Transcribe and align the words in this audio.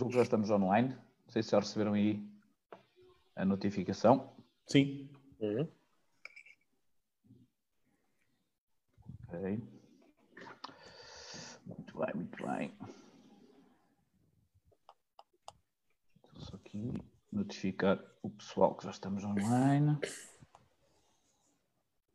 Julgo 0.00 0.12
que 0.12 0.16
já 0.16 0.22
estamos 0.22 0.48
online. 0.48 0.88
Não 1.26 1.30
sei 1.30 1.42
se 1.42 1.50
já 1.50 1.60
receberam 1.60 1.92
aí 1.92 2.26
a 3.36 3.44
notificação. 3.44 4.32
Sim. 4.66 5.10
Uhum. 5.38 5.68
Ok. 9.28 9.62
Muito 11.66 11.98
bem, 11.98 12.14
muito 12.14 12.46
bem. 12.46 12.72
Só 16.38 16.56
aqui 16.56 16.94
notificar 17.30 18.02
o 18.22 18.30
pessoal 18.30 18.74
que 18.76 18.84
já 18.84 18.90
estamos 18.92 19.22
online. 19.22 19.98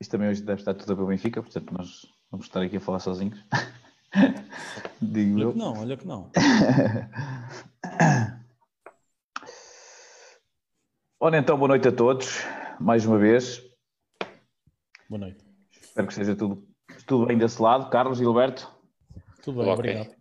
Isto 0.01 0.09
também 0.09 0.29
hoje 0.29 0.41
deve 0.41 0.59
estar 0.59 0.73
tudo 0.73 0.91
a 0.91 0.95
ver 0.95 1.03
o 1.03 1.07
Benfica, 1.07 1.43
portanto 1.43 1.71
nós 1.71 2.11
vamos 2.31 2.47
estar 2.47 2.63
aqui 2.63 2.77
a 2.77 2.81
falar 2.81 2.97
sozinhos. 2.97 3.39
Digo 4.99 5.35
olha 5.35 5.43
eu. 5.43 5.51
que 5.51 5.57
não, 5.59 5.79
olha 5.79 5.97
que 5.97 6.07
não. 6.07 6.31
Ora 11.25 11.39
então, 11.39 11.57
boa 11.57 11.69
noite 11.69 11.87
a 11.87 11.91
todos, 11.91 12.43
mais 12.79 13.03
uma 13.03 13.17
vez. 13.17 13.59
Boa 15.09 15.21
noite. 15.21 15.43
Espero 15.71 16.05
que 16.05 16.13
esteja 16.13 16.35
tudo, 16.35 16.63
tudo 17.07 17.25
bem 17.25 17.35
desse 17.35 17.59
lado. 17.59 17.89
Carlos 17.89 18.19
e 18.19 18.21
Gilberto. 18.21 18.71
Tudo 19.41 19.63
bem, 19.63 19.73
okay. 19.73 19.73
obrigado. 19.73 20.15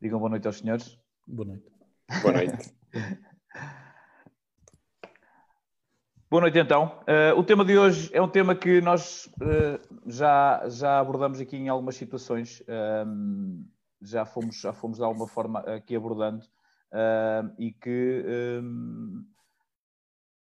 Digam 0.00 0.20
boa 0.20 0.30
noite 0.30 0.46
aos 0.46 0.58
senhores. 0.58 0.96
Boa 1.26 1.48
noite. 1.48 1.66
Boa 2.22 2.34
noite. 2.34 2.72
Boa 6.30 6.42
noite, 6.42 6.58
então. 6.60 7.00
Uh, 7.02 7.36
o 7.36 7.42
tema 7.42 7.64
de 7.64 7.76
hoje 7.76 8.08
é 8.12 8.22
um 8.22 8.28
tema 8.28 8.54
que 8.54 8.80
nós 8.80 9.26
uh, 9.42 10.08
já, 10.08 10.68
já 10.68 11.00
abordamos 11.00 11.40
aqui 11.40 11.56
em 11.56 11.68
algumas 11.68 11.96
situações, 11.96 12.60
uh, 12.60 13.64
já, 14.00 14.24
fomos, 14.24 14.60
já 14.60 14.72
fomos 14.72 14.98
de 14.98 15.04
alguma 15.04 15.26
forma 15.26 15.58
aqui 15.62 15.96
abordando, 15.96 16.46
e 17.58 17.72
que 17.72 18.24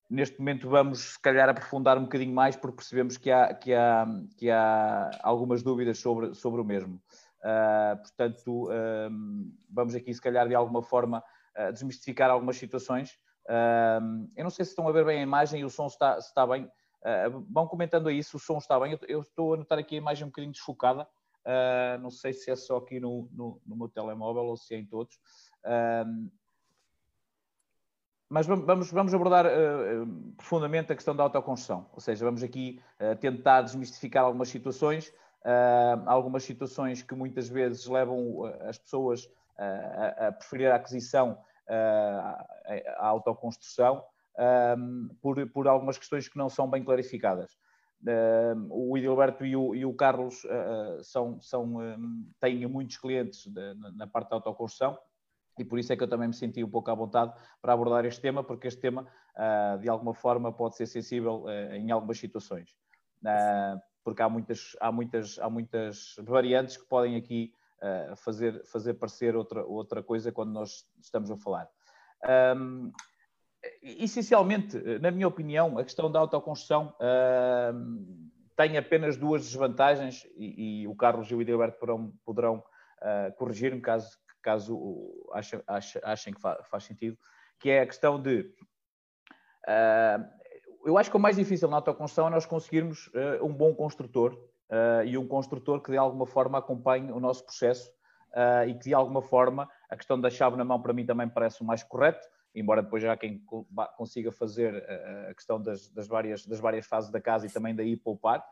neste 0.09 0.39
momento 0.39 0.69
vamos, 0.69 0.99
se 0.99 1.21
calhar, 1.21 1.49
aprofundar 1.49 1.97
um 1.97 2.03
bocadinho 2.03 2.33
mais, 2.33 2.55
porque 2.55 2.77
percebemos 2.77 3.17
que 3.17 3.29
há, 3.31 3.53
que 3.53 3.73
há, 3.73 4.05
que 4.37 4.49
há 4.49 5.11
algumas 5.21 5.63
dúvidas 5.63 5.99
sobre, 5.99 6.33
sobre 6.33 6.61
o 6.61 6.65
mesmo. 6.65 7.01
portanto, 8.01 8.69
vamos 9.69 9.95
aqui, 9.95 10.13
se 10.13 10.21
calhar, 10.21 10.47
de 10.47 10.55
alguma 10.55 10.81
forma, 10.81 11.23
desmistificar 11.73 12.29
algumas 12.29 12.57
situações 12.57 13.17
Uh, 13.47 14.29
eu 14.35 14.43
não 14.43 14.49
sei 14.49 14.65
se 14.65 14.71
estão 14.71 14.87
a 14.87 14.91
ver 14.91 15.05
bem 15.05 15.19
a 15.19 15.23
imagem 15.23 15.61
e 15.61 15.65
o 15.65 15.69
som 15.69 15.87
está, 15.87 16.17
está 16.17 16.45
bem. 16.45 16.65
Uh, 16.65 17.45
vão 17.49 17.67
comentando 17.67 18.09
aí 18.09 18.21
se 18.21 18.35
o 18.35 18.39
som 18.39 18.57
está 18.57 18.79
bem. 18.79 18.91
Eu, 18.91 18.99
eu, 19.07 19.21
estou 19.21 19.53
a 19.53 19.57
notar 19.57 19.79
aqui 19.79 19.95
a 19.95 19.97
imagem 19.97 20.25
um 20.25 20.29
bocadinho 20.29 20.51
desfocada. 20.51 21.07
Uh, 21.45 21.97
não 22.01 22.11
sei 22.11 22.33
se 22.33 22.51
é 22.51 22.55
só 22.57 22.77
aqui 22.77 22.99
no, 22.99 23.29
no, 23.31 23.61
no, 23.65 23.77
meu 23.77 23.87
telemóvel 23.87 24.43
ou 24.43 24.57
se 24.57 24.75
é 24.75 24.77
em 24.77 24.85
todos. 24.85 25.17
Uh, 25.67 26.31
mas 28.29 28.45
vamos, 28.45 28.91
vamos 28.91 29.13
abordar 29.13 29.45
uh, 29.45 30.33
profundamente 30.35 30.91
a 30.91 30.95
questão 30.95 31.15
da 31.15 31.23
autoconstrução. 31.23 31.89
Ou 31.93 31.99
seja, 31.99 32.25
vamos 32.25 32.43
aqui 32.43 32.81
tentar 33.21 33.61
desmistificar 33.61 34.25
algumas 34.25 34.49
situações, 34.49 35.13
algumas 36.05 36.43
situações 36.43 37.01
que 37.01 37.15
muitas 37.15 37.47
vezes 37.47 37.85
levam 37.85 38.43
as 38.67 38.77
pessoas 38.77 39.29
a, 39.57 40.27
a 40.27 40.31
preferir 40.33 40.69
a 40.69 40.75
aquisição 40.75 41.37
a 42.97 43.07
autoconstrução 43.07 44.03
por, 45.21 45.47
por 45.49 45.67
algumas 45.67 45.97
questões 45.97 46.27
que 46.27 46.37
não 46.37 46.49
são 46.49 46.69
bem 46.69 46.83
clarificadas. 46.83 47.57
o 48.69 48.97
Idilberto 48.97 49.45
e 49.45 49.55
o, 49.55 49.75
e 49.75 49.85
o 49.85 49.93
Carlos 49.93 50.43
uh, 50.43 51.03
são, 51.03 51.41
são, 51.41 51.63
um, 51.77 52.29
têm 52.39 52.65
muitos 52.67 52.97
clientes 52.97 53.47
de, 53.47 53.73
na 53.95 54.07
parte 54.07 54.29
da 54.29 54.35
autoconstrução 54.35 54.97
e 55.57 55.65
por 55.65 55.79
isso 55.79 55.91
é 55.91 55.97
que 55.97 56.03
eu 56.03 56.07
também 56.07 56.27
me 56.27 56.33
senti 56.33 56.63
um 56.63 56.69
pouco 56.69 56.91
à 56.91 56.95
vontade 56.95 57.33
para 57.61 57.73
abordar 57.73 58.05
este 58.05 58.21
tema, 58.21 58.43
porque 58.43 58.67
este 58.67 58.79
tema, 58.79 59.07
uh, 59.35 59.79
de 59.79 59.89
alguma 59.89 60.13
forma, 60.13 60.51
pode 60.51 60.75
ser 60.75 60.85
sensível 60.85 61.43
uh, 61.43 61.73
em 61.73 61.91
algumas 61.91 62.19
situações. 62.19 62.75
porque 64.03 64.21
há 64.21 64.29
muitas, 64.29 64.75
há, 64.79 64.91
muitas, 64.91 65.39
há 65.39 65.49
muitas 65.49 66.15
variantes 66.19 66.77
que 66.77 66.85
podem 66.85 67.15
aqui 67.15 67.53
fazer, 68.15 68.63
fazer 68.65 68.95
parecer 68.95 69.35
outra, 69.35 69.63
outra 69.63 70.01
coisa 70.01 70.31
quando 70.31 70.51
nós 70.51 70.87
estamos 70.99 71.29
a 71.29 71.37
falar. 71.37 71.69
Essencialmente, 73.83 74.77
na 74.99 75.11
minha 75.11 75.27
opinião, 75.27 75.77
a 75.77 75.83
questão 75.83 76.09
da 76.09 76.19
autoconstrução 76.19 76.95
tem 78.55 78.77
apenas 78.77 79.17
duas 79.17 79.43
desvantagens 79.43 80.25
e, 80.35 80.83
e 80.83 80.87
o 80.87 80.95
Carlos 80.95 81.29
e 81.29 81.35
o 81.35 81.41
Idilberto 81.41 81.77
poderão, 81.77 82.13
poderão 82.25 82.63
corrigir-me 83.37 83.81
caso, 83.81 84.17
caso 84.41 85.27
achem, 85.33 85.61
achem 86.03 86.33
que 86.33 86.41
faz, 86.41 86.83
sentido, 86.83 87.17
que 87.59 87.69
é 87.69 87.81
a 87.81 87.85
questão 87.85 88.21
de 88.21 88.41
uh, 89.67 90.37
eu 90.85 90.97
acho 90.97 91.11
que 91.11 91.17
o 91.17 91.19
mais 91.19 91.35
difícil 91.35 91.67
na 91.67 91.77
autoconstrução 91.77 92.27
é 92.27 92.29
nós 92.29 92.45
conseguirmos 92.45 93.07
uh, 93.07 93.45
um 93.45 93.53
bom 93.53 93.73
construtor 93.75 94.33
uh, 94.33 95.03
e 95.05 95.17
um 95.17 95.27
construtor 95.27 95.81
que 95.81 95.91
de 95.91 95.97
alguma 95.97 96.25
forma 96.25 96.57
acompanhe 96.57 97.11
o 97.11 97.19
nosso 97.19 97.43
processo 97.45 97.91
e 98.67 98.73
que 98.75 98.89
de 98.89 98.93
alguma 98.93 99.21
forma 99.21 99.67
a 99.89 99.95
questão 99.95 100.19
da 100.19 100.29
chave 100.29 100.57
na 100.57 100.63
mão 100.63 100.79
para 100.79 100.93
mim 100.93 101.03
também 101.03 101.27
parece 101.27 101.61
o 101.61 101.65
mais 101.65 101.81
correto, 101.81 102.27
embora 102.53 102.83
depois 102.83 103.01
já 103.01 103.17
quem 103.17 103.41
consiga 103.97 104.31
fazer 104.31 104.75
a 105.27 105.33
questão 105.33 105.59
das, 105.59 105.89
das, 105.89 106.07
várias, 106.07 106.45
das 106.45 106.59
várias 106.59 106.85
fases 106.85 107.09
da 107.09 107.19
casa 107.19 107.47
e 107.47 107.49
também 107.49 107.73
daí 107.73 107.97
poupar, 107.97 108.45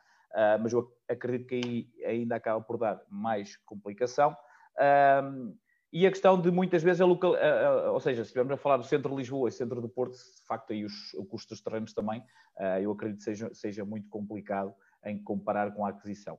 mas 0.59 0.73
eu 0.73 0.91
acredito 1.07 1.45
que 1.45 1.55
aí 2.03 2.03
ainda 2.03 2.37
acaba 2.37 2.59
por 2.61 2.79
dar 2.79 2.99
mais 3.11 3.57
complicação. 3.57 4.35
E 5.97 6.05
a 6.05 6.09
questão 6.09 6.39
de 6.39 6.51
muitas 6.51 6.83
vezes 6.83 6.99
a 6.99 7.05
local, 7.05 7.35
ou 7.93 7.99
seja, 8.01 8.23
se 8.23 8.27
estivermos 8.27 8.53
a 8.53 8.57
falar 8.57 8.77
do 8.77 8.83
centro 8.83 9.09
de 9.11 9.15
Lisboa 9.15 9.47
e 9.47 9.51
centro 9.51 9.79
do 9.79 9.87
Porto, 9.87 10.13
de 10.13 10.45
facto 10.45 10.73
aí 10.73 10.83
os, 10.83 11.13
o 11.13 11.25
custo 11.25 11.53
dos 11.53 11.61
terrenos 11.61 11.93
também, 11.93 12.21
eu 12.81 12.91
acredito 12.91 13.19
que 13.19 13.23
seja, 13.23 13.49
seja 13.53 13.85
muito 13.85 14.09
complicado 14.09 14.73
em 15.05 15.21
comparar 15.23 15.71
com 15.73 15.85
a 15.85 15.89
aquisição. 15.89 16.37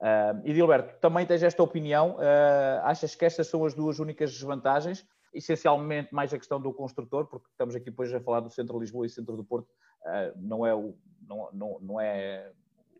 Uh, 0.00 0.40
e 0.44 0.52
Dilberto, 0.52 1.00
também 1.00 1.26
tens 1.26 1.42
esta 1.42 1.62
opinião? 1.62 2.16
Uh, 2.16 2.80
achas 2.84 3.14
que 3.14 3.24
estas 3.24 3.48
são 3.48 3.64
as 3.64 3.74
duas 3.74 3.98
únicas 3.98 4.32
desvantagens? 4.32 5.06
Essencialmente 5.34 6.14
mais 6.14 6.32
a 6.32 6.38
questão 6.38 6.60
do 6.60 6.72
construtor, 6.72 7.26
porque 7.26 7.48
estamos 7.50 7.74
aqui 7.74 7.86
depois 7.86 8.12
a 8.14 8.20
falar 8.20 8.40
do 8.40 8.50
centro 8.50 8.74
de 8.74 8.80
Lisboa 8.80 9.06
e 9.06 9.08
centro 9.08 9.36
do 9.36 9.44
Porto, 9.44 9.68
uh, 10.02 10.32
não, 10.36 10.64
é 10.64 10.74
o, 10.74 10.96
não, 11.26 11.48
não, 11.52 11.80
não 11.80 12.00
é 12.00 12.52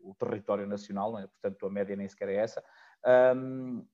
o 0.03 0.13
território 0.15 0.67
nacional, 0.67 1.17
é? 1.17 1.27
portanto 1.27 1.65
a 1.65 1.69
média 1.69 1.95
nem 1.95 2.07
sequer 2.07 2.29
é 2.29 2.35
essa. 2.35 2.63
Um, 3.35 3.85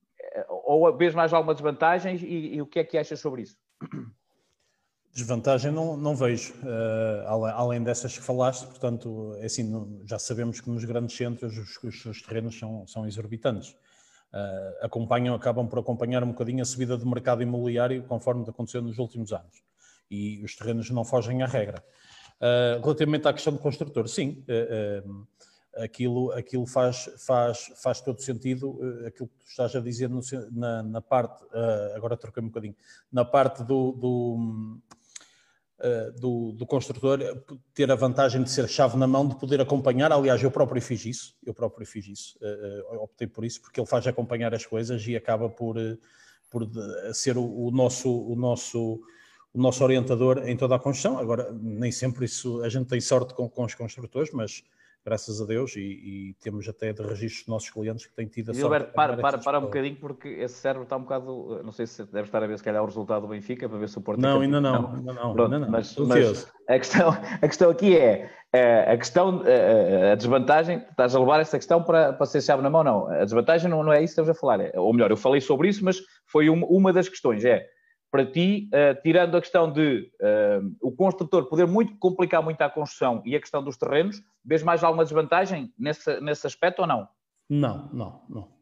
ou 0.50 0.96
vês 0.98 1.14
mais 1.14 1.34
alguma 1.34 1.54
desvantagem 1.54 2.16
e, 2.18 2.56
e 2.56 2.62
o 2.62 2.66
que 2.66 2.80
é 2.80 2.84
que 2.84 2.98
achas 2.98 3.20
sobre 3.20 3.44
isso? 3.44 3.58
Desvantagem 5.16 5.72
não, 5.72 5.96
não 5.96 6.14
vejo, 6.14 6.54
uh, 6.56 7.46
além 7.56 7.82
dessas 7.82 8.18
que 8.18 8.24
falaste, 8.24 8.66
portanto, 8.68 9.34
é 9.40 9.46
assim, 9.46 10.04
já 10.06 10.20
sabemos 10.20 10.60
que 10.60 10.70
nos 10.70 10.84
grandes 10.84 11.16
centros 11.16 11.58
os, 11.58 11.82
os, 11.82 12.06
os 12.06 12.22
terrenos 12.22 12.60
são, 12.60 12.86
são 12.86 13.08
exorbitantes. 13.08 13.70
Uh, 14.34 14.86
acompanham, 14.86 15.34
acabam 15.34 15.70
por 15.70 15.80
acompanhar 15.80 16.22
um 16.22 16.32
bocadinho 16.32 16.62
a 16.62 16.66
subida 16.66 16.98
do 16.98 17.06
mercado 17.06 17.42
imobiliário 17.42 18.04
conforme 18.04 18.44
aconteceu 18.46 18.82
nos 18.82 18.98
últimos 18.98 19.32
anos. 19.32 19.64
E 20.12 20.44
os 20.44 20.54
terrenos 20.54 20.90
não 20.90 21.06
fogem 21.06 21.42
à 21.44 21.46
regra. 21.46 21.82
Uh, 22.42 22.82
relativamente 22.84 23.26
à 23.26 23.32
questão 23.32 23.54
do 23.54 23.60
construtor, 23.60 24.10
sim, 24.10 24.44
aquilo, 25.78 26.32
aquilo 26.32 26.66
faz, 26.66 27.10
faz, 27.18 27.72
faz 27.82 28.02
todo 28.02 28.22
sentido, 28.22 28.80
aquilo 29.06 29.28
que 29.28 29.38
tu 29.38 29.48
estás 29.48 29.76
a 29.76 29.80
dizer 29.80 30.10
no, 30.10 30.22
na, 30.52 30.84
na, 30.84 31.02
parte, 31.02 31.44
agora 31.96 32.16
troquei 32.18 32.42
um 32.42 32.48
bocadinho, 32.48 32.76
na 33.12 33.26
parte 33.26 33.64
do, 33.64 33.92
do 33.92 34.80
eh, 35.78 36.12
do, 36.12 36.54
do, 36.54 36.66
construtor 36.66 37.20
ter 37.74 37.92
a 37.92 37.96
vantagem 37.96 38.42
de 38.42 38.50
ser 38.50 38.66
chave 38.70 38.96
na 38.96 39.06
mão, 39.06 39.28
de 39.28 39.36
poder 39.36 39.60
acompanhar. 39.60 40.10
Aliás, 40.10 40.42
eu 40.42 40.50
próprio 40.50 40.82
fiz 40.82 41.06
isso, 41.06 41.36
eu 41.46 41.54
próprio 41.54 41.86
fiz 41.86 42.08
isso, 42.08 42.40
optei 43.02 43.28
por 43.28 43.44
isso, 43.44 43.62
porque 43.62 43.78
ele 43.78 43.88
faz 43.88 44.08
acompanhar 44.08 44.56
as 44.56 44.66
coisas 44.66 45.06
e 45.06 45.18
acaba 45.18 45.50
por, 45.50 45.76
por 46.50 46.66
ser 47.14 47.38
o, 47.38 47.44
o, 47.44 47.72
nosso, 47.72 48.10
o, 48.10 48.38
nosso, 48.38 49.02
o 49.54 49.62
nosso 49.62 49.84
orientador 49.84 50.48
em 50.48 50.56
toda 50.56 50.76
a 50.76 50.80
construção. 50.80 51.20
Agora, 51.20 51.52
nem 51.52 51.92
sempre 51.92 52.24
isso, 52.24 52.64
a 52.64 52.70
gente 52.70 52.88
tem 52.88 53.02
sorte 53.02 53.34
com, 53.34 53.50
com 53.50 53.66
os 53.66 53.76
construtores, 53.76 54.32
mas 54.32 54.64
graças 55.06 55.40
a 55.40 55.46
Deus, 55.46 55.76
e, 55.76 55.82
e, 55.82 56.36
temos 56.42 56.68
até 56.68 56.92
de 56.92 57.04
registros 57.04 57.44
dos 57.44 57.48
nossos 57.48 57.70
clientes 57.70 58.08
que 58.08 58.16
têm 58.16 58.26
tido 58.26 58.50
a. 58.50 58.54
Gilberto, 58.56 58.92
para, 58.94 59.16
para, 59.18 59.38
para 59.38 59.60
um 59.60 59.64
bocadinho, 59.64 59.96
porque 59.98 60.28
esse 60.30 60.56
cérebro 60.56 60.84
está 60.84 60.98
um 60.98 61.02
bocado, 61.02 61.62
não 61.64 61.72
sei 61.72 61.86
se 61.86 62.04
deve 62.06 62.28
estar 62.28 62.42
a 62.42 62.48
ver 62.48 62.58
se 62.58 62.64
calhar 62.64 62.82
o 62.82 62.86
resultado 62.86 63.22
do 63.22 63.28
Benfica, 63.28 63.70
para 63.70 63.78
ver 63.78 63.88
se 63.88 63.98
o 64.00 64.02
Porto... 64.02 64.20
Não, 64.20 64.42
ainda 64.42 64.60
não, 64.60 64.96
ainda 64.96 65.14
não, 65.14 65.34
Pronto, 65.34 65.54
ainda 65.54 65.60
não. 65.60 65.70
Mas, 65.70 65.96
mas 65.96 66.52
a, 66.68 66.80
questão, 66.80 67.10
a 67.10 67.48
questão 67.48 67.70
aqui 67.70 67.96
é, 67.96 68.32
é, 68.52 68.92
a 68.92 68.98
questão, 68.98 69.44
a, 69.44 70.14
a 70.14 70.16
desvantagem, 70.16 70.80
estás 70.90 71.16
a 71.16 71.20
levar 71.20 71.40
essa 71.40 71.58
questão 71.58 71.84
para, 71.84 72.12
para 72.14 72.26
ser 72.26 72.42
chave 72.42 72.64
na 72.64 72.70
mão, 72.72 72.84
não, 72.84 73.08
a 73.08 73.24
desvantagem 73.24 73.70
não, 73.70 73.84
não 73.84 73.94
é 73.94 73.98
isso 73.98 74.16
que 74.16 74.22
estamos 74.22 74.30
a 74.30 74.34
falar, 74.34 74.60
é, 74.60 74.72
ou 74.76 74.92
melhor, 74.92 75.12
eu 75.12 75.18
falei 75.18 75.40
sobre 75.40 75.70
isso, 75.70 75.86
mas 75.86 76.02
foi 76.26 76.50
uma 76.50 76.92
das 76.92 77.08
questões, 77.08 77.46
é 77.46 77.64
para 78.16 78.26
ti, 78.26 78.70
uh, 78.72 79.02
tirando 79.02 79.36
a 79.36 79.42
questão 79.42 79.70
de 79.70 80.10
uh, 80.22 80.76
o 80.82 80.90
construtor 80.90 81.50
poder 81.50 81.68
muito 81.68 81.98
complicar 81.98 82.42
muito 82.42 82.62
a 82.62 82.70
construção 82.70 83.22
e 83.26 83.36
a 83.36 83.40
questão 83.42 83.62
dos 83.62 83.76
terrenos, 83.76 84.24
vês 84.44 84.64
mais 84.64 84.86
alguma 84.86 85.04
desvantagem 85.04 85.74
nesse, 85.78 86.22
nesse 86.22 86.48
aspecto 86.48 86.80
ou 86.80 86.88
não? 86.88 87.10
Não, 87.50 87.90
não, 87.92 88.22
não. 88.30 88.56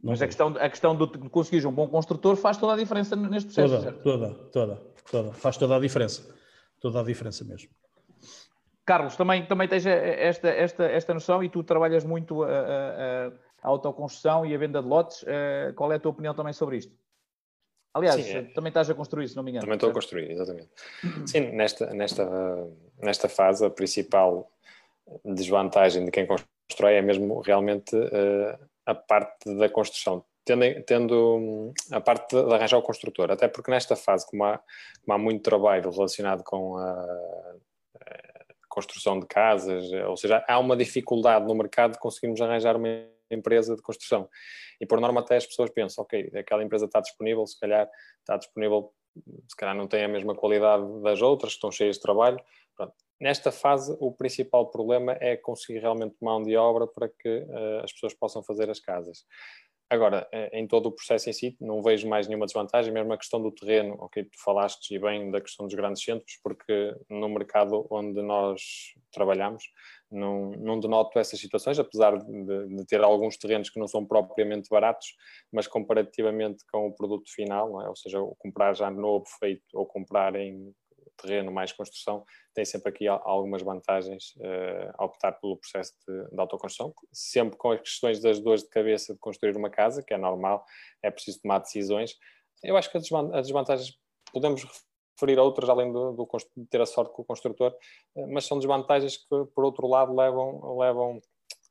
Mas 0.00 0.22
a 0.22 0.26
questão, 0.26 0.54
a 0.56 0.70
questão 0.70 0.96
de 0.96 1.28
conseguir 1.30 1.66
um 1.66 1.72
bom 1.72 1.88
construtor 1.88 2.36
faz 2.36 2.56
toda 2.56 2.74
a 2.74 2.76
diferença 2.76 3.16
neste 3.16 3.52
processo. 3.52 3.74
Toda, 3.74 3.82
certo? 3.82 4.02
toda, 4.02 4.34
toda, 4.52 4.82
toda. 5.10 5.32
Faz 5.32 5.56
toda 5.56 5.76
a 5.76 5.80
diferença. 5.80 6.32
Toda 6.80 7.00
a 7.00 7.02
diferença 7.02 7.44
mesmo. 7.44 7.70
Carlos, 8.84 9.16
também, 9.16 9.46
também 9.46 9.66
tens 9.66 9.84
esta, 9.84 10.48
esta, 10.48 10.84
esta 10.84 11.12
noção 11.12 11.42
e 11.42 11.48
tu 11.48 11.64
trabalhas 11.64 12.04
muito 12.04 12.44
a, 12.44 12.48
a, 12.48 13.26
a 13.62 13.68
autoconstrução 13.68 14.46
e 14.46 14.54
a 14.54 14.58
venda 14.58 14.80
de 14.80 14.88
lotes. 14.88 15.24
Eh, 15.26 15.72
qual 15.74 15.90
é 15.92 15.96
a 15.96 16.00
tua 16.00 16.12
opinião 16.12 16.34
também 16.34 16.52
sobre 16.52 16.76
isto? 16.76 17.01
Aliás, 17.94 18.24
Sim, 18.24 18.36
é. 18.36 18.42
também 18.42 18.68
estás 18.70 18.88
a 18.88 18.94
construir, 18.94 19.28
se 19.28 19.36
não 19.36 19.42
me 19.42 19.50
engano. 19.50 19.62
Também 19.62 19.76
estou 19.76 19.90
a 19.90 19.92
construir, 19.92 20.30
exatamente. 20.30 20.70
Sim, 21.26 21.52
nesta, 21.52 21.92
nesta, 21.92 22.26
nesta 22.98 23.28
fase, 23.28 23.64
a 23.64 23.70
principal 23.70 24.50
desvantagem 25.24 26.04
de 26.04 26.10
quem 26.10 26.26
constrói 26.26 26.94
é 26.94 27.02
mesmo 27.02 27.40
realmente 27.40 27.94
uh, 27.94 28.58
a 28.86 28.94
parte 28.94 29.54
da 29.56 29.68
construção. 29.68 30.24
Tendo, 30.44 30.82
tendo 30.84 31.72
a 31.92 32.00
parte 32.00 32.34
de 32.34 32.52
arranjar 32.52 32.76
o 32.76 32.82
construtor, 32.82 33.30
até 33.30 33.46
porque 33.46 33.70
nesta 33.70 33.94
fase, 33.94 34.26
como 34.26 34.44
há, 34.44 34.58
como 35.04 35.14
há 35.14 35.18
muito 35.18 35.42
trabalho 35.42 35.88
relacionado 35.88 36.42
com 36.42 36.76
a, 36.78 36.90
a 36.90 38.18
construção 38.68 39.20
de 39.20 39.26
casas, 39.26 39.84
ou 40.08 40.16
seja, 40.16 40.44
há 40.48 40.58
uma 40.58 40.76
dificuldade 40.76 41.46
no 41.46 41.54
mercado 41.54 41.92
de 41.92 42.00
conseguirmos 42.00 42.40
arranjar 42.40 42.76
uma 42.76 42.88
empresa 43.34 43.74
de 43.76 43.82
construção. 43.82 44.28
E 44.80 44.86
por 44.86 45.00
norma 45.00 45.20
até 45.20 45.36
as 45.36 45.46
pessoas 45.46 45.70
pensam, 45.70 46.04
ok, 46.04 46.30
aquela 46.34 46.62
empresa 46.62 46.86
está 46.86 47.00
disponível, 47.00 47.46
se 47.46 47.58
calhar 47.58 47.88
está 48.20 48.36
disponível, 48.36 48.92
se 49.48 49.56
calhar 49.56 49.74
não 49.74 49.86
tem 49.86 50.04
a 50.04 50.08
mesma 50.08 50.34
qualidade 50.34 50.84
das 51.02 51.20
outras, 51.20 51.52
estão 51.52 51.70
cheias 51.70 51.96
de 51.96 52.02
trabalho. 52.02 52.38
Pronto. 52.76 52.94
Nesta 53.20 53.52
fase, 53.52 53.96
o 54.00 54.10
principal 54.10 54.70
problema 54.70 55.16
é 55.20 55.36
conseguir 55.36 55.78
realmente 55.78 56.16
mão 56.20 56.42
de 56.42 56.56
obra 56.56 56.86
para 56.86 57.08
que 57.08 57.28
uh, 57.28 57.84
as 57.84 57.92
pessoas 57.92 58.14
possam 58.14 58.42
fazer 58.42 58.68
as 58.68 58.80
casas. 58.80 59.24
Agora, 59.92 60.26
eh, 60.32 60.58
em 60.58 60.66
todo 60.66 60.86
o 60.86 60.92
processo 60.92 61.28
em 61.28 61.34
si, 61.34 61.54
não 61.60 61.82
vejo 61.82 62.08
mais 62.08 62.26
nenhuma 62.26 62.46
desvantagem, 62.46 62.90
mesmo 62.90 63.12
a 63.12 63.18
questão 63.18 63.42
do 63.42 63.52
terreno, 63.52 63.94
ok, 63.98 64.24
tu 64.24 64.42
falaste 64.42 64.94
e 64.94 64.98
bem 64.98 65.30
da 65.30 65.38
questão 65.38 65.66
dos 65.66 65.74
grandes 65.74 66.02
centros, 66.02 66.38
porque 66.42 66.96
no 67.10 67.28
mercado 67.28 67.86
onde 67.90 68.22
nós 68.22 68.62
trabalhamos, 69.12 69.64
não, 70.10 70.52
não 70.52 70.80
denoto 70.80 71.18
essas 71.18 71.38
situações, 71.38 71.78
apesar 71.78 72.16
de, 72.16 72.68
de, 72.68 72.86
ter 72.86 73.04
alguns 73.04 73.36
terrenos 73.36 73.68
que 73.68 73.78
não 73.78 73.86
são 73.86 74.02
propriamente 74.02 74.70
baratos, 74.70 75.08
mas 75.52 75.66
comparativamente 75.66 76.64
com 76.72 76.86
o 76.86 76.94
produto 76.94 77.30
final, 77.30 77.82
é? 77.82 77.88
ou 77.90 77.94
seja, 77.94 78.18
comprar 78.38 78.74
já 78.74 78.90
novo 78.90 79.26
feito 79.38 79.62
ou 79.74 79.84
comprar 79.84 80.34
em 80.36 80.74
terreno 81.22 81.52
mais 81.52 81.72
construção, 81.72 82.24
tem 82.54 82.64
sempre 82.64 82.90
aqui 82.90 83.08
algumas 83.08 83.62
vantagens 83.62 84.34
uh, 84.36 84.92
a 84.98 85.04
optar 85.04 85.32
pelo 85.32 85.56
processo 85.56 85.94
de, 86.06 86.30
de, 86.30 86.40
autoconstrução, 86.40 86.92
sempre 87.12 87.56
com 87.56 87.70
as 87.70 87.80
questões 87.80 88.20
das 88.20 88.40
dores 88.40 88.62
de 88.62 88.68
cabeça 88.68 89.14
de 89.14 89.18
construir 89.18 89.56
uma 89.56 89.70
casa, 89.70 90.02
que 90.02 90.12
é 90.12 90.18
normal, 90.18 90.64
é 91.02 91.10
preciso 91.10 91.40
tomar 91.40 91.58
decisões. 91.58 92.16
Eu 92.62 92.76
acho 92.76 92.90
que 92.90 92.98
as 92.98 93.04
desvantagens 93.42 93.96
podemos 94.32 94.64
referir 95.14 95.38
a 95.38 95.42
outras, 95.42 95.68
além 95.68 95.92
do, 95.92 96.12
do, 96.12 96.28
de 96.56 96.66
ter 96.66 96.80
a 96.80 96.86
sorte 96.86 97.12
com 97.12 97.22
o 97.22 97.24
construtor, 97.24 97.74
uh, 98.16 98.32
mas 98.32 98.44
são 98.44 98.58
desvantagens 98.58 99.16
que, 99.16 99.44
por 99.54 99.64
outro 99.64 99.86
lado, 99.86 100.14
levam, 100.14 100.76
levam 100.78 101.20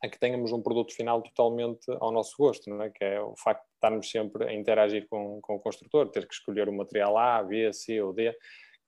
a 0.03 0.09
que 0.09 0.19
tenhamos 0.19 0.51
um 0.51 0.61
produto 0.61 0.93
final 0.93 1.21
totalmente 1.21 1.85
ao 1.99 2.11
nosso 2.11 2.35
gosto, 2.37 2.69
não 2.69 2.81
é? 2.81 2.89
que 2.89 3.03
é 3.03 3.21
o 3.21 3.35
facto 3.35 3.63
de 3.63 3.73
estarmos 3.75 4.09
sempre 4.09 4.49
a 4.49 4.53
interagir 4.53 5.07
com, 5.07 5.39
com 5.41 5.55
o 5.55 5.59
construtor, 5.59 6.09
ter 6.09 6.27
que 6.27 6.33
escolher 6.33 6.67
o 6.67 6.73
material 6.73 7.17
A, 7.17 7.43
B, 7.43 7.71
C 7.71 8.01
ou 8.01 8.11
D. 8.11 8.35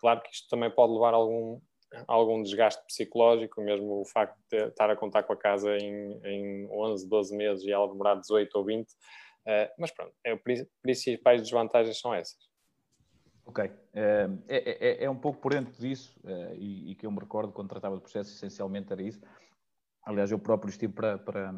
Claro 0.03 0.21
que 0.21 0.31
isto 0.33 0.49
também 0.49 0.69
pode 0.69 0.91
levar 0.91 1.13
a 1.13 1.15
algum, 1.15 1.61
algum 2.09 2.43
desgaste 2.43 2.85
psicológico, 2.85 3.61
mesmo 3.61 4.01
o 4.01 4.05
facto 4.05 4.37
de 4.51 4.67
estar 4.67 4.89
a 4.89 4.97
contar 4.97 5.23
com 5.23 5.31
a 5.31 5.37
casa 5.37 5.77
em, 5.77 6.19
em 6.25 6.67
11, 6.69 7.07
12 7.07 7.33
meses 7.33 7.63
e 7.63 7.71
ela 7.71 7.87
demorar 7.87 8.15
18 8.15 8.53
ou 8.53 8.65
20. 8.65 8.85
Uh, 8.85 8.93
eh, 9.45 9.73
mas 9.79 9.91
pronto, 9.91 10.13
é, 10.25 10.37
principais 10.81 11.41
desvantagens 11.41 11.97
são 12.01 12.13
essas. 12.13 12.37
Ok. 13.45 13.63
Eh, 13.93 14.29
é, 14.49 14.87
é, 14.87 15.03
é, 15.05 15.09
um 15.09 15.17
pouco 15.17 15.39
por 15.39 15.53
dentro 15.53 15.73
disso, 15.79 16.19
uh, 16.25 16.53
e, 16.53 16.91
e, 16.91 16.95
que 16.95 17.05
eu 17.05 17.11
me 17.11 17.19
recordo 17.19 17.53
quando 17.53 17.69
tratava 17.69 17.95
de 17.95 18.01
processo, 18.01 18.29
essencialmente 18.33 18.91
era 18.91 19.01
isso. 19.01 19.21
Aliás, 20.05 20.29
eu 20.33 20.39
próprio 20.39 20.69
estive 20.69 20.91
para, 20.91 21.17
para, 21.17 21.53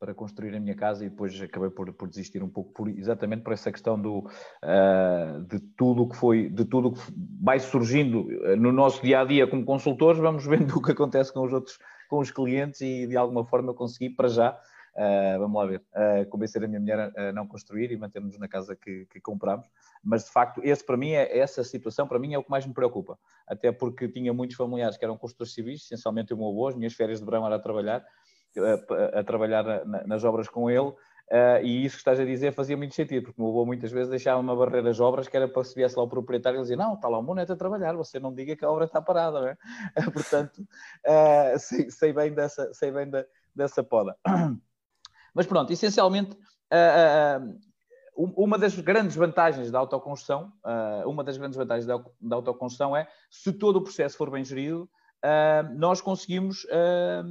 para 0.00 0.14
construir 0.14 0.56
a 0.56 0.60
minha 0.60 0.74
casa 0.74 1.04
e 1.04 1.10
depois 1.10 1.38
acabei 1.42 1.68
por, 1.68 1.92
por 1.92 2.08
desistir 2.08 2.42
um 2.42 2.48
pouco 2.48 2.72
por, 2.72 2.88
exatamente 2.88 3.42
por 3.42 3.52
essa 3.52 3.70
questão 3.70 4.00
do, 4.00 4.20
uh, 4.20 5.42
de 5.46 5.60
tudo 5.76 6.08
que 6.08 6.16
foi, 6.16 6.48
de 6.48 6.64
tudo 6.64 6.92
que 6.92 7.00
vai 7.42 7.60
surgindo 7.60 8.26
ah, 8.46 8.56
no 8.56 8.72
nosso 8.72 9.02
dia 9.02 9.20
a 9.20 9.24
dia 9.26 9.46
como 9.46 9.62
consultores, 9.62 10.18
vamos 10.18 10.46
vendo 10.48 10.74
o 10.74 10.82
que 10.82 10.92
acontece 10.92 11.30
com 11.30 11.42
os 11.42 11.52
outros, 11.52 11.78
com 12.08 12.18
os 12.18 12.30
clientes 12.30 12.80
e 12.80 13.06
de 13.06 13.14
alguma 13.14 13.44
forma 13.44 13.72
eu 13.72 13.74
consegui 13.74 14.08
para 14.08 14.28
já, 14.28 14.52
uh, 14.52 15.38
vamos 15.38 15.60
lá 15.60 15.66
ver, 15.66 15.82
uh, 15.92 16.26
convencer 16.30 16.64
a 16.64 16.66
minha 16.66 16.80
mulher 16.80 17.12
a, 17.14 17.32
não 17.32 17.46
construir 17.46 17.92
e 17.92 17.96
mantermos 17.98 18.38
na 18.38 18.48
casa 18.48 18.74
que, 18.74 19.04
que 19.04 19.20
mas 20.02 20.24
de 20.24 20.30
facto 20.30 20.62
esse 20.64 20.82
para 20.82 20.96
mim 20.96 21.10
é 21.10 21.38
essa 21.38 21.62
situação 21.62 22.08
para 22.08 22.18
mim 22.18 22.32
é 22.32 22.38
o 22.38 22.42
que 22.42 22.50
mais 22.50 22.64
me 22.66 22.72
preocupa, 22.72 23.18
até 23.46 23.70
porque 23.70 24.08
tinha 24.08 24.32
muitos 24.32 24.56
familiares 24.56 24.96
que 24.96 25.04
eram 25.04 25.18
construtores 25.18 25.52
civis, 25.52 25.82
essencialmente 25.84 26.32
o 26.32 26.38
meu 26.38 26.48
avô, 26.48 26.68
as 26.68 26.74
minhas 26.74 26.94
férias 26.94 27.18
de 27.18 27.24
verão 27.26 27.44
era 27.44 27.56
a 27.56 27.60
trabalhar 27.60 28.02
a, 28.58 29.20
a 29.20 29.24
trabalhar 29.24 29.84
na, 29.84 30.06
nas 30.06 30.24
obras 30.24 30.48
com 30.48 30.70
ele. 30.70 30.92
Uh, 31.30 31.62
e 31.62 31.84
isso 31.84 31.94
que 31.94 32.00
estás 32.00 32.18
a 32.18 32.24
dizer 32.24 32.52
fazia 32.52 32.76
muito 32.76 32.92
sentido, 32.92 33.22
porque 33.22 33.40
o 33.40 33.44
meu 33.44 33.52
avô 33.52 33.64
muitas 33.64 33.92
vezes 33.92 34.10
deixava-me 34.10 34.50
a 34.50 34.54
barreira 34.54 34.90
as 34.90 34.98
obras, 34.98 35.28
que 35.28 35.36
era 35.36 35.46
para 35.46 35.62
se 35.62 35.76
viesse 35.76 35.96
lá 35.96 36.02
o 36.02 36.08
proprietário 36.08 36.58
e 36.58 36.62
dizia: 36.62 36.76
Não, 36.76 36.94
está 36.94 37.06
lá 37.06 37.18
o 37.18 37.22
Moneto 37.22 37.52
a 37.52 37.56
trabalhar, 37.56 37.92
você 37.94 38.18
não 38.18 38.34
diga 38.34 38.56
que 38.56 38.64
a 38.64 38.70
obra 38.70 38.86
está 38.86 39.00
parada, 39.00 39.40
não 39.40 39.46
é? 39.46 39.56
Portanto, 40.12 40.58
uh, 40.60 41.56
sei, 41.56 41.88
sei, 41.88 42.12
bem, 42.12 42.34
dessa, 42.34 42.74
sei 42.74 42.90
bem 42.90 43.08
da, 43.08 43.24
dessa 43.54 43.84
poda. 43.84 44.16
Mas 45.32 45.46
pronto, 45.46 45.72
essencialmente, 45.72 46.32
uh, 46.32 47.60
uma 48.16 48.58
das 48.58 48.74
grandes 48.80 49.14
vantagens 49.14 49.70
da 49.70 49.78
autoconstrução, 49.78 50.52
uma 51.06 51.22
das 51.22 51.38
grandes 51.38 51.56
vantagens 51.56 51.86
da, 51.86 52.04
da 52.20 52.36
autoconstrução 52.36 52.94
é 52.94 53.08
se 53.30 53.52
todo 53.52 53.76
o 53.76 53.82
processo 53.82 54.16
for 54.16 54.28
bem 54.30 54.44
gerido, 54.44 54.90
uh, 55.24 55.74
nós 55.74 56.00
conseguimos 56.00 56.64
uh, 56.64 57.22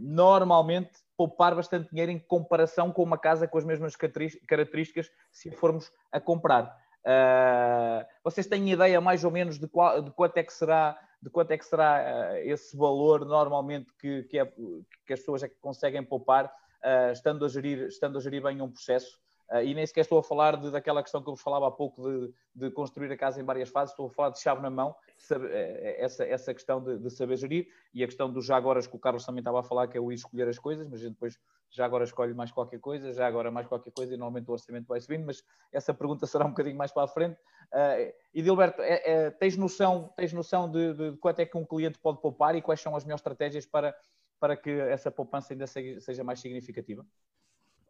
normalmente 0.00 0.90
poupar 1.16 1.54
bastante 1.54 1.88
dinheiro 1.90 2.12
em 2.12 2.18
comparação 2.18 2.92
com 2.92 3.02
uma 3.02 3.16
casa 3.18 3.48
com 3.48 3.56
as 3.56 3.64
mesmas 3.64 3.96
características 3.96 5.10
se 5.32 5.50
formos 5.50 5.90
a 6.12 6.20
comprar. 6.20 6.76
Uh, 7.06 8.04
vocês 8.24 8.46
têm 8.46 8.72
ideia 8.72 9.00
mais 9.00 9.22
ou 9.24 9.30
menos 9.30 9.58
de, 9.58 9.68
qual, 9.68 10.02
de 10.02 10.10
quanto 10.10 10.36
é 10.38 10.42
que 10.42 10.52
será, 10.52 10.98
de 11.22 11.30
quanto 11.30 11.52
é 11.52 11.58
que 11.58 11.64
será 11.64 12.32
uh, 12.32 12.36
esse 12.38 12.76
valor 12.76 13.24
normalmente 13.24 13.92
que, 13.98 14.24
que, 14.24 14.38
é, 14.38 14.44
que, 14.44 15.12
as 15.12 15.20
pessoas 15.20 15.42
é 15.44 15.48
que 15.48 15.54
conseguem 15.60 16.02
poupar 16.02 16.46
uh, 16.46 17.12
estando, 17.12 17.44
a 17.44 17.48
gerir, 17.48 17.86
estando 17.86 18.18
a 18.18 18.20
gerir 18.20 18.42
bem 18.42 18.60
um 18.60 18.70
processo? 18.70 19.20
Uh, 19.50 19.62
e 19.62 19.74
nem 19.74 19.86
sequer 19.86 20.00
estou 20.00 20.18
a 20.18 20.22
falar 20.24 20.56
de, 20.56 20.72
daquela 20.72 21.00
questão 21.02 21.22
que 21.22 21.28
eu 21.28 21.34
vos 21.34 21.42
falava 21.42 21.68
há 21.68 21.70
pouco 21.70 22.02
de, 22.02 22.34
de, 22.52 22.70
construir 22.70 23.12
a 23.12 23.16
casa 23.16 23.40
em 23.40 23.44
várias 23.44 23.68
fases, 23.68 23.92
estou 23.92 24.06
a 24.06 24.10
falar 24.10 24.30
de 24.30 24.40
chave 24.40 24.60
na 24.60 24.70
mão, 24.70 24.92
saber, 25.16 25.50
eh, 25.52 26.04
essa, 26.04 26.24
essa 26.24 26.52
questão 26.52 26.82
de, 26.82 26.98
de, 26.98 27.10
saber 27.10 27.36
gerir 27.36 27.68
e 27.94 28.02
a 28.02 28.06
questão 28.06 28.32
dos 28.32 28.44
já 28.44 28.56
agora 28.56 28.80
que 28.82 28.96
o 28.96 28.98
Carlos 28.98 29.24
também 29.24 29.38
estava 29.38 29.60
a 29.60 29.62
falar, 29.62 29.86
que 29.86 29.96
é 29.96 30.00
o 30.00 30.10
ir 30.10 30.16
escolher 30.16 30.48
as 30.48 30.58
coisas, 30.58 30.88
mas 30.88 30.98
a 30.98 31.04
gente 31.04 31.12
depois 31.12 31.38
já 31.70 31.84
agora 31.84 32.02
escolhe 32.02 32.34
mais 32.34 32.50
qualquer 32.50 32.80
coisa, 32.80 33.12
já 33.12 33.24
agora 33.24 33.48
mais 33.50 33.68
qualquer 33.68 33.92
coisa 33.92 34.14
e 34.14 34.16
normalmente 34.16 34.50
o 34.50 34.52
orçamento 34.52 34.88
vai 34.88 35.00
subindo, 35.00 35.26
mas 35.26 35.44
essa 35.72 35.94
pergunta 35.94 36.26
será 36.26 36.44
um 36.44 36.50
bocadinho 36.50 36.76
mais 36.76 36.90
para 36.90 37.04
a 37.04 37.08
frente. 37.08 37.38
Uh, 37.72 38.12
e 38.34 38.42
Dilberto, 38.42 38.82
é, 38.82 39.02
é, 39.04 39.30
tens 39.30 39.56
noção, 39.56 40.12
tens 40.16 40.32
noção 40.32 40.68
de, 40.68 40.94
de 40.94 41.16
quanto 41.18 41.38
é 41.38 41.46
que 41.46 41.56
um 41.56 41.64
cliente 41.64 41.98
pode 42.00 42.20
poupar 42.20 42.56
e 42.56 42.62
quais 42.62 42.80
são 42.80 42.96
as 42.96 43.04
melhores 43.04 43.20
estratégias 43.20 43.64
para, 43.64 43.94
para 44.40 44.56
que 44.56 44.70
essa 44.70 45.10
poupança 45.10 45.52
ainda 45.52 45.66
seja 45.66 46.24
mais 46.24 46.40
significativa? 46.40 47.06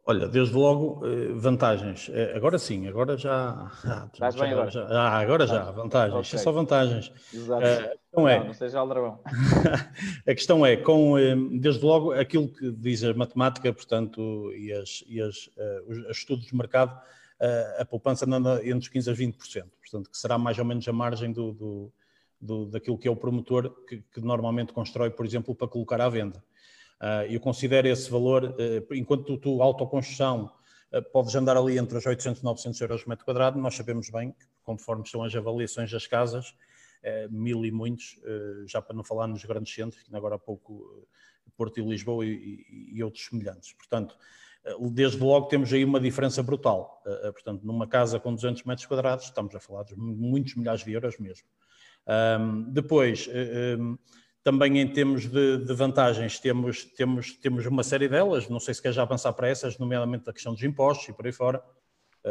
Olha, 0.09 0.25
desde 0.25 0.55
logo, 0.55 1.05
eh, 1.05 1.33
vantagens. 1.33 2.09
Eh, 2.13 2.31
agora 2.33 2.57
sim, 2.57 2.87
agora 2.87 3.17
já. 3.17 3.69
Estás 4.13 4.35
bem 4.35 4.53
agora? 4.53 4.71
Já, 4.71 4.87
ah, 4.87 5.19
agora 5.19 5.45
já, 5.45 5.69
vantagens. 5.69 6.27
Okay. 6.27 6.39
É 6.39 6.43
só 6.43 6.51
vantagens. 6.53 7.11
Exato. 7.33 7.65
A 7.65 7.67
questão 7.67 8.23
não, 8.23 8.27
é, 8.29 8.43
não 8.45 8.53
seja 8.53 8.79
aldrabão. 8.79 9.19
a 10.25 10.33
questão 10.33 10.65
é, 10.65 10.77
com, 10.77 11.15
desde 11.59 11.83
logo, 11.83 12.13
aquilo 12.13 12.47
que 12.47 12.71
diz 12.71 13.03
a 13.03 13.13
matemática, 13.13 13.73
portanto, 13.73 14.49
e, 14.55 14.71
as, 14.71 15.03
e 15.09 15.19
as, 15.21 15.47
uh, 15.47 15.89
os 15.89 16.17
estudos 16.17 16.45
de 16.45 16.55
mercado, 16.55 16.97
a 17.77 17.83
poupança 17.83 18.25
anda 18.25 18.65
entre 18.65 18.79
os 18.79 18.89
15% 18.89 19.11
a 19.11 19.13
20%. 19.13 19.65
Portanto, 19.81 20.09
que 20.09 20.17
será 20.17 20.37
mais 20.37 20.57
ou 20.57 20.63
menos 20.63 20.87
a 20.87 20.93
margem 20.93 21.33
do, 21.33 21.51
do, 21.51 21.93
do 22.39 22.65
daquilo 22.67 22.97
que 22.97 23.09
é 23.09 23.11
o 23.11 23.15
promotor 23.15 23.69
que, 23.85 24.01
que 24.13 24.21
normalmente 24.21 24.71
constrói, 24.71 25.09
por 25.09 25.25
exemplo, 25.25 25.53
para 25.53 25.67
colocar 25.67 25.99
à 25.99 26.07
venda. 26.07 26.41
Uh, 27.01 27.31
eu 27.31 27.39
considero 27.39 27.87
esse 27.87 28.09
valor, 28.09 28.43
uh, 28.43 28.93
enquanto 28.93 29.37
tu, 29.37 29.61
autoconstrução, 29.61 30.51
uh, 30.91 31.01
podes 31.11 31.35
andar 31.35 31.55
ali 31.55 31.77
entre 31.77 31.97
os 31.97 32.05
800 32.05 32.41
e 32.41 32.45
900 32.45 32.81
euros 32.81 33.03
por 33.03 33.09
metro 33.09 33.25
quadrado, 33.25 33.59
nós 33.59 33.75
sabemos 33.75 34.09
bem 34.09 34.31
que, 34.31 34.45
conforme 34.63 35.07
são 35.07 35.23
as 35.23 35.35
avaliações 35.35 35.91
das 35.91 36.07
casas, 36.07 36.53
mil 37.29 37.63
e 37.63 37.71
muitos, 37.71 38.19
já 38.65 38.81
para 38.81 38.93
não 38.93 39.03
falar 39.03 39.27
nos 39.27 39.45
grandes 39.45 39.73
centros, 39.73 40.01
que 40.01 40.13
agora 40.13 40.35
há 40.35 40.39
pouco 40.39 41.07
Porto 41.55 41.79
e 41.79 41.83
Lisboa 41.83 42.25
e, 42.25 42.65
e, 42.95 43.01
outros 43.01 43.23
semelhantes. 43.23 43.71
Portanto, 43.73 44.17
desde 44.91 45.17
logo 45.19 45.47
temos 45.47 45.71
aí 45.71 45.85
uma 45.85 46.01
diferença 46.01 46.43
brutal. 46.43 47.01
Portanto, 47.31 47.63
numa 47.63 47.87
casa 47.87 48.19
com 48.19 48.33
200 48.33 48.63
metros 48.63 48.87
quadrados, 48.87 49.25
estamos 49.25 49.55
a 49.55 49.59
falar 49.59 49.83
de 49.83 49.95
muitos 49.95 50.55
milhares 50.55 50.83
de 50.83 50.91
euros 50.91 51.17
mesmo. 51.17 51.47
Depois, 52.73 53.29
Também 54.47 54.79
em 54.79 54.87
termos 54.87 55.27
de, 55.27 55.57
de, 55.57 55.73
vantagens, 55.73 56.39
temos, 56.39 56.85
temos, 56.85 57.33
temos 57.33 57.65
uma 57.65 57.83
série 57.83 58.07
delas, 58.07 58.47
não 58.47 58.61
sei 58.61 58.73
se 58.73 58.81
quer 58.81 58.93
já 58.93 59.01
avançar 59.01 59.33
para 59.33 59.49
essas, 59.49 59.77
nomeadamente 59.77 60.29
a 60.29 60.31
questão 60.31 60.53
dos 60.53 60.63
impostos 60.63 61.09
e 61.09 61.11
por 61.11 61.25
aí 61.25 61.33
fora. 61.33 61.61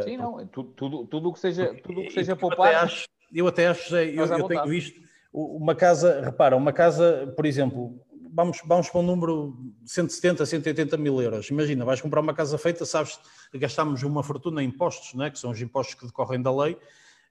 Sim, 0.01 0.17
uh, 0.17 0.21
não, 0.23 0.47
tudo, 0.47 0.71
tudo, 0.71 1.05
tudo 1.05 1.29
o 1.29 1.33
que 1.33 1.39
seja, 1.39 1.75
tudo 1.83 2.01
que 2.01 2.09
seja 2.09 2.35
poupar. 2.35 2.71
Eu 2.71 2.75
até 2.75 2.85
acho, 2.85 3.05
eu, 3.31 3.47
até 3.47 3.67
acho 3.67 3.95
eu, 3.95 4.25
eu 4.25 4.47
tenho 4.47 4.65
visto 4.65 4.99
uma 5.31 5.75
casa, 5.75 6.19
repara, 6.21 6.57
uma 6.57 6.73
casa, 6.73 7.31
por 7.35 7.45
exemplo, 7.45 8.03
vamos, 8.33 8.61
vamos 8.65 8.89
para 8.89 8.99
um 8.99 9.03
número 9.03 9.55
170, 9.85 10.43
180 10.43 10.97
mil 10.97 11.21
euros. 11.21 11.51
Imagina, 11.51 11.85
vais 11.85 12.01
comprar 12.01 12.21
uma 12.21 12.33
casa 12.33 12.57
feita, 12.57 12.83
sabes 12.83 13.19
gastamos 13.53 14.01
uma 14.01 14.23
fortuna 14.23 14.63
em 14.63 14.69
impostos, 14.69 15.13
né? 15.13 15.29
que 15.29 15.37
são 15.37 15.51
os 15.51 15.61
impostos 15.61 15.93
que 15.93 16.07
decorrem 16.07 16.41
da 16.41 16.51
lei, 16.51 16.79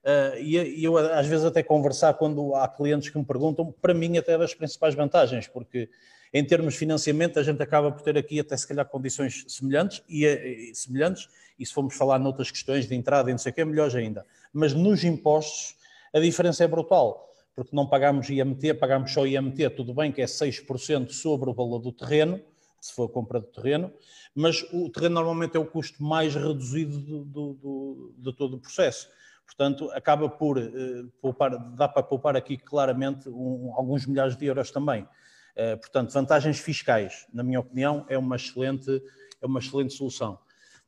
Uh, 0.07 0.39
e, 0.39 0.81
eu 0.85 0.97
às 0.97 1.27
vezes 1.27 1.43
até 1.43 1.61
conversar 1.61 2.13
quando 2.13 2.55
há 2.55 2.65
clientes 2.65 3.09
que 3.09 3.17
me 3.17 3.25
perguntam, 3.25 3.73
para 3.81 3.93
mim 3.93 4.17
até 4.17 4.31
é 4.31 4.37
das 4.37 4.53
principais 4.53 4.95
vantagens, 4.95 5.49
porque 5.49 5.89
em 6.33 6.45
termos 6.45 6.75
de 6.75 6.79
financiamento 6.79 7.37
a 7.37 7.43
gente 7.43 7.61
acaba 7.61 7.91
por 7.91 8.01
ter 8.01 8.17
aqui 8.17 8.39
até 8.39 8.55
se 8.55 8.65
calhar 8.65 8.85
condições 8.85 9.43
semelhantes 9.49 10.01
e, 10.07 10.25
e 10.25 10.73
semelhantes, 10.73 11.27
e 11.59 11.65
se 11.65 11.73
formos 11.73 11.93
falar 11.93 12.19
noutras 12.19 12.49
questões 12.49 12.87
de 12.87 12.95
entrada 12.95 13.29
e 13.29 13.33
não 13.33 13.37
sei 13.37 13.51
o 13.51 13.55
que, 13.55 13.59
é 13.59 13.65
melhor 13.65 13.93
ainda. 13.93 14.25
Mas 14.53 14.73
nos 14.73 15.03
impostos 15.03 15.75
a 16.13 16.21
diferença 16.21 16.63
é 16.63 16.67
brutal, 16.69 17.29
porque 17.53 17.75
não 17.75 17.85
pagamos 17.85 18.29
IMT, 18.29 18.75
pagamos 18.75 19.11
só 19.11 19.27
IMT, 19.27 19.71
tudo 19.71 19.93
bem 19.93 20.09
que 20.09 20.21
é 20.21 20.25
6% 20.25 21.09
sobre 21.09 21.49
o 21.49 21.53
valor 21.53 21.79
do 21.79 21.91
terreno, 21.91 22.39
se 22.79 22.93
for 22.93 23.09
a 23.09 23.09
compra 23.09 23.41
do 23.41 23.47
terreno, 23.47 23.91
mas 24.33 24.63
o 24.71 24.89
terreno 24.89 25.15
normalmente 25.15 25.57
é 25.57 25.59
o 25.59 25.65
custo 25.65 26.01
mais 26.01 26.33
reduzido 26.33 26.97
do, 26.97 27.25
do, 27.25 27.53
do, 27.55 28.13
de 28.17 28.33
todo 28.33 28.55
o 28.55 28.59
processo. 28.59 29.09
Portanto, 29.47 29.89
acaba 29.93 30.29
por 30.29 30.57
uh, 30.57 31.07
poupar, 31.21 31.57
dá 31.73 31.87
para 31.87 32.03
poupar 32.03 32.35
aqui 32.35 32.57
claramente 32.57 33.29
um, 33.29 33.71
alguns 33.73 34.05
milhares 34.05 34.35
de 34.35 34.45
euros 34.45 34.69
também. 34.69 35.03
Uh, 35.03 35.77
portanto, 35.79 36.11
vantagens 36.11 36.59
fiscais, 36.59 37.25
na 37.33 37.43
minha 37.43 37.61
opinião, 37.61 38.05
é 38.09 38.17
uma 38.17 38.35
excelente, 38.35 39.01
é 39.41 39.45
uma 39.45 39.59
excelente 39.59 39.93
solução. 39.93 40.37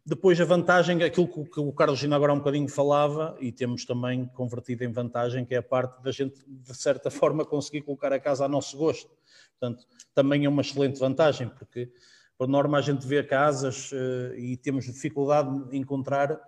Depois, 0.06 0.40
a 0.42 0.46
vantagem, 0.46 1.02
aquilo 1.04 1.28
que 1.28 1.60
o 1.60 1.72
Carlos 1.72 2.00
Gina 2.00 2.16
agora 2.16 2.34
um 2.34 2.40
bocadinho 2.40 2.68
falava, 2.68 3.38
e 3.40 3.52
temos 3.52 3.86
também 3.86 4.26
convertido 4.28 4.84
em 4.84 4.92
vantagem, 4.92 5.46
que 5.46 5.56
é 5.56 5.60
a 5.60 5.64
parte 5.64 6.02
da 6.04 6.12
gente, 6.12 6.44
de 6.46 6.76
certa 6.76 7.10
forma, 7.12 7.46
conseguir 7.46 7.82
colocar 7.82 8.12
a 8.12 8.20
casa 8.20 8.44
a 8.44 8.48
nosso 8.48 8.78
gosto. 8.78 9.10
Portanto, 9.58 9.86
também 10.14 10.46
é 10.46 10.50
uma 10.50 10.62
excelente 10.62 11.00
vantagem, 11.00 11.48
porque, 11.48 11.92
por 12.38 12.48
norma, 12.48 12.78
a 12.78 12.82
gente 12.82 13.08
vê 13.08 13.24
casas 13.24 13.92
uh, 13.92 14.36
e 14.36 14.58
temos 14.58 14.86
dificuldade 14.86 15.50
em 15.72 15.82
encontrar 15.82 16.32
eh, 16.32 16.40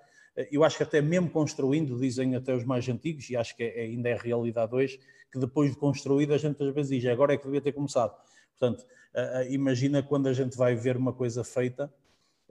eu 0.52 0.64
acho 0.64 0.78
que 0.78 0.84
até 0.84 1.02
mesmo 1.02 1.30
construindo, 1.30 2.00
dizem 2.00 2.36
até 2.36 2.56
os 2.56 2.64
mais 2.64 2.88
antigos, 2.88 3.30
e 3.30 3.36
acho 3.36 3.56
que 3.56 3.64
é, 3.64 3.82
ainda 3.82 4.10
é 4.10 4.16
realidade 4.16 4.74
hoje, 4.74 5.00
que 5.32 5.40
depois 5.40 5.72
de 5.72 5.78
construído 5.78 6.34
a 6.34 6.38
gente 6.38 6.62
às 6.64 6.74
vezes 6.74 7.02
diz, 7.02 7.10
agora 7.10 7.34
é 7.34 7.38
que 7.38 7.46
devia 7.46 7.62
ter 7.62 7.72
começado. 7.72 8.16
Portanto, 8.58 8.82
uh, 8.82 9.50
imagina 9.50 10.04
quando 10.04 10.28
a 10.28 10.34
gente 10.34 10.58
vai 10.58 10.76
ver 10.76 10.98
uma 10.98 11.14
coisa 11.14 11.44
feita, 11.44 11.92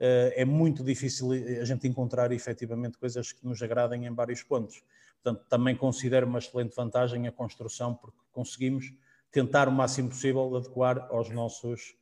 é 0.03 0.43
muito 0.43 0.83
difícil 0.83 1.31
a 1.31 1.63
gente 1.63 1.87
encontrar 1.87 2.31
efetivamente 2.31 2.97
coisas 2.97 3.31
que 3.31 3.45
nos 3.45 3.61
agradem 3.61 4.07
em 4.07 4.15
vários 4.15 4.41
pontos. 4.41 4.83
Portanto, 5.21 5.45
também 5.47 5.75
considero 5.75 6.25
uma 6.25 6.39
excelente 6.39 6.75
vantagem 6.75 7.27
a 7.27 7.31
construção, 7.31 7.93
porque 7.93 8.17
conseguimos 8.31 8.91
tentar 9.31 9.67
o 9.69 9.71
máximo 9.71 10.09
possível 10.09 10.55
adequar 10.55 11.07
aos 11.11 11.29
nossos, 11.29 11.95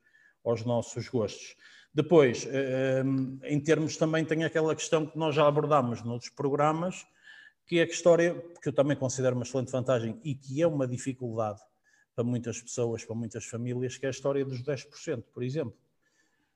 aos 0.46 0.64
nossos 0.64 1.10
gostos. 1.10 1.58
Depois, 1.94 2.46
eh, 2.46 3.04
eh, 3.04 3.52
em 3.52 3.60
termos 3.60 3.98
também 3.98 4.24
tem 4.24 4.44
aquela 4.44 4.76
questão 4.76 5.06
que 5.06 5.18
nós 5.18 5.34
já 5.34 5.48
abordámos 5.48 6.04
noutros 6.04 6.30
programas, 6.30 7.06
que 7.66 7.80
é 7.80 7.84
a 7.84 7.86
história, 7.86 8.36
que 8.62 8.70
eu 8.70 8.74
também 8.74 8.96
considero 8.96 9.36
uma 9.36 9.44
excelente 9.44 9.72
vantagem 9.72 10.20
e 10.24 10.36
que 10.36 10.62
é 10.62 10.68
uma 10.68 10.88
dificuldade 10.88 11.60
para 12.16 12.24
muitas 12.24 12.62
pessoas, 12.62 13.04
para 13.04 13.16
muitas 13.16 13.46
famílias, 13.46 13.98
que 13.98 14.06
é 14.06 14.10
a 14.10 14.12
história 14.12 14.46
dos 14.46 14.62
10%, 14.62 15.24
por 15.34 15.42
exemplo. 15.42 15.76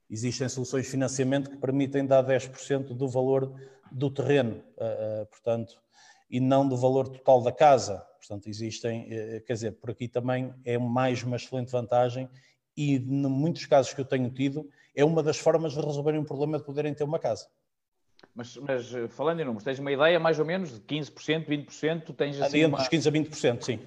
Existem 0.10 0.48
soluções 0.48 0.86
de 0.86 0.92
financiamento 0.92 1.50
que 1.50 1.58
permitem 1.58 2.06
dar 2.06 2.24
10% 2.24 2.94
do 2.94 3.08
valor 3.08 3.60
do 3.92 4.12
terreno, 4.12 4.64
eh, 4.78 5.28
portanto, 5.32 5.82
e 6.30 6.40
não 6.40 6.68
do 6.68 6.78
valor 6.78 7.08
total 7.08 7.42
da 7.42 7.52
casa. 7.52 8.06
Portanto, 8.18 8.48
existem, 8.48 9.08
quer 9.46 9.54
dizer, 9.54 9.72
por 9.74 9.92
aqui 9.92 10.08
também 10.08 10.54
é 10.64 10.78
mais 10.78 11.22
uma 11.22 11.36
excelente 11.36 11.72
vantagem 11.72 12.30
e, 12.76 12.96
em 12.96 13.28
muitos 13.28 13.66
casos 13.66 13.94
que 13.94 14.02
eu 14.02 14.06
tenho 14.06 14.30
tido, 14.32 14.68
é 14.96 15.04
uma 15.04 15.24
das 15.24 15.38
formas 15.38 15.74
de 15.74 15.82
resolverem 15.82 16.20
um 16.20 16.26
problema 16.26 16.58
de 16.58 16.64
poderem 16.64 16.94
ter 16.94 17.04
uma 17.04 17.20
casa. 17.20 17.48
Mas, 18.36 18.56
mas 18.58 18.94
eh, 18.94 19.08
falando 19.08 19.40
em 19.42 19.46
números, 19.46 19.64
tens 19.64 19.80
uma 19.80 19.92
ideia 19.92 20.20
mais 20.20 20.40
ou 20.40 20.46
menos 20.46 20.72
de 20.72 20.80
15%, 20.82 21.48
20%? 21.48 22.16
Tens 22.16 22.42
assim 22.42 22.60
Entre 22.60 22.66
uma... 22.66 22.78
15% 22.78 23.08
a 23.08 23.12
20%, 23.12 23.62
sim. 23.62 23.80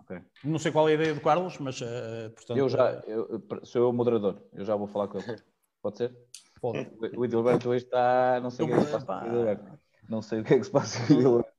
Okay. 0.00 0.20
Não 0.42 0.58
sei 0.58 0.72
qual 0.72 0.88
é 0.88 0.92
a 0.92 0.94
ideia 0.94 1.14
do 1.14 1.20
Carlos, 1.20 1.58
mas 1.58 1.80
uh, 1.80 2.30
portanto. 2.34 2.58
Eu 2.58 2.68
já, 2.68 3.00
eu, 3.06 3.42
sou 3.62 3.82
eu 3.82 3.90
o 3.90 3.92
moderador, 3.92 4.42
eu 4.52 4.64
já 4.64 4.74
vou 4.74 4.88
falar 4.88 5.06
com 5.08 5.18
ele. 5.18 5.36
Pode 5.82 5.98
ser? 5.98 6.16
Pode. 6.60 6.90
O 7.16 7.24
Edilberto 7.24 7.70
hoje 7.70 7.84
está. 7.84 8.40
Não 8.42 8.50
sei 8.50 8.66
o 8.66 8.68
que 8.68 8.74
é 8.74 8.78
que 8.78 8.84
se 8.84 8.90
passa 8.90 9.26
o. 9.26 10.10
Não 10.10 10.22
sei 10.22 10.40
o 10.40 10.44
que 10.44 10.54
é 10.54 10.58
que 10.58 10.64
se 10.64 10.70
passa 10.70 11.00
o 11.00 11.16
Edilberto. 11.16 11.50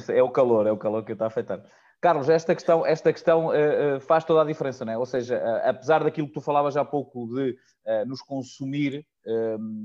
Sei, 0.00 0.18
é 0.18 0.22
o 0.22 0.30
calor, 0.30 0.66
é 0.66 0.72
o 0.72 0.76
calor 0.76 1.04
que 1.04 1.12
está 1.12 1.26
a 1.26 1.28
afetar. 1.28 1.64
Carlos, 2.00 2.28
esta 2.28 2.54
questão, 2.54 2.84
esta 2.84 3.12
questão 3.12 3.46
uh, 3.46 3.96
uh, 3.96 4.00
faz 4.00 4.24
toda 4.24 4.42
a 4.42 4.44
diferença, 4.44 4.84
não 4.84 4.92
é? 4.92 4.98
Ou 4.98 5.06
seja, 5.06 5.38
uh, 5.38 5.68
apesar 5.68 6.04
daquilo 6.04 6.28
que 6.28 6.34
tu 6.34 6.40
falavas 6.40 6.76
há 6.76 6.84
pouco 6.84 7.26
de 7.34 7.56
nos 8.04 8.20
consumir 8.20 9.06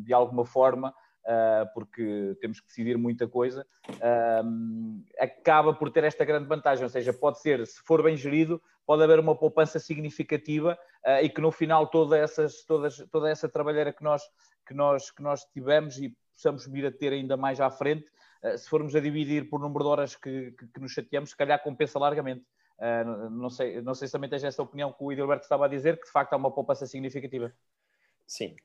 de 0.03 0.11
alguma 0.11 0.43
forma, 0.43 0.91
porque 1.75 2.35
temos 2.41 2.59
que 2.59 2.65
decidir 2.65 2.97
muita 2.97 3.27
coisa, 3.27 3.63
acaba 5.19 5.71
por 5.71 5.91
ter 5.91 6.03
esta 6.03 6.25
grande 6.25 6.47
vantagem. 6.47 6.83
Ou 6.83 6.89
seja, 6.89 7.13
pode 7.13 7.39
ser, 7.39 7.67
se 7.67 7.79
for 7.83 8.01
bem 8.01 8.17
gerido, 8.17 8.59
pode 8.87 9.03
haver 9.03 9.19
uma 9.19 9.37
poupança 9.37 9.77
significativa 9.77 10.75
e 11.21 11.29
que 11.29 11.39
no 11.39 11.51
final 11.51 11.85
toda, 11.85 12.17
essas, 12.17 12.63
todas, 12.65 12.97
toda 13.11 13.29
essa 13.29 13.47
trabalheira 13.47 13.93
que 13.93 14.03
nós, 14.03 14.23
que, 14.65 14.73
nós, 14.73 15.11
que 15.11 15.21
nós 15.21 15.43
tivemos 15.53 15.99
e 15.99 16.11
possamos 16.33 16.65
vir 16.65 16.87
a 16.87 16.91
ter 16.91 17.13
ainda 17.13 17.37
mais 17.37 17.61
à 17.61 17.69
frente, 17.69 18.07
se 18.57 18.69
formos 18.69 18.95
a 18.95 18.99
dividir 18.99 19.49
por 19.49 19.59
número 19.59 19.83
de 19.83 19.89
horas 19.89 20.15
que, 20.15 20.51
que, 20.51 20.67
que 20.67 20.79
nos 20.79 20.91
chateamos, 20.91 21.31
se 21.31 21.37
calhar 21.37 21.61
compensa 21.61 21.99
largamente. 21.99 22.45
Uh, 22.81 23.29
não, 23.29 23.49
sei, 23.51 23.79
não 23.79 23.93
sei 23.93 24.07
se 24.07 24.11
também 24.11 24.27
tens 24.27 24.43
essa 24.43 24.63
opinião 24.63 24.91
que 24.91 25.03
o 25.03 25.11
Edilberto 25.11 25.43
estava 25.43 25.65
a 25.65 25.67
dizer, 25.67 25.99
que 25.99 26.05
de 26.05 26.11
facto 26.11 26.33
há 26.33 26.35
uma 26.37 26.49
poupança 26.49 26.87
significativa. 26.87 27.53
Sim, 28.25 28.55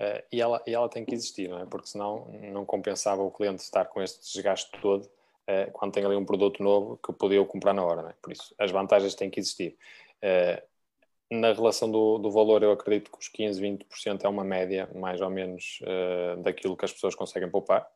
uh, 0.00 0.20
e, 0.32 0.40
ela, 0.40 0.60
e 0.66 0.74
ela 0.74 0.88
tem 0.88 1.04
que 1.04 1.14
existir, 1.14 1.48
não 1.48 1.60
é? 1.60 1.66
Porque 1.66 1.86
senão 1.86 2.26
não 2.52 2.66
compensava 2.66 3.22
o 3.22 3.30
cliente 3.30 3.62
estar 3.62 3.84
com 3.84 4.02
este 4.02 4.20
desgaste 4.32 4.72
todo 4.80 5.04
uh, 5.04 5.70
quando 5.72 5.92
tem 5.92 6.04
ali 6.04 6.16
um 6.16 6.24
produto 6.24 6.60
novo 6.60 6.96
que 6.96 7.12
podia 7.12 7.44
comprar 7.44 7.72
na 7.72 7.84
hora, 7.84 8.02
não 8.02 8.10
é? 8.10 8.14
Por 8.20 8.32
isso, 8.32 8.52
as 8.58 8.72
vantagens 8.72 9.14
têm 9.14 9.30
que 9.30 9.38
existir. 9.38 9.76
na 11.30 11.52
relação 11.52 11.88
do, 11.88 12.18
do, 12.18 12.32
valor, 12.32 12.64
eu 12.64 12.72
acredito 12.72 13.12
que 13.12 13.18
os 13.18 13.28
15, 13.28 13.62
20% 13.62 14.24
é 14.24 14.28
uma 14.28 14.42
média, 14.42 14.90
mais 14.92 15.20
ou 15.20 15.30
menos, 15.30 15.80
daquilo 16.42 16.76
que 16.76 16.84
as 16.84 16.92
pessoas 16.92 17.14
conseguem 17.14 17.48
poupar. 17.48 17.88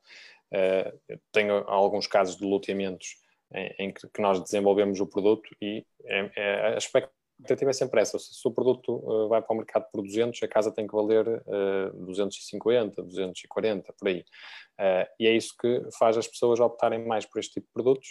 Eh, 0.52 0.94
tenho 1.32 1.64
alguns 1.68 2.06
casos 2.06 2.36
de 2.36 2.44
loteamentos 2.44 3.16
em, 3.52 3.74
em 3.78 3.92
que, 3.92 4.20
nós 4.20 4.40
desenvolvemos 4.40 5.00
o 5.00 5.06
produto 5.06 5.48
e 5.60 5.84
é, 6.04 6.30
é, 6.36 6.74
a 6.74 6.78
expectativa 6.78 7.70
é 7.70 7.72
sempre 7.72 8.00
essa. 8.00 8.18
Se 8.18 8.46
o 8.46 8.50
produto 8.50 8.92
uh, 8.92 9.28
vai 9.28 9.42
para 9.42 9.54
o 9.54 9.56
mercado 9.56 9.86
por 9.92 10.02
200, 10.02 10.42
a 10.42 10.48
casa 10.48 10.72
tem 10.72 10.86
que 10.86 10.94
valer 10.94 11.26
uh, 11.28 12.06
250, 12.06 13.02
240, 13.02 13.92
por 13.92 14.08
aí. 14.08 14.20
Uh, 14.80 15.06
e 15.20 15.26
é 15.26 15.32
isso 15.32 15.54
que 15.60 15.82
faz 15.98 16.16
as 16.16 16.26
pessoas 16.26 16.60
optarem 16.60 17.04
mais 17.06 17.26
por 17.26 17.38
este 17.38 17.54
tipo 17.54 17.66
de 17.66 17.72
produtos 17.72 18.08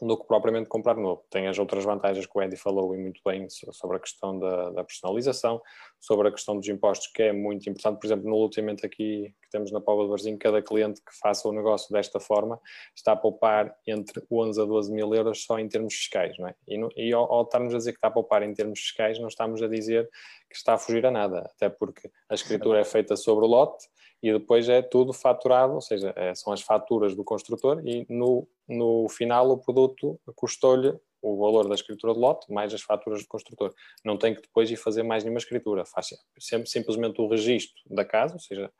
do 0.00 0.16
que 0.16 0.26
propriamente 0.26 0.68
comprar 0.68 0.96
novo. 0.96 1.22
Tem 1.30 1.46
as 1.46 1.58
outras 1.58 1.84
vantagens 1.84 2.26
que 2.26 2.38
o 2.38 2.42
Eddie 2.42 2.56
falou 2.56 2.94
e 2.94 2.98
muito 2.98 3.20
bem 3.24 3.46
sobre 3.48 3.96
a 3.96 4.00
questão 4.00 4.38
da, 4.38 4.70
da, 4.70 4.84
personalização, 4.84 5.60
sobre 5.98 6.28
a 6.28 6.30
questão 6.30 6.56
dos 6.56 6.66
impostos, 6.68 7.08
que 7.12 7.22
é 7.22 7.32
muito 7.32 7.68
importante. 7.68 8.00
Por 8.00 8.06
exemplo, 8.06 8.28
no 8.28 8.36
loteamento 8.36 8.86
aqui 8.86 9.34
que 9.42 9.50
temos 9.50 9.70
na 9.70 9.80
Póvoa 9.80 10.04
de 10.04 10.10
Varzim, 10.10 10.38
cada 10.38 10.62
cliente 10.62 11.00
que 11.02 11.12
faça 11.20 11.48
o 11.48 11.52
negócio 11.52 11.92
desta 11.92 12.18
forma 12.18 12.58
está 12.96 13.12
a 13.12 13.16
poupar 13.16 13.74
entre 13.86 14.22
11 14.30 14.62
a 14.62 14.64
12 14.64 14.92
mil 14.92 15.14
euros 15.14 15.44
só 15.44 15.58
em 15.58 15.68
termos 15.68 15.94
fiscais. 15.94 16.36
Não 16.38 16.48
é? 16.48 16.54
E, 16.66 16.78
no, 16.78 16.88
e 16.96 17.12
ao, 17.12 17.30
ao 17.30 17.42
estarmos 17.42 17.74
a 17.74 17.78
dizer 17.78 17.92
que 17.92 17.98
está 17.98 18.08
a 18.08 18.12
poupar 18.12 18.42
em 18.42 18.54
termos 18.54 18.80
fiscais, 18.80 19.18
não 19.18 19.28
estamos 19.28 19.62
a 19.62 19.68
dizer 19.68 20.08
que 20.48 20.56
está 20.56 20.74
a 20.74 20.78
fugir 20.78 21.04
a 21.04 21.10
nada, 21.10 21.50
até 21.54 21.68
porque 21.68 22.10
a 22.28 22.34
escritura 22.34 22.80
é 22.80 22.84
feita 22.84 23.16
sobre 23.16 23.44
o 23.44 23.48
lote 23.48 23.86
e 24.22 24.32
depois 24.32 24.68
é 24.68 24.82
tudo 24.82 25.12
faturado, 25.12 25.74
ou 25.74 25.80
seja, 25.80 26.12
é, 26.16 26.34
são 26.34 26.52
as 26.52 26.60
faturas 26.60 27.14
do 27.14 27.24
construtor 27.24 27.80
e 27.86 28.06
no, 28.08 28.46
no 28.70 29.08
final 29.08 29.50
o 29.50 29.58
produto 29.58 30.20
custou-lhe 30.34 30.96
o 31.22 31.38
valor 31.38 31.68
da 31.68 31.74
escritura 31.74 32.14
de 32.14 32.18
lote 32.18 32.50
mais 32.50 32.72
as 32.72 32.80
faturas 32.80 33.20
do 33.22 33.28
construtor. 33.28 33.74
Não 34.04 34.16
tem 34.16 34.34
que 34.34 34.40
depois 34.40 34.70
ir 34.70 34.76
fazer 34.76 35.02
mais 35.02 35.22
nenhuma 35.22 35.38
escritura, 35.38 35.84
faz 35.84 36.08
sempre, 36.38 36.70
simplesmente 36.70 37.20
o 37.20 37.28
registro 37.28 37.82
da 37.86 38.04
casa, 38.04 38.34
ou 38.34 38.40
seja, 38.40 38.72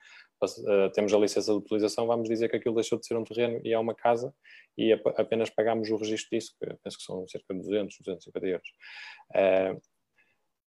eh, 0.43 0.89
temos 0.95 1.13
a 1.13 1.19
licença 1.19 1.53
de 1.53 1.59
utilização, 1.59 2.07
vamos 2.07 2.29
dizer 2.29 2.49
que 2.49 2.57
aquilo 2.57 2.75
deixou 2.75 2.99
de 2.99 3.07
ser 3.07 3.17
um 3.17 3.25
terreno 3.25 3.61
e 3.63 3.73
é 3.73 3.79
uma 3.79 3.95
casa 3.95 4.35
e 4.77 4.93
apenas 4.93 5.51
pagamos 5.51 5.91
o 5.91 5.97
registro 5.97 6.31
disso, 6.31 6.55
que 6.59 6.67
penso 6.83 6.97
que 6.97 7.05
são 7.05 7.29
cerca 7.29 7.53
de 7.53 7.61
200, 7.61 7.99
250 7.99 8.47
euros. 8.47 8.69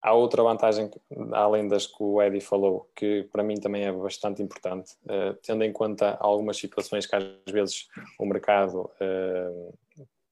Há 0.02 0.14
outra 0.14 0.42
vantagem, 0.42 0.90
além 1.32 1.68
das 1.68 1.86
que 1.86 2.02
o 2.02 2.20
Eddie 2.20 2.40
falou, 2.40 2.90
que 2.96 3.22
para 3.30 3.44
mim 3.44 3.54
também 3.60 3.84
é 3.84 3.92
bastante 3.92 4.42
importante, 4.42 4.94
uh, 5.04 5.34
tendo 5.44 5.62
em 5.62 5.72
conta 5.72 6.16
algumas 6.18 6.56
situações 6.56 7.06
que 7.06 7.14
às 7.14 7.24
vezes 7.48 7.86
o 8.18 8.26
mercado 8.26 8.90
uh, 9.00 9.78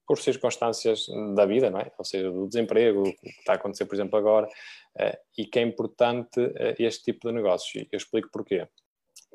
por 0.05 0.19
circunstâncias 0.19 1.05
da 1.35 1.45
vida, 1.45 1.69
não 1.69 1.79
é? 1.79 1.89
Ou 1.97 2.03
seja, 2.03 2.29
do 2.29 2.49
desemprego, 2.49 2.99
o 3.07 3.13
que 3.15 3.29
está 3.29 3.53
a 3.53 3.55
acontecer, 3.55 3.85
por 3.85 3.95
exemplo, 3.95 4.19
agora, 4.19 4.45
uh, 4.47 5.17
e 5.37 5.45
que 5.45 5.59
é 5.59 5.61
importante 5.61 6.41
este 6.77 7.05
tipo 7.05 7.29
de 7.29 7.33
negócios. 7.33 7.87
Eu 7.89 7.97
explico 7.97 8.29
porquê. 8.29 8.67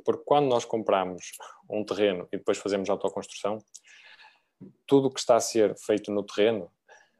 Porque 0.05 0.23
quando 0.26 0.49
nós 0.49 0.66
compramos 0.66 1.33
um 1.71 1.83
terreno 1.83 2.28
e 2.31 2.37
depois 2.37 2.59
fazemos 2.59 2.90
autoconstrução, 2.90 3.59
tudo 4.87 5.09
o 5.09 5.11
que 5.11 5.19
está 5.19 5.37
a 5.37 5.40
ser 5.40 5.75
feito 5.78 6.12
no 6.12 6.23
terreno, 6.23 6.71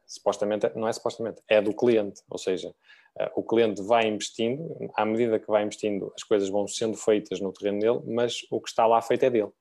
supostamente, 0.07 0.71
não 0.75 0.87
é 0.87 0.93
supostamente, 0.93 1.41
é 1.47 1.61
do 1.61 1.73
cliente, 1.73 2.21
ou 2.29 2.37
seja, 2.37 2.73
o 3.35 3.43
cliente 3.43 3.81
vai 3.81 4.07
investindo, 4.07 4.91
à 4.95 5.05
medida 5.05 5.39
que 5.39 5.47
vai 5.47 5.63
investindo, 5.63 6.11
as 6.15 6.23
coisas 6.23 6.49
vão 6.49 6.67
sendo 6.67 6.95
feitas 6.95 7.39
no 7.39 7.51
terreno 7.51 7.79
dele, 7.79 8.01
mas 8.05 8.41
o 8.51 8.61
que 8.61 8.69
está 8.69 8.85
lá 8.85 9.01
feito 9.01 9.25
é 9.25 9.29
dele. 9.29 9.51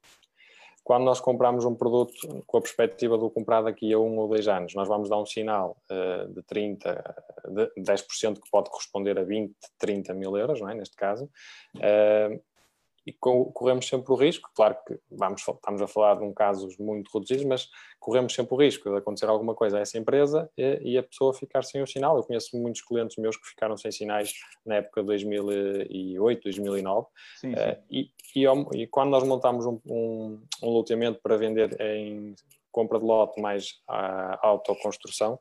Quando 0.85 1.05
nós 1.05 1.21
compramos 1.21 1.65
um 1.65 1.75
produto 1.75 2.45
com 2.47 2.59
a 2.59 2.61
perspectiva 2.61 3.19
de 3.19 3.29
comprar 3.31 3.61
daqui 3.61 3.93
a 3.93 3.99
um 3.99 4.19
ou 4.19 4.29
dois 4.29 4.47
anos, 4.47 4.73
nós 4.75 4.87
vamos 4.87 5.09
dar 5.09 5.19
um 5.19 5.27
sinal 5.27 5.77
uh, 5.91 6.33
de 6.33 6.43
30, 6.45 7.25
de 7.49 7.83
10% 7.83 8.41
que 8.41 8.49
pode 8.49 8.71
corresponder 8.71 9.19
a 9.19 9.25
20, 9.25 9.53
30 9.79 10.15
mil 10.15 10.37
euros, 10.37 10.61
não 10.61 10.69
é? 10.69 10.75
neste 10.75 10.95
caso, 10.95 11.29
uh, 11.75 12.41
e 13.07 13.13
corremos 13.13 13.87
sempre 13.87 14.13
o 14.13 14.17
risco, 14.17 14.51
claro 14.53 14.77
que 14.85 14.99
vamos, 15.11 15.41
estamos 15.47 15.81
a 15.81 15.87
falar 15.87 16.17
de 16.17 16.25
um 16.25 16.35
casos 16.35 16.77
muito 16.77 17.09
reduzidos, 17.15 17.45
mas 17.45 17.71
corremos 18.01 18.35
sempre 18.35 18.53
o 18.53 18.59
risco 18.59 18.91
de 18.91 18.97
acontecer 18.97 19.27
alguma 19.27 19.55
coisa 19.55 19.79
a 19.79 19.81
essa 19.81 19.97
empresa 19.97 20.51
e, 20.59 20.93
e, 20.93 20.99
a 20.99 21.03
pessoa 21.05 21.33
ficar 21.33 21.63
sem 21.63 21.81
o 21.81 21.87
sinal. 21.87 22.17
Eu 22.17 22.25
conheço 22.25 22.57
muitos 22.57 22.83
clientes 22.83 23.17
meus 23.17 23.37
que 23.37 23.47
ficaram 23.47 23.77
sem 23.77 23.93
sinais 23.93 24.33
na 24.65 24.77
época 24.77 25.03
de 25.03 25.07
2008, 25.07 26.43
2009, 26.43 27.07
sim, 27.37 27.51
sim. 27.51 27.55
Uh, 27.55 27.83
e, 27.89 28.11
e, 28.35 28.83
e, 28.83 28.87
quando 28.89 29.11
nós 29.11 29.23
montamos 29.23 29.65
um, 29.67 29.81
um, 29.87 30.43
um 30.65 30.71
loteamento 30.71 31.21
para 31.23 31.37
vender 31.37 31.81
em 31.81 32.35
compra 32.73 32.99
de 32.99 33.07
lote 33.07 33.41
mais 33.41 33.81
a 33.89 34.47
autoconstrução, 34.47 35.39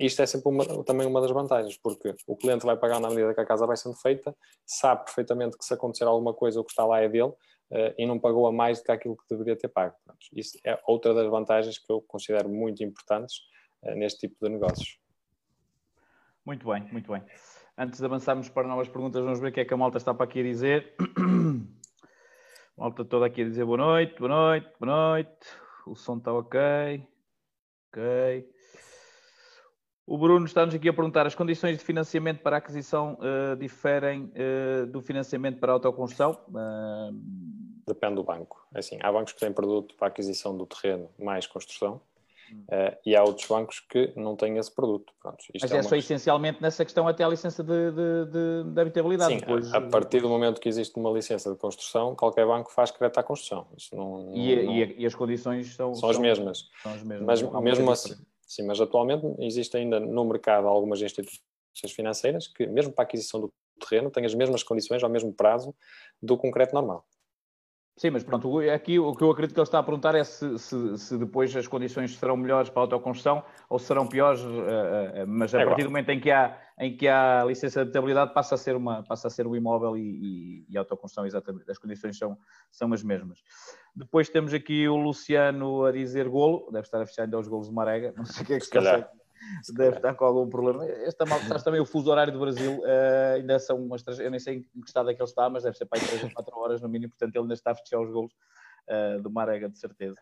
isto 0.00 0.22
é 0.22 0.26
sempre 0.26 0.48
uma, 0.48 0.84
também 0.84 1.06
uma 1.06 1.20
das 1.20 1.30
vantagens, 1.30 1.76
porque 1.76 2.14
o 2.26 2.34
cliente 2.34 2.64
vai 2.64 2.76
pagar 2.76 2.98
na 3.00 3.10
medida 3.10 3.34
que 3.34 3.40
a 3.40 3.44
casa 3.44 3.66
vai 3.66 3.76
sendo 3.76 3.94
feita, 3.96 4.34
sabe 4.64 5.04
perfeitamente 5.04 5.58
que 5.58 5.64
se 5.64 5.74
acontecer 5.74 6.04
alguma 6.04 6.32
coisa, 6.32 6.58
o 6.58 6.64
que 6.64 6.70
está 6.70 6.86
lá 6.86 7.00
é 7.00 7.08
dele, 7.08 7.28
uh, 7.28 7.94
e 7.98 8.06
não 8.06 8.18
pagou 8.18 8.46
a 8.46 8.52
mais 8.52 8.78
do 8.78 8.84
que 8.84 8.92
aquilo 8.92 9.16
que 9.16 9.24
deveria 9.28 9.56
ter 9.56 9.68
pago. 9.68 9.94
Isso 10.32 10.58
é 10.64 10.80
outra 10.86 11.12
das 11.12 11.28
vantagens 11.28 11.78
que 11.78 11.92
eu 11.92 12.00
considero 12.00 12.48
muito 12.48 12.82
importantes 12.82 13.40
uh, 13.82 13.94
neste 13.94 14.26
tipo 14.26 14.36
de 14.42 14.50
negócios. 14.50 14.98
Muito 16.46 16.66
bem, 16.66 16.82
muito 16.90 17.12
bem. 17.12 17.22
Antes 17.76 18.00
de 18.00 18.04
avançarmos 18.06 18.48
para 18.48 18.66
novas 18.66 18.88
perguntas, 18.88 19.22
vamos 19.22 19.38
ver 19.38 19.48
o 19.48 19.52
que 19.52 19.60
é 19.60 19.64
que 19.64 19.74
a 19.74 19.76
malta 19.76 19.98
está 19.98 20.14
para 20.14 20.24
aqui 20.24 20.42
dizer. 20.42 20.94
Malta 22.76 23.04
toda 23.04 23.26
aqui 23.26 23.42
a 23.42 23.44
dizer 23.44 23.66
boa 23.66 23.76
noite, 23.76 24.18
boa 24.18 24.30
noite, 24.30 24.72
boa 24.80 25.12
noite. 25.12 25.46
O 25.86 25.94
som 25.94 26.16
está 26.16 26.32
ok. 26.32 26.58
Ok. 27.88 28.50
O 30.06 30.18
Bruno 30.18 30.44
está-nos 30.44 30.74
aqui 30.74 30.88
a 30.88 30.92
perguntar: 30.92 31.26
as 31.26 31.34
condições 31.34 31.78
de 31.78 31.84
financiamento 31.84 32.40
para 32.40 32.56
a 32.56 32.58
aquisição 32.58 33.16
uh, 33.20 33.56
diferem 33.56 34.24
uh, 34.24 34.86
do 34.86 35.00
financiamento 35.00 35.58
para 35.58 35.72
a 35.72 35.74
autoconstrução? 35.74 36.38
Uh... 36.48 37.60
Depende 37.86 38.16
do 38.16 38.24
banco. 38.24 38.66
É 38.74 38.78
assim, 38.80 38.98
há 39.00 39.10
bancos 39.10 39.32
que 39.32 39.40
têm 39.40 39.52
produto 39.52 39.94
para 39.96 40.08
a 40.08 40.10
aquisição 40.10 40.56
do 40.56 40.64
terreno 40.64 41.10
mais 41.18 41.46
construção 41.46 42.00
hum. 42.52 42.64
e 43.04 43.16
há 43.16 43.22
outros 43.24 43.48
bancos 43.48 43.80
que 43.80 44.12
não 44.14 44.36
têm 44.36 44.58
esse 44.58 44.72
produto. 44.72 45.12
Pronto, 45.20 45.38
Mas 45.60 45.62
é, 45.62 45.64
é 45.64 45.68
só 45.68 45.76
questão... 45.76 45.98
essencialmente 45.98 46.62
nessa 46.62 46.84
questão 46.84 47.08
até 47.08 47.24
a 47.24 47.28
licença 47.28 47.64
de, 47.64 47.90
de, 47.90 48.26
de, 48.30 48.72
de 48.72 48.80
habitabilidade. 48.80 49.32
Sim, 49.32 49.40
depois... 49.40 49.74
a, 49.74 49.80
partir 49.80 50.20
do 50.20 50.28
momento 50.28 50.60
que 50.60 50.68
existe 50.68 50.96
uma 51.00 51.10
licença 51.10 51.50
de 51.50 51.56
construção, 51.56 52.14
qualquer 52.14 52.46
banco 52.46 52.70
faz 52.70 52.92
crédito 52.92 53.18
à 53.18 53.22
construção. 53.24 53.66
Isso 53.76 53.96
não, 53.96 54.30
e, 54.36 54.64
não... 54.64 54.72
E, 54.72 55.00
e, 55.00 55.06
as 55.06 55.14
condições 55.14 55.74
são, 55.74 55.92
são, 55.94 56.10
as 56.10 56.18
mesmas. 56.18 56.68
São 56.82 56.92
as 56.92 57.02
mesmas. 57.02 57.42
Mas 57.42 57.62
mesmo 57.62 57.90
assim, 57.90 58.14
Sim, 58.50 58.64
mas 58.66 58.80
atualmente 58.80 59.24
existe 59.38 59.76
ainda 59.76 60.00
no 60.00 60.24
mercado 60.24 60.66
algumas 60.66 61.00
instituições 61.00 61.40
financeiras 61.94 62.48
que, 62.48 62.66
mesmo 62.66 62.92
para 62.92 63.04
a 63.04 63.06
aquisição 63.06 63.40
do 63.40 63.52
terreno, 63.78 64.10
têm 64.10 64.26
as 64.26 64.34
mesmas 64.34 64.64
condições 64.64 65.04
ao 65.04 65.08
mesmo 65.08 65.32
prazo 65.32 65.72
do 66.20 66.36
concreto 66.36 66.74
normal. 66.74 67.06
Sim, 68.00 68.08
mas 68.08 68.24
pronto, 68.24 68.60
aqui 68.60 68.98
o 68.98 69.14
que 69.14 69.22
eu 69.22 69.30
acredito 69.30 69.52
que 69.52 69.60
ele 69.60 69.66
está 69.66 69.78
a 69.78 69.82
perguntar 69.82 70.14
é 70.14 70.24
se, 70.24 70.58
se, 70.58 70.96
se 70.96 71.18
depois 71.18 71.54
as 71.54 71.68
condições 71.68 72.16
serão 72.16 72.34
melhores 72.34 72.70
para 72.70 72.80
a 72.80 72.84
autoconstrução 72.84 73.44
ou 73.68 73.78
se 73.78 73.88
serão 73.88 74.08
piores, 74.08 74.40
uh, 74.40 74.46
uh, 74.46 75.26
mas 75.26 75.54
a 75.54 75.60
é 75.60 75.66
partir 75.66 75.82
igual. 75.82 75.88
do 75.88 75.90
momento 75.90 76.08
em 76.08 76.18
que, 76.18 76.30
há, 76.30 76.58
em 76.78 76.96
que 76.96 77.06
há 77.06 77.44
licença 77.44 77.80
de 77.80 77.82
habitabilidade 77.82 78.32
passa 78.32 78.54
a 78.54 78.58
ser, 78.58 78.74
uma, 78.74 79.02
passa 79.02 79.26
a 79.28 79.30
ser 79.30 79.46
o 79.46 79.54
imóvel 79.54 79.98
e, 79.98 80.00
e, 80.00 80.66
e 80.70 80.78
a 80.78 80.80
autoconstrução, 80.80 81.26
exatamente, 81.26 81.70
as 81.70 81.76
condições 81.76 82.16
são, 82.16 82.38
são 82.70 82.90
as 82.94 83.02
mesmas. 83.02 83.40
Depois 83.94 84.30
temos 84.30 84.54
aqui 84.54 84.88
o 84.88 84.96
Luciano 84.96 85.84
a 85.84 85.92
dizer 85.92 86.26
golo, 86.26 86.70
deve 86.72 86.86
estar 86.86 87.02
a 87.02 87.06
fechar 87.06 87.24
ainda 87.24 87.38
os 87.38 87.48
golos 87.48 87.68
de 87.68 87.74
Marega, 87.74 88.14
não 88.16 88.24
sei 88.24 88.44
o 88.44 88.46
que 88.46 88.54
é 88.54 88.58
que 88.58 88.64
se 88.64 88.70
consegue 88.70 89.04
deve 89.74 89.96
estar 89.96 90.14
com 90.14 90.24
algum 90.24 90.48
problema. 90.48 90.84
Esta 90.84 91.24
malta 91.26 91.46
traz 91.46 91.62
também 91.62 91.80
o 91.80 91.86
fuso 91.86 92.10
horário 92.10 92.32
do 92.32 92.40
Brasil, 92.40 92.78
uh, 92.80 93.34
ainda 93.36 93.58
são 93.58 93.76
umas 93.76 94.02
três, 94.02 94.20
eu 94.20 94.30
nem 94.30 94.40
sei 94.40 94.56
em 94.56 94.62
que 94.62 94.86
estado 94.86 95.10
é 95.10 95.14
que 95.14 95.20
ele 95.20 95.28
está, 95.28 95.48
mas 95.48 95.62
deve 95.62 95.76
ser 95.76 95.86
para 95.86 96.00
aí 96.00 96.06
3 96.06 96.24
ou 96.24 96.30
4 96.30 96.58
horas 96.58 96.80
no 96.80 96.88
mínimo, 96.88 97.10
portanto 97.10 97.34
ele 97.34 97.42
ainda 97.42 97.54
está 97.54 97.72
a 97.72 97.74
fechar 97.74 98.00
os 98.00 98.10
golos 98.10 98.32
uh, 98.88 99.20
do 99.22 99.30
Marega, 99.30 99.68
de 99.68 99.78
certeza. 99.78 100.16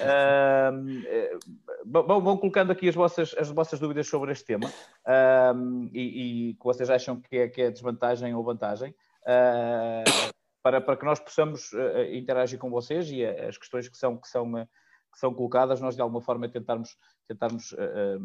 Uh, 0.00 1.38
bom, 1.84 2.20
vão 2.20 2.36
colocando 2.36 2.72
aqui 2.72 2.88
as 2.88 2.94
vossas, 2.94 3.34
as 3.38 3.50
vossas 3.50 3.78
dúvidas 3.78 4.06
sobre 4.08 4.32
este 4.32 4.44
tema 4.44 4.70
e, 5.92 6.50
e 6.50 6.54
que 6.54 6.64
vocês 6.64 6.90
acham 6.90 7.20
que 7.20 7.36
é, 7.36 7.48
que 7.48 7.62
é 7.62 7.70
desvantagem 7.70 8.34
ou 8.34 8.42
vantagem. 8.42 8.94
para, 10.62 10.80
para 10.80 10.96
que 10.96 11.04
nós 11.04 11.20
possamos 11.20 11.70
interagir 12.10 12.58
com 12.58 12.70
vocês 12.70 13.10
e 13.10 13.24
as 13.24 13.58
questões 13.58 13.88
que 13.88 13.96
são, 13.96 14.16
que 14.16 14.28
são, 14.28 14.66
que 15.14 15.20
são 15.20 15.32
colocadas, 15.32 15.80
nós 15.80 15.94
de 15.94 16.02
alguma 16.02 16.20
forma 16.20 16.48
tentarmos, 16.48 16.96
tentarmos 17.28 17.72
eh, 17.78 18.18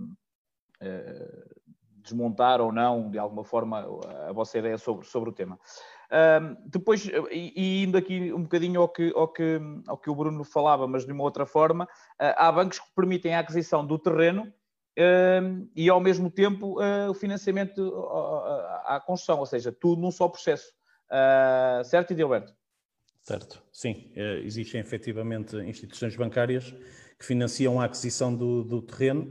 desmontar 2.10 2.62
ou 2.62 2.72
não, 2.72 3.10
de 3.10 3.20
alguma 3.20 3.44
forma, 3.44 3.86
a 4.28 4.32
vossa 4.32 4.58
ideia 4.58 4.78
sobre, 4.78 5.06
sobre 5.06 5.30
o 5.30 5.34
tema. 5.34 5.60
depois, 6.66 7.10
e, 7.32 7.84
indo 7.84 7.98
aqui 7.98 8.34
um 8.34 8.44
bocadinho 8.44 8.82
ao 8.82 8.90
que, 8.90 9.12
ao, 9.16 9.28
que, 9.28 9.60
ao 9.88 9.98
que 9.98 10.10
o 10.10 10.16
Bruno 10.16 10.44
falava, 10.44 10.88
mas 10.88 11.06
de 11.06 11.12
uma 11.12 11.24
outra 11.24 11.46
forma, 11.46 11.86
uh, 11.86 12.34
há 12.36 12.52
bancos 12.52 12.80
que 12.80 12.88
permitem 12.96 13.36
a 13.36 13.40
aquisição 13.40 13.86
do 13.86 14.00
terreno 14.00 14.44
uh, 14.44 15.70
e, 15.76 15.90
ao 15.90 16.00
mesmo 16.00 16.30
tempo, 16.32 16.82
uh, 16.82 17.10
o 17.10 17.14
financiamento 17.14 17.96
à, 18.86 19.02
construção, 19.06 19.40
ou 19.40 19.46
seja, 19.46 19.72
tudo 19.72 20.02
num 20.02 20.12
só 20.12 20.28
processo. 20.28 20.74
certo, 21.86 22.12
Edilberto? 22.12 22.54
Certo, 23.22 23.62
sim. 23.72 24.12
Existem 24.44 24.82
efetivamente 24.82 25.56
instituições 25.58 26.16
bancárias 26.16 26.74
que 27.20 27.26
financiam 27.26 27.80
a 27.80 27.86
aquisição 27.86 28.34
do, 28.34 28.64
do 28.64 28.82
terreno 28.82 29.30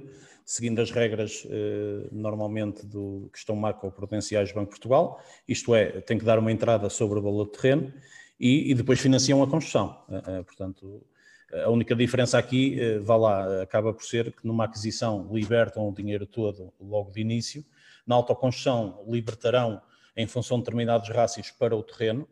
seguindo 0.48 0.80
as 0.80 0.90
regras 0.90 1.46
eh, 1.50 2.08
normalmente 2.10 2.86
do, 2.86 3.28
que 3.30 3.38
estão 3.38 3.54
macro-prudenciais 3.54 4.48
do 4.48 4.54
Banco 4.54 4.68
de 4.68 4.70
Portugal, 4.70 5.22
isto 5.46 5.74
é, 5.74 6.00
tem 6.00 6.16
que 6.16 6.24
dar 6.24 6.38
uma 6.38 6.50
entrada 6.50 6.88
sobre 6.88 7.18
o 7.18 7.22
valor 7.22 7.44
do 7.44 7.50
terreno 7.50 7.92
e, 8.40 8.70
e 8.70 8.74
depois 8.74 8.98
financiam 8.98 9.42
a 9.42 9.46
construção. 9.46 10.02
Eh, 10.10 10.22
eh, 10.26 10.42
portanto, 10.42 11.06
a 11.52 11.68
única 11.68 11.94
diferença 11.94 12.38
aqui, 12.38 12.78
vá 13.00 13.16
lá, 13.16 13.62
acaba 13.62 13.92
por 13.92 14.04
ser 14.04 14.32
que 14.32 14.46
numa 14.46 14.64
aquisição 14.64 15.28
libertam 15.30 15.86
o 15.86 15.94
dinheiro 15.94 16.26
todo 16.26 16.72
logo 16.80 17.10
de 17.10 17.20
início, 17.20 17.62
na 18.06 18.14
autoconstrução 18.14 19.04
libertarão 19.06 19.82
em 20.16 20.26
função 20.26 20.56
de 20.56 20.64
determinados 20.64 21.10
rácios 21.10 21.50
para 21.50 21.76
o 21.76 21.82
terreno 21.82 22.28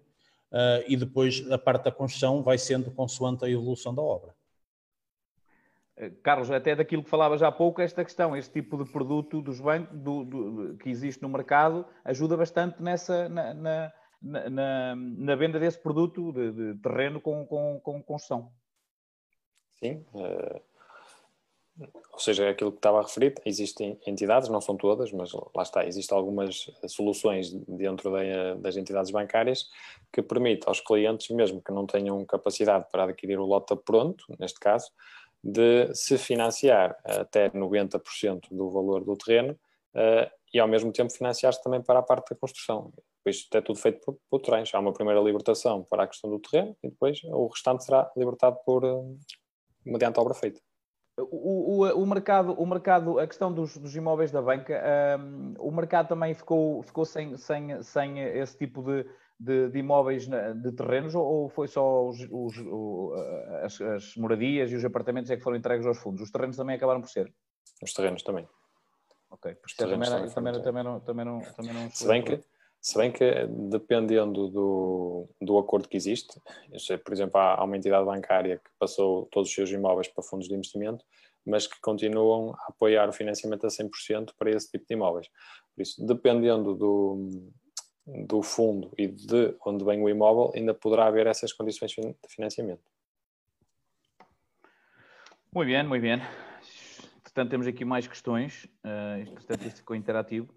e 0.86 0.98
depois 0.98 1.50
a 1.50 1.56
parte 1.56 1.84
da 1.84 1.90
construção 1.90 2.42
vai 2.42 2.58
sendo 2.58 2.90
consoante 2.90 3.42
a 3.46 3.48
evolução 3.48 3.94
da 3.94 4.02
obra. 4.02 4.35
Eh, 5.96 6.10
Carlos, 6.22 6.50
até 6.50 6.74
daquilo 6.74 7.02
que 7.02 7.10
falavas 7.10 7.42
há 7.42 7.50
pouco, 7.50 7.80
esta 7.80 8.04
questão, 8.04 8.36
este 8.36 8.52
tipo 8.52 8.82
de 8.82 8.90
produto 8.90 9.40
dos 9.40 9.60
bancos 9.60 9.96
do, 9.98 10.24
do, 10.24 10.76
que 10.76 10.90
existe 10.90 11.22
no 11.22 11.28
mercado 11.28 11.86
ajuda 12.04 12.36
bastante 12.36 12.82
nessa, 12.82 13.28
na, 13.28 13.54
na, 13.54 13.92
na, 14.22 14.96
na 14.96 15.34
venda 15.34 15.58
desse 15.58 15.78
produto 15.78 16.32
de, 16.32 16.52
de 16.52 16.80
terreno 16.80 17.20
com, 17.20 17.46
com, 17.46 17.80
com, 17.80 18.02
construção. 18.02 18.52
Sim, 19.78 20.04
uh, 20.14 20.60
ou 22.12 22.18
seja, 22.18 22.46
é 22.46 22.48
aquilo 22.48 22.72
que 22.72 22.78
estava 22.78 22.98
a 22.98 23.02
referir, 23.02 23.34
existem 23.44 24.00
entidades, 24.06 24.48
não 24.48 24.60
são 24.62 24.76
todas, 24.76 25.12
mas 25.12 25.32
lá 25.54 25.62
está, 25.62 25.84
existem 25.84 26.16
algumas 26.16 26.70
soluções 26.88 27.52
dentro 27.52 28.10
da, 28.10 28.54
das 28.54 28.76
entidades 28.76 29.10
bancárias 29.10 29.68
que 30.10 30.22
permitem 30.22 30.66
aos 30.66 30.80
clientes, 30.80 31.28
mesmo 31.28 31.60
que 31.60 31.72
não 31.72 31.86
tenham 31.86 32.24
capacidade 32.24 32.86
para 32.90 33.04
adquirir 33.04 33.38
o 33.38 33.44
lote 33.44 33.76
pronto, 33.76 34.24
neste 34.38 34.58
caso, 34.58 34.90
de 35.42 35.94
se 35.94 36.18
financiar 36.18 36.96
até 37.04 37.50
90% 37.50 38.48
do 38.50 38.70
valor 38.70 39.04
do 39.04 39.16
terreno 39.16 39.52
uh, 39.94 40.30
e 40.52 40.58
ao 40.58 40.68
mesmo 40.68 40.92
tempo 40.92 41.12
financiar-se 41.12 41.62
também 41.62 41.82
para 41.82 41.98
a 41.98 42.02
parte 42.02 42.30
da 42.30 42.36
construção. 42.36 42.92
Isto 43.24 43.56
é 43.56 43.60
tudo 43.60 43.78
feito 43.78 44.00
por, 44.04 44.18
por 44.30 44.40
terrenos. 44.40 44.72
Há 44.74 44.78
uma 44.78 44.92
primeira 44.92 45.20
libertação 45.20 45.84
para 45.84 46.04
a 46.04 46.06
questão 46.06 46.30
do 46.30 46.38
terreno 46.38 46.76
e 46.82 46.88
depois 46.88 47.20
o 47.24 47.46
restante 47.48 47.84
será 47.84 48.10
libertado 48.16 48.58
por, 48.64 48.84
uh, 48.84 49.18
mediante 49.84 50.20
obra 50.20 50.34
feita. 50.34 50.60
O, 51.18 51.82
o, 51.82 52.02
o, 52.02 52.06
mercado, 52.06 52.52
o 52.52 52.66
mercado, 52.66 53.18
a 53.18 53.26
questão 53.26 53.50
dos, 53.50 53.78
dos 53.78 53.96
imóveis 53.96 54.30
da 54.30 54.42
banca, 54.42 54.82
um, 55.18 55.54
o 55.58 55.70
mercado 55.70 56.08
também 56.08 56.34
ficou, 56.34 56.82
ficou 56.82 57.06
sem, 57.06 57.38
sem, 57.38 57.82
sem 57.82 58.20
esse 58.20 58.58
tipo 58.58 58.82
de, 58.82 59.06
de, 59.38 59.68
de 59.68 59.78
imóveis, 59.78 60.26
de 60.26 60.72
terrenos, 60.72 61.14
ou 61.14 61.48
foi 61.48 61.68
só 61.68 62.08
os, 62.08 62.18
os, 62.30 62.54
as, 63.62 63.80
as, 63.80 64.16
moradias 64.16 64.70
e 64.70 64.76
os 64.76 64.84
apartamentos 64.84 65.30
é 65.30 65.36
que 65.36 65.42
foram 65.42 65.56
entregues 65.56 65.86
aos 65.86 65.98
fundos? 65.98 66.22
Os 66.22 66.30
terrenos 66.30 66.56
também 66.56 66.76
acabaram 66.76 67.00
por 67.00 67.10
ser? 67.10 67.32
Os 67.82 67.92
terrenos 67.92 68.22
também. 68.22 68.48
Ok, 69.30 69.56
os 69.64 69.74
terrenos 69.74 70.08
também, 70.08 70.30
também, 70.30 70.52
também, 70.52 70.62
também, 70.62 70.84
não, 70.84 71.00
também, 71.00 71.24
não, 71.24 71.40
também 71.54 71.74
não 71.74 71.90
se 71.90 72.06
bem 72.06 72.22
que 72.22 72.40
se 72.86 72.96
bem 72.96 73.10
que, 73.10 73.24
dependendo 73.68 74.46
do, 74.46 75.28
do 75.42 75.58
acordo 75.58 75.88
que 75.88 75.96
existe, 75.96 76.40
por 77.04 77.12
exemplo, 77.12 77.40
há, 77.40 77.64
uma 77.64 77.76
entidade 77.76 78.04
bancária 78.04 78.58
que 78.58 78.70
passou 78.78 79.26
todos 79.32 79.48
os 79.48 79.54
seus 79.54 79.70
imóveis 79.70 80.06
para 80.06 80.22
fundos 80.22 80.46
de 80.46 80.54
investimento, 80.54 81.04
mas 81.44 81.66
que 81.66 81.80
continuam 81.80 82.54
a 82.54 82.66
apoiar 82.68 83.08
o 83.08 83.12
financiamento 83.12 83.66
a 83.66 83.70
100% 83.70 84.34
para 84.38 84.52
esse 84.52 84.70
tipo 84.70 84.86
de 84.86 84.94
imóveis. 84.94 85.26
Por 85.74 85.82
isso, 85.82 86.06
dependendo 86.06 86.74
do, 86.76 87.50
do 88.06 88.42
fundo 88.42 88.92
e 88.96 89.08
de 89.08 89.54
onde 89.64 89.84
vem 89.84 90.02
o 90.02 90.08
imóvel, 90.08 90.52
ainda 90.54 90.72
poderá 90.72 91.06
haver 91.06 91.26
essas 91.26 91.52
condições 91.52 91.90
de 91.90 92.14
financiamento. 92.28 92.82
Muito 95.52 95.68
bem, 95.68 95.82
muito 95.82 96.02
bem. 96.02 96.20
Portanto, 97.22 97.50
temos 97.50 97.66
aqui 97.66 97.84
mais 97.84 98.06
questões. 98.06 98.64
Uh, 98.84 99.30
portanto, 99.32 99.66
isto 99.66 99.76
ficou 99.78 99.94
interativo. 99.94 100.48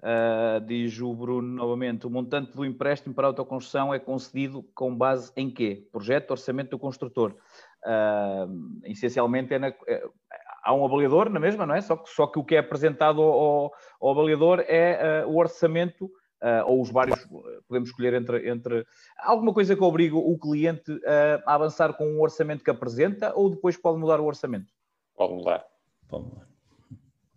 Uh, 0.00 0.60
diz 0.66 1.00
o 1.00 1.14
Bruno 1.14 1.48
novamente: 1.48 2.06
o 2.06 2.10
montante 2.10 2.54
do 2.54 2.64
empréstimo 2.64 3.14
para 3.14 3.26
autoconstrução 3.26 3.94
é 3.94 3.98
concedido 3.98 4.62
com 4.74 4.94
base 4.94 5.32
em 5.36 5.50
quê? 5.50 5.86
Projeto, 5.90 6.32
orçamento 6.32 6.70
do 6.70 6.78
construtor. 6.78 7.34
Uh, 7.84 8.80
essencialmente 8.84 9.54
é, 9.54 9.58
na, 9.58 9.68
é, 9.68 10.02
há 10.62 10.74
um 10.74 10.84
avaliador 10.84 11.30
na 11.30 11.40
mesma, 11.40 11.64
não 11.64 11.74
é? 11.74 11.80
Só 11.80 11.96
que, 11.96 12.10
só 12.10 12.26
que 12.26 12.38
o 12.38 12.44
que 12.44 12.56
é 12.56 12.58
apresentado 12.58 13.22
ao, 13.22 13.72
ao 14.00 14.10
avaliador 14.10 14.60
é 14.68 15.24
uh, 15.24 15.30
o 15.30 15.38
orçamento. 15.38 16.10
Ou 16.66 16.82
os 16.82 16.90
vários, 16.90 17.26
podemos 17.66 17.88
escolher 17.88 18.14
entre, 18.14 18.48
entre 18.48 18.86
alguma 19.18 19.52
coisa 19.52 19.74
que 19.74 19.82
obriga 19.82 20.16
o 20.16 20.38
cliente 20.38 20.92
a 21.44 21.54
avançar 21.54 21.94
com 21.94 22.04
o 22.16 22.22
orçamento 22.22 22.62
que 22.62 22.70
apresenta 22.70 23.32
ou 23.34 23.50
depois 23.50 23.76
pode 23.76 23.98
mudar 23.98 24.20
o 24.20 24.24
orçamento? 24.24 24.72
Pode 25.16 25.34
mudar. 25.34 25.64
Pode 26.08 26.24
mudar. 26.24 26.46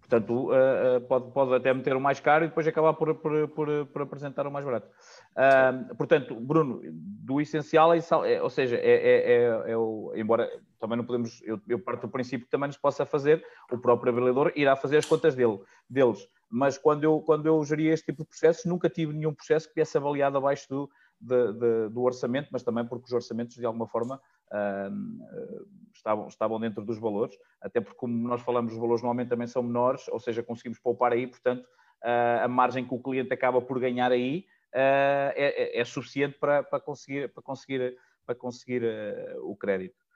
Portanto, 0.09 0.49
uh, 0.49 1.01
pode, 1.01 1.31
pode 1.31 1.53
até 1.53 1.71
meter 1.71 1.95
o 1.95 2.01
mais 2.01 2.19
caro 2.19 2.43
e 2.43 2.47
depois 2.47 2.67
acabar 2.67 2.93
por, 2.93 3.13
por, 3.13 3.47
por, 3.49 3.85
por 3.85 4.01
apresentar 4.01 4.47
o 4.47 4.51
mais 4.51 4.65
barato. 4.65 4.89
Uh, 5.35 5.95
portanto, 5.95 6.33
Bruno, 6.33 6.81
do 6.91 7.39
essencial, 7.39 7.93
é, 7.93 7.99
é, 8.25 8.41
ou 8.41 8.49
seja, 8.49 8.75
é, 8.77 8.81
é, 8.81 9.31
é, 9.31 9.71
é, 9.71 9.77
o, 9.77 10.12
embora 10.15 10.49
também 10.79 10.97
não 10.97 11.05
podemos, 11.05 11.39
eu, 11.43 11.62
eu, 11.67 11.77
parto 11.77 12.07
do 12.07 12.12
princípio 12.12 12.45
que 12.45 12.51
também 12.51 12.67
nos 12.67 12.77
possa 12.77 13.05
fazer, 13.05 13.45
o 13.71 13.77
próprio 13.77 14.12
avaliador 14.12 14.51
irá 14.55 14.75
fazer 14.75 14.97
as 14.97 15.05
contas 15.05 15.35
dele, 15.35 15.59
deles. 15.88 16.27
Mas 16.49 16.77
quando 16.77 17.03
eu, 17.03 17.21
quando 17.21 17.45
eu 17.45 17.63
geria 17.63 17.93
este 17.93 18.07
tipo 18.07 18.23
de 18.23 18.29
processos, 18.29 18.65
nunca 18.65 18.89
tive 18.89 19.13
nenhum 19.13 19.33
processo 19.33 19.67
que 19.67 19.75
viesse 19.75 19.95
avaliado 19.97 20.38
abaixo 20.38 20.67
do, 20.67 20.89
de, 21.19 21.53
de, 21.53 21.89
do 21.89 22.01
orçamento, 22.01 22.49
mas 22.51 22.63
também 22.63 22.85
porque 22.85 23.05
os 23.05 23.12
orçamentos, 23.12 23.55
de 23.55 23.65
alguma 23.65 23.88
forma, 23.88 24.19
uh, 24.51 25.67
estavam, 25.93 26.27
estavam 26.27 26.59
dentro 26.59 26.83
dos 26.83 26.97
valores, 26.97 27.38
até 27.62 27.79
porque, 27.79 27.97
como 27.97 28.27
nós 28.27 28.41
falamos, 28.41 28.73
os 28.73 28.79
valores 28.79 29.01
normalmente 29.01 29.29
também 29.29 29.47
são 29.47 29.62
menores, 29.62 30.07
ou 30.07 30.19
seja, 30.19 30.41
conseguimos 30.41 30.79
poupar 30.79 31.12
aí, 31.12 31.27
portanto, 31.27 31.63
uh, 32.03 32.43
a 32.43 32.47
margem 32.47 32.88
que 32.88 32.93
o 32.93 33.01
cliente 33.01 33.33
acaba 33.33 33.62
por 33.62 33.79
ganhar 33.79 34.12
aí 34.12 34.45
uh, 34.73 35.31
é, 35.35 35.79
é, 35.79 35.85
suficiente 35.85 36.38
para, 36.39 36.63
para 36.63 36.79
conseguir, 36.79 37.31
para 37.31 37.43
conseguir, 37.43 37.95
para 38.25 38.35
conseguir 38.35 38.83
o 39.41 39.55
crédito. 39.55 40.08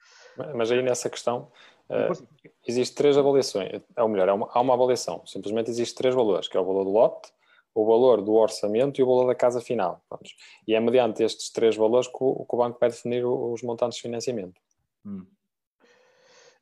Mas 0.55 0.71
aí 0.71 0.81
nessa 0.81 1.09
questão, 1.09 1.51
uh, 1.89 2.27
existe 2.67 2.95
três 2.95 3.17
avaliações, 3.17 3.81
ou 3.97 4.07
melhor, 4.07 4.29
há 4.29 4.33
uma, 4.33 4.49
há 4.51 4.61
uma 4.61 4.73
avaliação, 4.73 5.25
simplesmente 5.25 5.69
existe 5.69 5.95
três 5.95 6.15
valores, 6.15 6.47
que 6.47 6.57
é 6.57 6.59
o 6.59 6.65
valor 6.65 6.83
do 6.83 6.91
lote, 6.91 7.31
o 7.75 7.85
valor 7.85 8.21
do 8.21 8.33
orçamento 8.33 8.99
e 8.99 9.03
o 9.03 9.07
valor 9.07 9.27
da 9.27 9.35
casa 9.35 9.59
final. 9.59 10.01
Pronto. 10.07 10.29
E 10.67 10.75
é 10.75 10.79
mediante 10.79 11.23
estes 11.23 11.49
três 11.49 11.75
valores 11.75 12.07
que 12.07 12.17
o, 12.19 12.45
que 12.45 12.55
o 12.55 12.57
banco 12.57 12.77
vai 12.79 12.89
definir 12.89 13.25
os 13.25 13.63
montantes 13.63 13.97
de 13.97 14.03
financiamento. 14.03 14.59
Hum. 15.05 15.25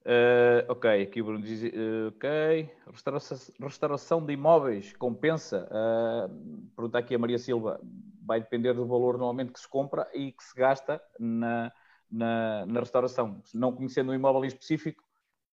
Uh, 0.04 0.66
ok, 0.68 1.04
aqui 1.04 1.22
o 1.22 1.26
Bruno 1.26 1.44
diz, 1.44 1.62
uh, 1.62 2.08
ok, 2.08 2.70
restauração, 2.92 3.38
restauração, 3.60 4.26
de 4.26 4.34
imóveis 4.34 4.94
compensa? 4.94 5.70
Uh, 5.70 6.72
pergunta 6.76 6.98
aqui 6.98 7.14
a 7.14 7.20
Maria 7.20 7.38
Silva, 7.38 7.80
vai 8.26 8.40
depender 8.40 8.74
do 8.74 8.88
valor 8.88 9.14
normalmente 9.14 9.52
que 9.52 9.60
se 9.60 9.68
compra 9.68 10.08
e 10.12 10.32
que 10.32 10.44
se 10.44 10.56
gasta 10.56 11.00
na, 11.20 11.72
na, 12.12 12.66
na 12.66 12.80
restauração. 12.80 13.42
Não 13.54 13.72
conhecendo 13.72 14.12
o 14.12 14.14
imóvel 14.14 14.44
em 14.44 14.48
específico, 14.48 15.04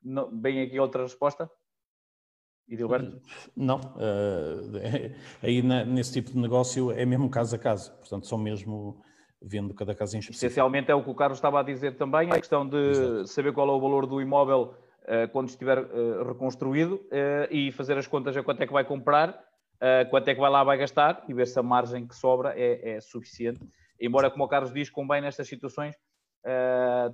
não, 0.03 0.31
bem 0.31 0.62
aqui 0.62 0.79
outra 0.79 1.03
resposta? 1.03 1.51
Edilberto? 2.68 3.21
Não, 3.57 3.79
uh, 3.79 4.71
aí 5.42 5.62
nesse 5.62 6.12
tipo 6.12 6.31
de 6.33 6.38
negócio 6.38 6.90
é 6.92 7.05
mesmo 7.07 7.31
caso 7.31 7.57
a 7.57 7.59
caso, 7.59 7.92
portanto 7.97 8.27
são 8.27 8.37
mesmo 8.37 9.03
vendo 9.40 9.73
cada 9.73 9.94
caso 9.94 10.16
em 10.16 10.18
específico. 10.18 10.47
Essencialmente 10.47 10.90
é 10.90 10.94
o 10.94 11.03
que 11.03 11.11
o 11.11 11.14
Carlos 11.14 11.38
estava 11.38 11.61
a 11.61 11.62
dizer 11.62 11.97
também, 11.97 12.31
a 12.31 12.37
questão 12.37 12.68
de 12.68 12.77
Exato. 12.77 13.27
saber 13.29 13.53
qual 13.53 13.68
é 13.68 13.73
o 13.73 13.81
valor 13.81 14.07
do 14.07 14.21
imóvel 14.21 14.75
uh, 15.05 15.29
quando 15.33 15.49
estiver 15.49 15.79
uh, 15.79 16.25
reconstruído 16.25 17.01
e 17.51 17.73
fazer 17.73 17.97
as 17.97 18.07
contas 18.07 18.37
a 18.37 18.42
quanto 18.42 18.62
é 18.62 18.66
que 18.66 18.73
vai 18.73 18.85
comprar, 18.85 19.42
quanto 20.11 20.29
é 20.29 20.35
que 20.35 20.40
vai 20.40 20.51
lá 20.51 20.64
vai 20.64 20.77
gastar 20.77 21.25
e 21.29 21.33
ver 21.33 21.47
se 21.47 21.59
a 21.59 21.62
margem 21.62 22.07
que 22.07 22.14
sobra 22.14 22.53
é, 22.55 22.97
é 22.97 23.01
suficiente. 23.01 23.61
Embora, 24.01 24.31
como 24.31 24.44
o 24.44 24.49
Carlos 24.49 24.73
diz, 24.73 24.90
convém 24.90 25.21
nestas 25.21 25.49
situações 25.49 25.94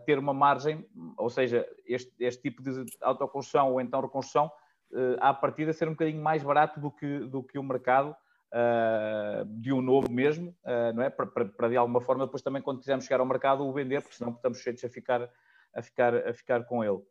ter 0.06 0.18
uma 0.18 0.32
margem, 0.32 0.86
ou 1.16 1.28
seja, 1.28 1.66
este, 1.86 2.12
este 2.20 2.42
tipo 2.42 2.62
de 2.62 2.84
autoconstrução 3.00 3.72
ou 3.72 3.80
então 3.80 4.00
reconstrução 4.00 4.50
uh, 4.94 5.16
à 5.20 5.34
partida 5.34 5.72
ser 5.72 5.88
um 5.88 5.92
bocadinho 5.92 6.22
mais 6.22 6.42
barato 6.42 6.80
do 6.80 6.90
que, 6.90 7.18
do 7.20 7.42
que 7.42 7.58
o 7.58 7.62
mercado 7.62 8.10
uh, 8.52 9.44
de 9.60 9.72
um 9.72 9.82
novo 9.82 10.10
mesmo, 10.10 10.50
uh, 10.64 10.94
não 10.94 11.02
é? 11.02 11.10
Para, 11.10 11.26
para, 11.26 11.44
para, 11.46 11.68
de 11.68 11.76
alguma 11.76 12.00
forma 12.00 12.24
depois 12.24 12.42
também 12.42 12.62
quando 12.62 12.78
quisermos 12.78 13.04
chegar 13.04 13.20
ao 13.20 13.26
mercado 13.26 13.66
o 13.66 13.72
vender, 13.72 14.00
porque 14.00 14.16
senão 14.16 14.32
estamos 14.32 14.58
cheios 14.58 14.82
a 14.84 14.88
ficar, 14.88 15.28
a 15.74 15.82
ficar, 15.82 16.14
a 16.14 16.32
ficar 16.32 16.64
com 16.64 16.82
ele. 16.82 17.02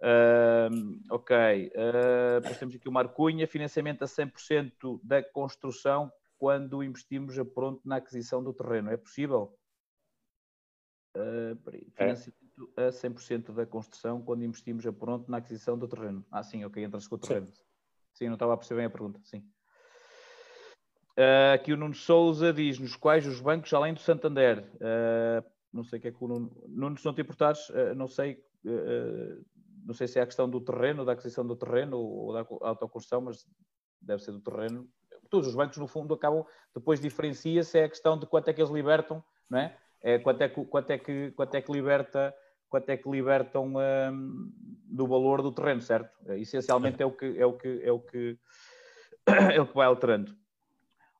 Uh, 0.00 1.00
ok, 1.10 1.72
uh, 1.74 2.58
temos 2.58 2.74
aqui 2.74 2.88
o 2.88 2.92
Marcunha, 2.92 3.46
financiamento 3.46 4.02
a 4.02 4.06
100% 4.06 5.00
da 5.02 5.22
construção 5.22 6.12
quando 6.36 6.82
investimos 6.82 7.38
a 7.38 7.44
pronto 7.44 7.80
na 7.84 7.96
aquisição 7.96 8.42
do 8.42 8.52
terreno. 8.52 8.90
É 8.90 8.96
possível? 8.96 9.56
Uh, 11.16 11.56
peraí, 11.56 11.86
é. 11.96 12.14
financiamento 12.14 12.44
a 12.76 12.88
100% 12.88 13.52
da 13.52 13.66
construção 13.66 14.22
quando 14.22 14.44
investimos 14.44 14.86
a 14.86 14.92
pronto 14.92 15.30
na 15.30 15.38
aquisição 15.38 15.78
do 15.78 15.88
terreno. 15.88 16.24
Ah, 16.30 16.42
sim, 16.42 16.64
ok, 16.64 16.82
entra-se 16.82 17.08
com 17.08 17.16
o 17.16 17.18
terreno. 17.18 17.46
Sim. 17.46 17.62
sim, 18.14 18.26
não 18.26 18.34
estava 18.34 18.54
a 18.54 18.56
perceber 18.56 18.80
bem 18.80 18.86
a 18.86 18.90
pergunta, 18.90 19.20
sim. 19.24 19.44
Uh, 21.16 21.54
aqui 21.54 21.72
o 21.72 21.76
Nuno 21.76 21.94
Souza 21.94 22.52
diz-nos 22.52 22.96
quais 22.96 23.24
os 23.26 23.40
bancos, 23.40 23.72
além 23.72 23.94
do 23.94 24.00
Santander, 24.00 24.68
uh, 24.74 25.48
não 25.72 25.84
sei 25.84 25.98
o 25.98 26.02
que 26.02 26.08
é 26.08 26.12
que 26.12 26.24
o 26.24 26.26
Nuno, 26.26 26.50
Nuno 26.66 26.98
se 26.98 27.04
não 27.04 27.14
te 27.14 27.20
importares, 27.20 27.68
uh, 27.68 27.94
não 27.94 28.08
sei, 28.08 28.42
não 29.84 29.94
sei 29.94 30.08
se 30.08 30.18
é 30.18 30.22
a 30.22 30.26
questão 30.26 30.48
do 30.48 30.60
terreno, 30.60 31.04
da 31.04 31.12
aquisição 31.12 31.46
do 31.46 31.54
terreno 31.54 31.98
ou 31.98 32.32
da 32.32 32.40
autoconstrução, 32.62 33.20
mas 33.20 33.46
deve 34.00 34.22
ser 34.22 34.32
do 34.32 34.40
terreno. 34.40 34.88
Todos 35.30 35.48
os 35.48 35.54
bancos, 35.54 35.76
no 35.78 35.86
fundo, 35.86 36.14
acabam, 36.14 36.44
depois 36.74 37.00
diferencia-se 37.00 37.78
é 37.78 37.84
a 37.84 37.88
questão 37.88 38.18
de 38.18 38.26
quanto 38.26 38.48
é 38.48 38.52
que 38.52 38.60
eles 38.60 38.72
libertam, 38.72 39.22
não 39.48 39.58
é? 39.58 39.76
É 40.04 40.18
quanto, 40.18 40.42
é 40.42 40.48
que, 40.48 40.64
quanto, 40.66 40.90
é 40.90 40.98
que, 40.98 41.32
quanto 41.32 41.54
é 41.56 41.60
que 41.62 41.72
liberta 41.72 42.32
quanto 42.74 42.90
é 42.90 42.96
que 42.96 43.08
libertam 43.08 43.72
um, 43.76 44.52
do 44.84 45.06
valor 45.06 45.40
do 45.42 45.52
terreno, 45.52 45.80
certo? 45.80 46.10
Essencialmente 46.32 47.00
é 47.00 47.06
o 47.06 47.12
que 47.12 47.38
é 47.38 47.46
o 47.46 47.52
que 47.52 47.80
é 47.84 47.92
o 47.92 48.00
que 48.00 48.38
é 49.54 49.60
o 49.60 49.66
que 49.66 49.74
vai 49.74 49.86
alterando. 49.86 50.36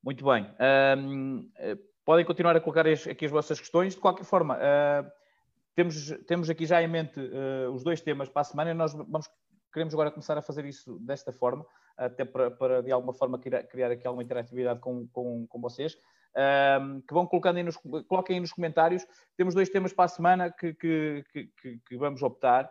Muito 0.03 0.25
bem. 0.25 0.51
Um, 0.99 1.49
podem 2.05 2.25
continuar 2.25 2.57
a 2.57 2.61
colocar 2.61 2.85
aqui 2.88 3.25
as 3.25 3.31
vossas 3.31 3.61
questões. 3.61 3.94
De 3.94 4.01
qualquer 4.01 4.25
forma, 4.25 4.57
uh, 4.57 5.11
temos, 5.77 6.11
temos 6.27 6.51
aqui 6.51 6.66
já 6.66 6.83
em 6.83 6.88
mente 6.88 7.20
uh, 7.20 7.70
os 7.73 7.85
dois 7.85 8.01
temas 8.01 8.29
para 8.29 8.42
a 8.42 8.44
semana 8.44 8.73
e 8.73 8.75
nós 8.75 8.92
vamos, 8.92 9.31
queremos 9.73 9.94
agora 9.94 10.11
começar 10.11 10.37
a 10.37 10.42
fazer 10.42 10.64
isso 10.64 10.99
desta 10.99 11.33
forma, 11.33 11.64
até 11.97 12.25
para, 12.25 12.51
para 12.51 12.83
de 12.83 12.90
alguma 12.90 13.14
forma 13.14 13.38
criar, 13.38 13.62
criar 13.62 13.92
aqui 13.92 14.09
alguma 14.09 14.25
interatividade 14.25 14.81
com, 14.81 15.07
com, 15.07 15.47
com 15.47 15.61
vocês 15.61 15.97
um, 16.37 17.01
que 17.01 17.14
vão 17.14 17.27
colocando 17.27 17.57
aí 17.57 17.62
nos, 17.62 17.77
coloquem 17.77 18.35
aí 18.35 18.40
nos 18.40 18.53
comentários. 18.53 19.07
Temos 19.37 19.55
dois 19.55 19.68
temas 19.68 19.92
para 19.92 20.07
a 20.07 20.09
semana 20.09 20.51
que, 20.51 20.75
que, 20.75 21.25
que, 21.33 21.79
que, 21.87 21.97
vamos 21.97 22.23
optar. 22.23 22.70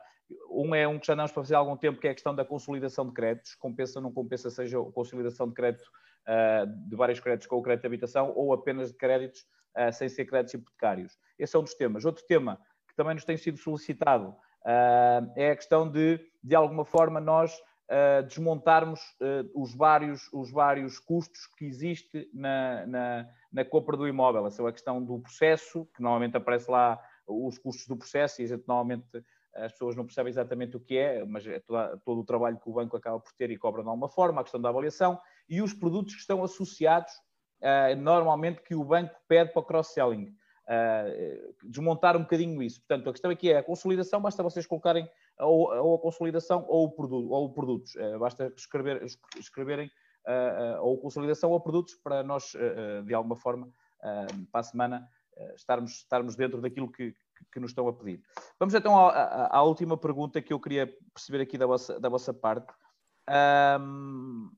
Um 0.49 0.73
é 0.73 0.87
um 0.87 0.99
que 0.99 1.07
já 1.07 1.13
andamos 1.13 1.31
para 1.31 1.43
fazer 1.43 1.55
há 1.55 1.59
algum 1.59 1.77
tempo, 1.77 1.99
que 1.99 2.07
é 2.07 2.11
a 2.11 2.13
questão 2.13 2.35
da 2.35 2.43
consolidação 2.43 3.07
de 3.07 3.13
créditos. 3.13 3.55
Compensa 3.55 3.99
ou 3.99 4.03
não 4.03 4.11
compensa, 4.11 4.49
seja 4.49 4.79
a 4.79 4.91
consolidação 4.91 5.47
de 5.47 5.53
crédito 5.53 5.87
uh, 6.27 6.89
de 6.89 6.95
vários 6.95 7.19
créditos 7.19 7.47
com 7.47 7.57
o 7.57 7.61
crédito 7.61 7.81
de 7.81 7.87
habitação 7.87 8.33
ou 8.35 8.53
apenas 8.53 8.91
de 8.91 8.97
créditos 8.97 9.41
uh, 9.77 9.91
sem 9.91 10.09
ser 10.09 10.25
créditos 10.25 10.55
hipotecários. 10.55 11.17
Esse 11.37 11.55
é 11.55 11.59
um 11.59 11.63
dos 11.63 11.73
temas. 11.73 12.05
Outro 12.05 12.23
tema 12.25 12.59
que 12.87 12.95
também 12.95 13.15
nos 13.15 13.25
tem 13.25 13.37
sido 13.37 13.57
solicitado 13.57 14.29
uh, 14.29 15.33
é 15.35 15.51
a 15.51 15.55
questão 15.55 15.89
de, 15.89 16.19
de 16.43 16.55
alguma 16.55 16.85
forma, 16.85 17.19
nós 17.19 17.61
uh, 17.89 18.23
desmontarmos 18.23 18.99
uh, 19.21 19.49
os, 19.61 19.75
vários, 19.75 20.31
os 20.31 20.51
vários 20.51 20.99
custos 20.99 21.47
que 21.57 21.65
existem 21.65 22.29
na, 22.33 22.85
na, 22.85 23.29
na, 23.51 23.65
compra 23.65 23.97
do 23.97 24.07
imóvel. 24.07 24.45
Essa 24.47 24.61
é 24.63 24.67
a 24.67 24.71
questão 24.71 25.03
do 25.03 25.19
processo, 25.19 25.87
que 25.95 26.01
normalmente 26.01 26.37
aparece 26.37 26.69
lá 26.69 26.99
os 27.27 27.57
custos 27.57 27.87
do 27.87 27.97
processo 27.97 28.41
e 28.41 28.45
a 28.45 28.47
gente 28.47 28.67
normalmente 28.67 29.23
as 29.55 29.71
pessoas 29.71 29.95
não 29.95 30.03
percebem 30.03 30.31
exatamente 30.31 30.75
o 30.75 30.79
que 30.79 30.97
é, 30.97 31.23
mas 31.23 31.45
é 31.45 31.59
toda, 31.59 31.95
todo 32.03 32.21
o 32.21 32.25
trabalho 32.25 32.59
que 32.59 32.67
o 32.67 32.73
banco 32.73 32.97
acaba 32.97 33.19
por 33.19 33.31
ter 33.33 33.51
e 33.51 33.57
cobra 33.57 33.83
de 33.83 33.87
alguma 33.87 34.09
forma, 34.09 34.41
a 34.41 34.43
questão 34.43 34.59
da 34.59 34.69
avaliação 34.69 35.19
e 35.47 35.61
os 35.61 35.73
produtos 35.73 36.15
que 36.15 36.21
estão 36.21 36.43
associados 36.43 37.13
normalmente 37.99 38.61
que 38.61 38.75
o 38.75 38.83
banco 38.83 39.15
pede 39.25 39.53
para 39.53 39.61
o 39.61 39.63
cross-selling. 39.63 40.35
desmontar 41.63 42.17
um 42.17 42.23
bocadinho 42.23 42.61
isso. 42.61 42.81
Portanto, 42.81 43.09
a 43.09 43.13
questão 43.13 43.31
aqui 43.31 43.51
é 43.51 43.59
a 43.59 43.63
consolidação, 43.63 44.19
basta 44.19 44.43
vocês 44.43 44.65
colocarem 44.65 45.07
ou, 45.39 45.73
ou 45.73 45.95
a 45.95 45.99
consolidação 45.99 46.65
ou 46.67 46.91
produto, 46.91 47.29
ou 47.29 47.53
produtos. 47.53 47.93
basta 48.19 48.53
escrever, 48.55 49.03
escreverem 49.37 49.89
ou 50.81 50.97
consolidação 50.99 51.51
ou 51.51 51.59
produtos 51.59 51.95
para 51.95 52.23
nós, 52.23 52.53
de 53.05 53.13
alguma 53.13 53.35
forma, 53.35 53.69
para 54.51 54.61
a 54.61 54.63
semana, 54.63 55.09
estarmos, 55.55 55.91
estarmos 55.91 56.35
dentro 56.35 56.61
daquilo 56.61 56.91
que, 56.91 57.13
que 57.51 57.59
nos 57.59 57.71
estão 57.71 57.87
a 57.87 57.93
pedir. 57.93 58.21
Vamos 58.59 58.73
então 58.73 58.97
à, 58.97 59.09
à, 59.09 59.57
à, 59.57 59.63
última 59.63 59.97
pergunta 59.97 60.41
que 60.41 60.53
eu 60.53 60.59
queria 60.59 60.87
perceber 61.13 61.41
aqui 61.41 61.57
da 61.57 61.65
vossa, 61.65 61.99
da 61.99 62.09
vossa 62.09 62.33
parte. 62.33 62.73
Um, 63.79 64.51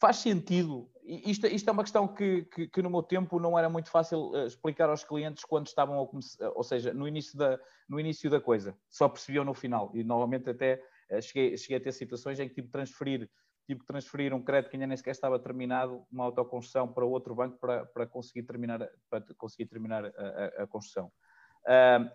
faz 0.00 0.16
sentido, 0.16 0.90
isto, 1.04 1.46
isto, 1.46 1.68
é 1.68 1.72
uma 1.72 1.82
questão 1.82 2.08
que, 2.08 2.44
que, 2.44 2.68
que, 2.68 2.82
no 2.82 2.90
meu 2.90 3.02
tempo 3.02 3.38
não 3.38 3.58
era 3.58 3.68
muito 3.68 3.90
fácil 3.90 4.30
uh, 4.30 4.46
explicar 4.46 4.88
aos 4.88 5.04
clientes 5.04 5.44
quando 5.44 5.66
estavam 5.66 6.00
a 6.00 6.06
começar, 6.06 6.50
ou 6.54 6.62
seja, 6.62 6.94
no 6.94 7.06
início, 7.06 7.36
da, 7.38 7.58
no 7.88 8.00
início 8.00 8.30
da 8.30 8.40
coisa, 8.40 8.76
só 8.90 9.08
percebiam 9.08 9.44
no 9.44 9.54
final. 9.54 9.90
E 9.94 10.02
normalmente 10.02 10.48
até 10.48 10.82
uh, 11.10 11.20
cheguei, 11.20 11.56
cheguei 11.56 11.76
a 11.76 11.80
ter 11.80 11.92
situações 11.92 12.40
em 12.40 12.48
que 12.48 12.54
tive 12.54 12.66
de 12.66 12.72
transferir 12.72 13.30
tive 13.66 13.80
que 13.80 13.86
transferir 13.86 14.34
um 14.34 14.42
crédito 14.42 14.68
que 14.68 14.76
ainda 14.76 14.86
nem 14.88 14.96
sequer 14.96 15.12
estava 15.12 15.38
terminado, 15.38 16.04
uma 16.12 16.24
autoconstrução 16.24 16.86
para 16.86 17.02
outro 17.02 17.34
banco 17.34 17.58
para, 17.58 17.86
para 17.86 18.06
conseguir 18.06 18.42
terminar, 18.42 18.86
para 19.08 19.24
conseguir 19.38 19.64
terminar 19.64 20.04
a, 20.04 20.08
a, 20.08 20.64
a 20.64 20.66
construção 20.66 21.10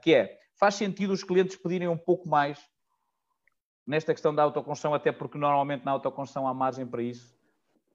que 0.01 0.13
é, 0.13 0.39
faz 0.59 0.75
sentido 0.75 1.11
os 1.11 1.23
clientes 1.23 1.55
pedirem 1.55 1.87
um 1.87 1.97
pouco 1.97 2.27
mais 2.27 2.59
nesta 3.85 4.13
questão 4.13 4.33
da 4.33 4.43
autoconstrução, 4.43 4.93
até 4.93 5.11
porque 5.11 5.37
normalmente 5.37 5.83
na 5.83 5.91
autoconstrução 5.91 6.47
há 6.47 6.53
margem 6.53 6.85
para 6.85 7.01
isso, 7.01 7.38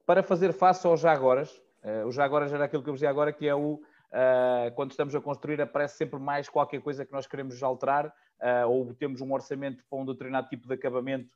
para 0.05 0.23
fazer 0.23 0.53
face 0.53 0.85
aos 0.85 0.99
já 0.99 1.11
agora. 1.11 1.43
Uh, 1.83 2.07
o 2.07 2.11
já 2.11 2.23
agora 2.23 2.47
era 2.47 2.65
aquilo 2.65 2.83
que 2.83 2.89
eu 2.89 2.93
dizia 2.93 3.09
agora, 3.09 3.31
que 3.31 3.47
é 3.47 3.53
o 3.55 3.73
uh, 3.73 4.73
quando 4.75 4.91
estamos 4.91 5.13
a 5.15 5.21
construir 5.21 5.61
aparece 5.61 5.97
sempre 5.97 6.19
mais 6.19 6.49
qualquer 6.49 6.81
coisa 6.81 7.05
que 7.05 7.11
nós 7.11 7.27
queremos 7.27 7.61
alterar, 7.61 8.07
uh, 8.07 8.67
ou 8.67 8.93
temos 8.93 9.21
um 9.21 9.31
orçamento 9.31 9.83
para 9.89 9.99
um 9.99 10.05
determinado 10.05 10.47
tipo 10.47 10.67
de 10.67 10.73
acabamento, 10.73 11.29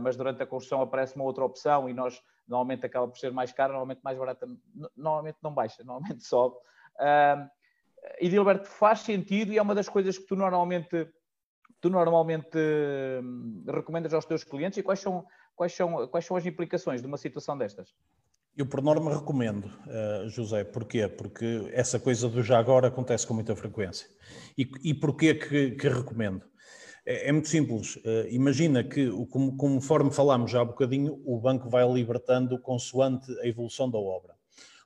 mas 0.00 0.16
durante 0.16 0.42
a 0.42 0.46
construção 0.46 0.80
aparece 0.80 1.16
uma 1.16 1.24
outra 1.26 1.44
opção 1.44 1.86
e 1.86 1.92
nós 1.92 2.22
normalmente 2.48 2.86
acaba 2.86 3.06
por 3.06 3.18
ser 3.18 3.30
mais 3.30 3.52
caro, 3.52 3.74
normalmente 3.74 4.00
mais 4.02 4.16
barata, 4.16 4.48
normalmente 4.96 5.36
não 5.42 5.52
baixa, 5.52 5.84
normalmente 5.84 6.24
sobe. 6.24 6.56
E 8.18 8.28
Dilberto, 8.30 8.66
faz 8.66 9.00
sentido 9.00 9.52
e 9.52 9.58
é 9.58 9.62
uma 9.62 9.74
das 9.74 9.86
coisas 9.86 10.16
que 10.16 10.24
tu 10.24 10.34
normalmente, 10.34 11.06
tu 11.78 11.90
normalmente 11.90 12.56
hum, 13.22 13.64
recomendas 13.66 14.14
aos 14.14 14.24
teus 14.24 14.44
clientes 14.44 14.78
e 14.78 14.82
quais 14.82 15.00
são, 15.00 15.26
quais, 15.56 15.72
são, 15.72 16.06
quais 16.06 16.24
são 16.24 16.36
as 16.36 16.46
implicações 16.46 17.00
de 17.00 17.06
uma 17.06 17.16
situação 17.16 17.58
destas? 17.58 17.94
Eu, 18.56 18.64
por 18.64 18.80
norma, 18.80 19.12
recomendo, 19.12 19.66
uh, 19.66 20.28
José. 20.28 20.64
Porquê? 20.64 21.08
Porque 21.08 21.68
essa 21.72 21.98
coisa 21.98 22.28
do 22.28 22.42
já 22.42 22.58
agora 22.58 22.88
acontece 22.88 23.26
com 23.26 23.34
muita 23.34 23.54
frequência. 23.54 24.08
E, 24.56 24.68
e 24.82 24.94
porquê 24.94 25.34
que, 25.34 25.72
que 25.72 25.88
recomendo? 25.88 26.42
É, 27.04 27.28
é, 27.28 27.32
muito 27.32 27.48
simples. 27.48 27.96
Uh, 27.96 28.26
imagina 28.30 28.82
que, 28.82 29.10
como, 29.30 29.56
conforme 29.56 30.10
falámos 30.10 30.50
já 30.50 30.62
há 30.62 30.64
bocadinho, 30.64 31.20
o 31.26 31.38
banco 31.38 31.68
vai 31.68 31.86
libertando 31.86 32.58
consoante 32.58 33.30
a 33.40 33.46
evolução 33.46 33.90
da 33.90 33.98
obra. 33.98 34.34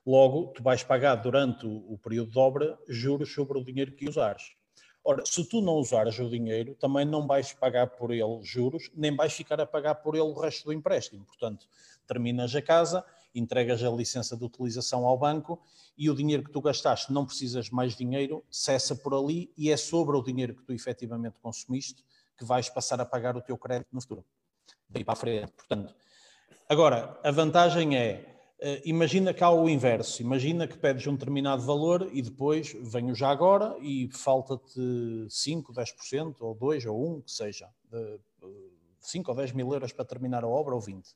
Logo, 0.05 0.47
tu 0.47 0.63
vais 0.63 0.83
pagar 0.83 1.15
durante 1.15 1.65
o, 1.65 1.97
período 2.03 2.31
de 2.31 2.39
obra 2.39 2.77
juros 2.89 3.33
sobre 3.33 3.57
o 3.57 3.63
dinheiro 3.63 3.91
que 3.91 4.09
usares. 4.09 4.55
Ora, 5.03 5.25
se 5.25 5.43
tu 5.45 5.61
não 5.61 5.73
usares 5.75 6.19
o 6.19 6.29
dinheiro, 6.29 6.75
também 6.75 7.05
não 7.05 7.25
vais 7.25 7.53
pagar 7.53 7.87
por 7.87 8.11
ele 8.11 8.39
juros, 8.43 8.91
nem 8.93 9.15
vais 9.15 9.33
ficar 9.33 9.59
a 9.59 9.65
pagar 9.65 9.95
por 9.95 10.13
ele 10.13 10.23
o 10.23 10.39
resto 10.39 10.65
do 10.65 10.73
empréstimo. 10.73 11.25
Portanto, 11.25 11.67
terminas 12.05 12.55
a 12.55 12.61
casa, 12.61 13.03
entregas 13.33 13.83
a 13.83 13.89
licença 13.89 14.37
de 14.37 14.43
utilização 14.43 15.05
ao 15.05 15.17
banco 15.17 15.59
e 15.97 16.09
o 16.09 16.15
dinheiro 16.15 16.43
que 16.43 16.51
tu 16.51 16.61
gastaste, 16.61 17.11
não 17.11 17.25
precisas 17.25 17.69
mais 17.69 17.95
dinheiro, 17.95 18.43
cessa 18.51 18.95
por 18.95 19.15
ali 19.15 19.51
e 19.57 19.71
é 19.71 19.77
sobre 19.77 20.15
o 20.15 20.21
dinheiro 20.21 20.55
que 20.55 20.63
tu 20.63 20.71
efetivamente 20.71 21.39
consumiste 21.41 22.03
que 22.37 22.45
vais 22.45 22.69
passar 22.69 23.01
a 23.01 23.05
pagar 23.05 23.35
o 23.35 23.41
teu 23.41 23.57
crédito 23.57 23.89
no 23.91 24.01
futuro. 24.01 24.25
Daí 24.87 25.03
para 25.03 25.13
a 25.13 25.15
frente. 25.15 25.51
Portanto, 25.51 25.95
agora, 26.69 27.19
a 27.23 27.31
vantagem 27.31 27.97
é 27.97 28.30
imagina 28.85 29.33
que 29.33 29.43
há 29.43 29.49
o 29.49 29.67
inverso, 29.67 30.21
imagina 30.21 30.67
que 30.67 30.77
pedes 30.77 31.07
um 31.07 31.13
determinado 31.13 31.63
valor 31.63 32.09
e 32.11 32.21
depois 32.21 32.75
vem 32.81 33.11
o 33.11 33.15
já 33.15 33.29
agora 33.29 33.75
e 33.81 34.09
falta-te 34.13 34.79
5, 35.29 35.73
10% 35.73 36.35
ou 36.41 36.53
2 36.53 36.85
ou 36.85 37.17
1, 37.17 37.21
que 37.21 37.31
seja, 37.31 37.67
de 37.91 38.19
5 38.99 39.31
ou 39.31 39.37
10 39.37 39.51
mil 39.53 39.73
euros 39.73 39.91
para 39.91 40.05
terminar 40.05 40.43
a 40.43 40.47
obra 40.47 40.75
ou 40.75 40.81
20. 40.81 41.09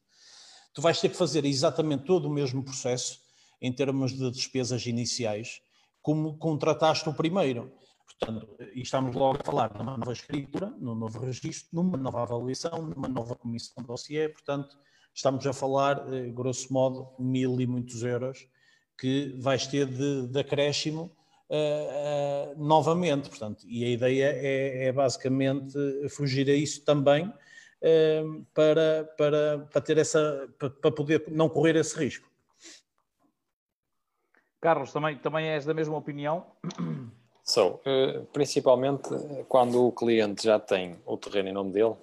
Tu 0.74 0.82
vais 0.82 1.00
ter 1.00 1.10
que 1.10 1.16
fazer 1.16 1.46
exatamente 1.46 2.04
todo 2.04 2.26
o 2.26 2.34
mesmo 2.34 2.64
processo 2.64 3.22
em 3.62 3.72
termos 3.72 4.12
de 4.14 4.30
despesas 4.32 4.86
iniciais 4.86 5.62
como 6.02 6.38
contrataste 6.38 7.08
o 7.08 7.14
primeiro. 7.14 7.72
Portanto, 8.06 8.48
e 8.74 8.82
estamos 8.82 9.16
logo 9.16 9.40
a 9.40 9.44
falar 9.44 9.74
numa 9.78 9.98
nova 9.98 10.14
escritura, 10.14 10.68
num 10.80 10.96
novo 10.96 11.20
registro, 11.20 11.70
numa 11.74 11.98
nova 11.98 12.22
avaliação, 12.24 12.82
numa 12.82 13.08
nova 13.08 13.36
comissão 13.36 13.82
de 13.82 13.88
dossiê, 13.88 14.30
portanto, 14.30 14.78
estamos 15.16 15.48
a 15.48 15.54
falar, 15.54 16.14
eh, 16.14 16.28
grosso 16.28 16.72
modo, 16.72 17.08
mil 17.18 17.60
e 17.62 17.66
muitos 17.66 18.04
euros 18.04 18.48
que 18.98 19.34
vais 19.40 19.66
ter 19.66 19.86
de, 19.88 20.28
de 20.28 20.40
acréscimo 20.40 21.12
uh, 21.50 22.54
uh, 22.54 22.64
novamente. 22.64 23.30
Portanto, 23.30 23.66
e 23.66 23.84
a 23.86 23.90
ideia 23.90 24.26
é, 24.26 24.88
é, 24.88 24.92
basicamente 24.92 25.78
fugir 26.10 26.50
a 26.50 26.54
isso 26.54 26.84
também 26.84 27.28
uh, 27.28 28.46
para, 28.54 29.10
para, 29.18 29.60
para 29.72 29.82
ter 29.82 29.98
essa 29.98 30.50
para, 30.60 30.70
para 30.70 30.92
poder 30.92 31.24
não 31.30 31.50
correr 31.50 31.76
esse 31.78 31.98
risco. 31.98 32.30
Carlos, 34.60 34.92
também, 34.92 35.18
também 35.18 35.48
és 35.48 35.66
da 35.66 35.74
mesma 35.74 35.96
opinião? 35.96 36.46
Sou. 37.44 37.80
So, 37.84 38.26
principalmente 38.34 39.10
quando 39.48 39.86
o 39.86 39.92
cliente 39.92 40.44
já 40.46 40.60
tem 40.60 41.00
o 41.06 41.16
terreno 41.16 41.50
em 41.50 41.54
nome 41.54 41.72
dele, 41.72 41.96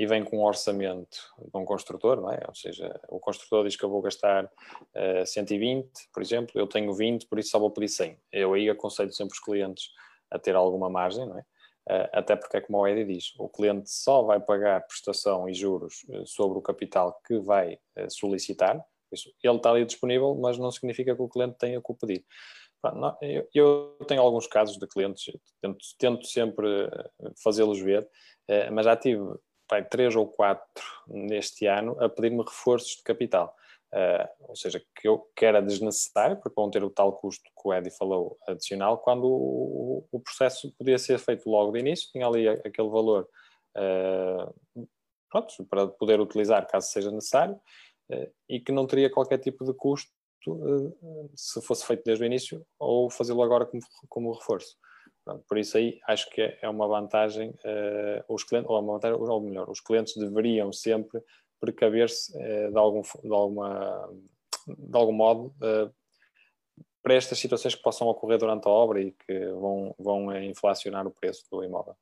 e 0.00 0.06
vem 0.06 0.24
com 0.24 0.38
um 0.38 0.44
orçamento 0.44 1.30
de 1.38 1.54
um 1.54 1.62
construtor, 1.62 2.22
não 2.22 2.32
é? 2.32 2.40
Ou 2.48 2.54
seja, 2.54 2.98
o 3.10 3.20
construtor 3.20 3.66
diz 3.66 3.76
que 3.76 3.84
eu 3.84 3.90
vou 3.90 4.00
gastar 4.00 4.46
uh, 4.46 4.48
eh, 4.94 5.26
120, 5.26 5.90
por 6.10 6.22
exemplo, 6.22 6.58
eu 6.58 6.66
tenho 6.66 6.90
20, 6.94 7.26
por 7.26 7.38
isso 7.38 7.50
só 7.50 7.58
vou 7.58 7.70
pedir 7.70 7.90
100. 7.90 8.18
Eu 8.32 8.54
aí 8.54 8.70
aconselho 8.70 9.12
sempre 9.12 9.34
os 9.34 9.40
clientes 9.40 9.90
a 10.30 10.38
ter 10.38 10.56
alguma 10.56 10.88
margem, 10.88 11.26
não 11.26 11.36
é? 11.36 11.42
Uh, 11.42 12.08
até 12.14 12.34
porque 12.34 12.56
é 12.56 12.60
como 12.62 12.78
o 12.78 12.88
Edi 12.88 13.12
diz, 13.12 13.34
o 13.38 13.46
cliente 13.46 13.90
só 13.90 14.22
vai 14.22 14.40
pagar 14.40 14.86
prestação 14.86 15.46
e 15.46 15.52
juros 15.52 16.02
uh, 16.08 16.26
sobre 16.26 16.56
o 16.56 16.62
capital 16.62 17.20
que 17.26 17.38
vai 17.38 17.78
solicitar, 18.08 18.82
isso, 19.12 19.30
ele 19.42 19.56
está 19.56 19.70
ali 19.70 19.84
disponível, 19.84 20.34
mas 20.34 20.56
não 20.56 20.70
significa 20.70 21.14
que 21.14 21.20
o 21.20 21.28
cliente 21.28 21.58
tenha 21.58 21.78
que 21.78 21.92
o 21.92 21.94
pedir. 21.94 22.24
Eu 23.52 23.98
tenho 24.08 24.22
alguns 24.22 24.46
casos 24.46 24.78
de 24.78 24.86
clientes, 24.86 25.36
tento, 25.60 25.84
tento 25.98 26.26
sempre 26.26 26.88
fazê-los 27.42 27.80
ver, 27.80 28.08
mas 28.72 28.86
já 28.86 28.96
tive 28.96 29.20
pai, 29.70 29.84
três 29.84 30.16
ou 30.16 30.26
quatro 30.26 30.84
neste 31.06 31.66
ano 31.66 31.96
a 32.02 32.08
pedir-me 32.08 32.42
reforços 32.42 32.96
de 32.96 33.02
capital. 33.04 33.54
Uh, 33.92 34.48
ou 34.48 34.56
seja, 34.56 34.80
que, 34.94 35.08
eu, 35.08 35.18
que 35.34 35.44
era 35.44 35.60
desnecessário, 35.62 36.36
porque 36.36 36.54
vão 36.60 36.70
ter 36.70 36.82
o 36.84 36.90
tal 36.90 37.12
custo 37.12 37.42
que 37.42 37.68
o 37.68 37.72
Eddie 37.72 37.90
falou 37.90 38.36
adicional, 38.46 38.98
quando 38.98 39.24
o, 39.24 40.06
o, 40.12 40.20
processo 40.20 40.72
podia 40.78 40.96
ser 40.96 41.18
feito 41.18 41.50
logo 41.50 41.72
de 41.72 41.80
início, 41.80 42.08
tinha 42.12 42.26
ali 42.26 42.48
aquele 42.48 42.88
valor 42.88 43.28
uh, 43.76 44.88
pronto, 45.28 45.64
para 45.68 45.88
poder 45.88 46.20
utilizar 46.20 46.68
caso 46.68 46.88
seja 46.88 47.10
necessário, 47.10 47.54
uh, 48.12 48.32
e 48.48 48.60
que 48.60 48.70
não 48.70 48.86
teria 48.86 49.10
qualquer 49.10 49.38
tipo 49.38 49.64
de 49.64 49.74
custo 49.74 50.10
se 51.36 51.60
fosse 51.60 51.84
feito 51.84 52.02
desde 52.04 52.24
o 52.24 52.26
início 52.26 52.64
ou 52.78 53.10
fazê-lo 53.10 53.42
agora 53.42 53.66
como, 53.66 53.82
como 54.08 54.32
reforço. 54.32 54.74
Portanto, 55.24 55.44
por 55.46 55.58
isso 55.58 55.76
aí 55.76 56.00
acho 56.06 56.30
que 56.30 56.40
é, 56.40 56.68
uma 56.68 56.88
vantagem, 56.88 57.50
uh, 57.50 58.24
os 58.34 58.42
clientes, 58.42 58.70
ou, 58.70 58.80
uma 58.80 58.94
vantagem, 58.94 59.18
ou 59.20 59.40
melhor, 59.40 59.68
os 59.68 59.80
clientes 59.80 60.16
deveriam 60.16 60.72
sempre 60.72 61.22
precaver-se 61.60 62.36
uh, 62.36 62.70
de, 62.70 62.78
algum, 62.78 63.02
de, 63.02 63.32
alguma, 63.32 64.10
de 64.66 64.96
algum 64.96 65.12
modo 65.12 65.54
uh, 65.58 65.92
para 67.02 67.14
estas 67.14 67.38
situações 67.38 67.74
que 67.74 67.82
possam 67.82 68.08
ocorrer 68.08 68.38
durante 68.38 68.66
a 68.66 68.70
obra 68.70 69.00
e 69.00 69.12
que 69.12 69.46
vão, 69.52 69.94
vão 69.98 70.42
inflacionar 70.42 71.06
o 71.06 71.10
preço 71.10 71.44
do 71.50 71.62
imóvel. 71.62 71.96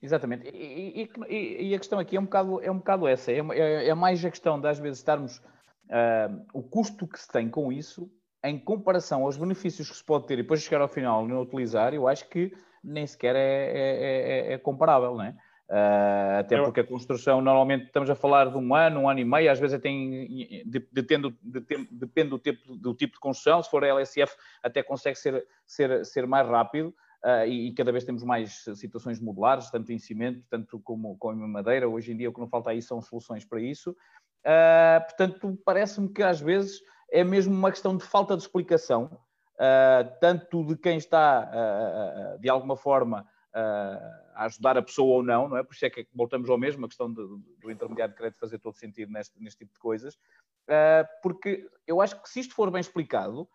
Exatamente. 0.00 0.48
E, 0.48 1.08
e, 1.28 1.70
e, 1.70 1.74
a 1.74 1.78
questão 1.78 1.98
aqui 1.98 2.16
é 2.16 2.20
um 2.20 2.24
bocado, 2.24 2.62
é 2.62 2.70
um 2.70 2.78
bocado 2.78 3.08
essa. 3.08 3.32
É, 3.32 3.38
é, 3.38 3.88
é 3.88 3.94
mais 3.94 4.24
a 4.24 4.30
questão 4.30 4.60
de, 4.60 4.68
às 4.68 4.78
vezes, 4.78 4.98
estarmos. 4.98 5.42
O 6.52 6.62
custo 6.62 7.08
que 7.08 7.18
se 7.18 7.26
tem 7.26 7.48
com 7.48 7.72
isso 7.72 8.08
em 8.44 8.58
comparação 8.58 9.24
aos 9.24 9.36
benefícios 9.36 9.90
que 9.90 9.96
se 9.96 10.04
pode 10.04 10.26
ter 10.26 10.34
e 10.34 10.42
depois 10.42 10.62
chegar 10.62 10.80
ao 10.80 10.88
final 10.88 11.24
e 11.24 11.28
não 11.28 11.42
utilizar, 11.42 11.92
eu 11.94 12.06
acho 12.06 12.28
que 12.28 12.52
nem 12.82 13.06
sequer 13.06 13.34
é, 13.34 13.40
é, 13.40 14.50
é, 14.50 14.52
é 14.54 14.58
comparável, 14.58 15.14
não 15.14 15.24
é? 15.24 15.34
Uh, 15.68 16.38
até 16.40 16.56
porque 16.62 16.80
a 16.80 16.84
construção, 16.84 17.42
normalmente 17.42 17.84
estamos 17.84 18.08
a 18.08 18.14
falar 18.14 18.50
de 18.50 18.56
um 18.56 18.74
ano, 18.74 19.00
um 19.00 19.08
ano 19.08 19.20
e 19.20 19.24
meio, 19.24 19.52
às 19.52 19.60
vezes 19.60 19.78
tem, 19.82 20.64
depende, 20.90 21.36
depende 21.90 22.30
do, 22.30 22.38
tipo, 22.38 22.74
do 22.74 22.94
tipo 22.94 23.12
de 23.12 23.20
construção, 23.20 23.62
se 23.62 23.68
for 23.68 23.82
LSF 23.82 24.34
até 24.62 24.82
consegue 24.82 25.18
ser, 25.18 25.46
ser, 25.66 26.06
ser 26.06 26.26
mais 26.26 26.48
rápido 26.48 26.94
uh, 27.22 27.46
e, 27.46 27.68
e, 27.68 27.74
cada 27.74 27.92
vez 27.92 28.02
temos 28.02 28.24
mais 28.24 28.64
situações 28.76 29.20
modulares, 29.20 29.70
tanto 29.70 29.92
em 29.92 29.98
cimento, 29.98 30.42
tanto 30.48 30.80
como, 30.80 31.18
como 31.18 31.44
em 31.44 31.50
madeira, 31.50 31.86
hoje 31.86 32.12
em 32.12 32.16
dia 32.16 32.30
o 32.30 32.32
que 32.32 32.40
não 32.40 32.48
falta 32.48 32.70
aí 32.70 32.80
são 32.80 33.02
soluções 33.02 33.44
para 33.44 33.60
isso, 33.60 33.90
uh, 33.90 35.04
portanto 35.04 35.60
parece-me 35.66 36.08
que 36.08 36.22
às 36.22 36.40
vezes 36.40 36.80
é 37.10 37.24
mesmo 37.24 37.54
uma 37.54 37.70
questão 37.70 37.96
de 37.96 38.04
falta 38.04 38.36
de 38.36 38.42
explicação, 38.42 39.10
uh, 39.54 40.18
tanto 40.20 40.64
de 40.64 40.76
quem 40.76 40.98
está, 40.98 41.50
uh, 41.50 42.38
de 42.38 42.48
alguma 42.48 42.76
forma, 42.76 43.26
a 44.34 44.44
ajudar 44.44 44.78
a 44.78 44.82
pessoa 44.82 45.16
ou 45.16 45.22
não, 45.22 45.48
não 45.48 45.56
é? 45.56 45.64
Por 45.64 45.74
isso 45.74 45.84
é 45.84 45.90
que 45.90 46.06
voltamos 46.14 46.48
ao 46.48 46.56
mesmo, 46.56 46.84
a 46.84 46.88
questão 46.88 47.12
do, 47.12 47.38
do 47.58 47.70
intermediário 47.72 48.14
de 48.14 48.18
crédito 48.18 48.38
fazer 48.38 48.58
todo 48.60 48.76
sentido 48.76 49.10
neste, 49.10 49.42
neste 49.42 49.58
tipo 49.58 49.72
de 49.72 49.80
coisas, 49.80 50.16
porque 51.22 51.68
eu 51.86 52.00
acho 52.00 52.22
que 52.22 52.28
se 52.28 52.38
isto 52.38 52.54
for 52.54 52.70
bem 52.70 52.80
explicado, 52.80 53.48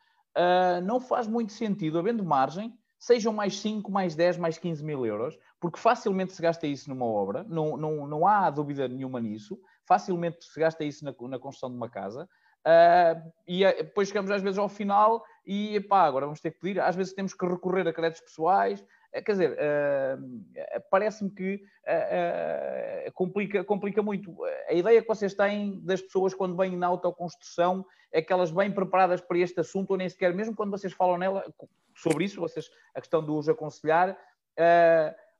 não 0.83 0.99
faz 0.99 1.25
muito 1.25 1.53
sentido, 1.53 1.99
havendo 1.99 2.21
margem, 2.25 2.77
sejam 3.03 3.33
mais 3.33 3.59
5, 3.59 3.91
mais 3.91 4.15
10, 4.15 4.37
mais 4.37 4.57
15 4.57 4.83
mil 4.83 5.05
euros, 5.05 5.37
porque 5.59 5.77
facilmente 5.77 6.31
se 6.31 6.41
gasta 6.41 6.65
isso 6.65 6.89
numa 6.89 7.05
obra, 7.05 7.43
não, 7.43 7.75
não, 7.75 8.07
não 8.07 8.25
há 8.25 8.49
dúvida 8.49 8.87
nenhuma 8.87 9.19
nisso, 9.19 9.59
facilmente 9.85 10.45
se 10.45 10.57
gasta 10.57 10.85
isso 10.85 11.03
na, 11.03 11.13
na 11.27 11.37
construção 11.37 11.69
de 11.69 11.75
uma 11.75 11.89
casa, 11.89 12.29
uh, 12.65 13.33
e 13.47 13.65
depois 13.65 14.07
chegamos 14.07 14.31
às 14.31 14.41
vezes 14.41 14.57
ao 14.57 14.69
final 14.69 15.23
e 15.45 15.79
pá, 15.81 16.03
agora 16.03 16.25
vamos 16.25 16.41
ter 16.41 16.51
que 16.51 16.59
pedir, 16.59 16.79
às 16.79 16.95
vezes 16.95 17.13
temos 17.13 17.33
que 17.33 17.45
recorrer 17.45 17.87
a 17.87 17.93
créditos 17.93 18.21
pessoais, 18.21 18.81
uh, 18.81 19.23
quer 19.23 19.31
dizer, 19.31 19.51
uh, 19.51 20.83
parece-me 20.89 21.29
que 21.29 21.61
complica, 23.13 23.63
complica 23.63 24.01
muito. 24.01 24.33
A 24.69 24.73
ideia 24.73 25.01
que 25.01 25.07
vocês 25.07 25.33
têm 25.33 25.81
das 25.83 26.01
pessoas 26.01 26.33
quando 26.33 26.55
vêm 26.55 26.77
na 26.77 26.87
autoconstrução 26.87 27.85
é 28.11 28.21
que 28.21 28.31
elas 28.31 28.51
vêm 28.51 28.71
preparadas 28.71 29.19
para 29.19 29.37
este 29.37 29.59
assunto, 29.59 29.91
ou 29.91 29.97
nem 29.97 30.07
sequer, 30.07 30.33
mesmo 30.33 30.55
quando 30.55 30.71
vocês 30.71 30.93
falam 30.93 31.17
nela, 31.17 31.43
sobre 31.95 32.23
isso, 32.23 32.39
vocês, 32.39 32.69
a 32.95 33.01
questão 33.01 33.23
de 33.23 33.31
os 33.31 33.49
aconselhar, 33.49 34.17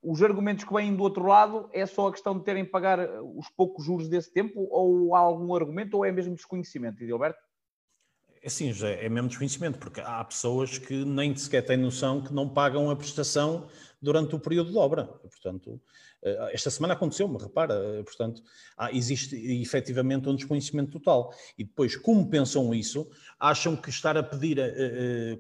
os 0.04 0.22
argumentos 0.22 0.66
que 0.66 0.74
vêm 0.74 0.96
do 0.96 1.04
outro 1.04 1.26
lado 1.26 1.70
é 1.72 1.86
só 1.86 2.08
a 2.08 2.12
questão 2.12 2.38
de 2.38 2.44
terem 2.44 2.66
que 2.66 2.72
pagar 2.72 3.00
os 3.22 3.50
poucos 3.50 3.86
juros 3.86 4.10
desse 4.10 4.32
tempo 4.32 4.68
ou 4.70 5.16
há 5.16 5.20
algum 5.20 5.56
argumento 5.56 5.96
ou 5.96 6.06
é 6.06 6.12
mesmo 6.12 6.36
desconhecimento, 6.36 7.02
Edilberto? 7.02 7.40
É 8.46 8.50
sim, 8.50 8.74
já 8.74 8.90
é 8.90 9.08
mesmo 9.08 9.30
desconhecimento, 9.30 9.80
porque 9.80 10.02
há 10.02 10.22
pessoas 10.22 10.78
que 10.78 11.06
nem 11.06 11.34
sequer 11.34 11.62
têm 11.62 11.78
noção 11.78 12.22
que 12.22 12.34
não 12.34 12.50
pagam 12.50 12.90
a 12.90 12.96
prestação 12.96 13.68
durante 14.02 14.36
o 14.36 14.40
período 14.40 14.70
de 14.70 14.78
obra. 14.78 15.06
Portanto, 15.06 15.82
eh, 16.22 16.50
esta 16.52 16.70
semana 16.70 16.94
aconteceu-me, 16.94 17.38
repara, 17.38 17.74
eh, 17.74 18.04
portanto, 18.04 18.44
há, 18.76 18.92
existe 18.92 19.34
efetivamente 19.62 20.28
um 20.28 20.36
desconhecimento 20.36 20.92
total. 20.92 21.34
E 21.58 21.64
depois, 21.64 21.96
como 21.96 22.30
pensam 22.30 22.74
isso, 22.74 23.10
acham 23.40 23.78
que 23.78 23.90
estar 23.90 24.18
a 24.18 24.24
pedir 24.24 24.58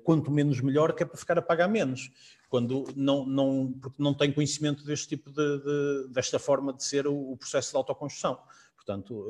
quanto 0.05 0.31
menos 0.31 0.61
melhor 0.61 0.93
que 0.93 1.03
é 1.03 1.05
para 1.05 1.17
ficar 1.17 1.37
a 1.37 1.41
pagar 1.41 1.67
menos, 1.67 2.09
quando 2.53 2.85
não, 2.95 3.25
não, 3.25 3.73
porque 3.81 3.99
não 3.99 4.13
têm 4.13 4.31
conhecimento 4.31 4.85
deste 4.85 5.07
tipo 5.07 5.31
de, 5.31 5.57
de 5.63 6.09
desta 6.09 6.37
forma 6.37 6.71
de 6.71 6.83
ser 6.83 7.07
o, 7.07 7.31
o 7.31 7.35
processo 7.35 7.71
de 7.71 7.77
autoconstrução. 7.77 8.37
Portanto, 8.75 9.27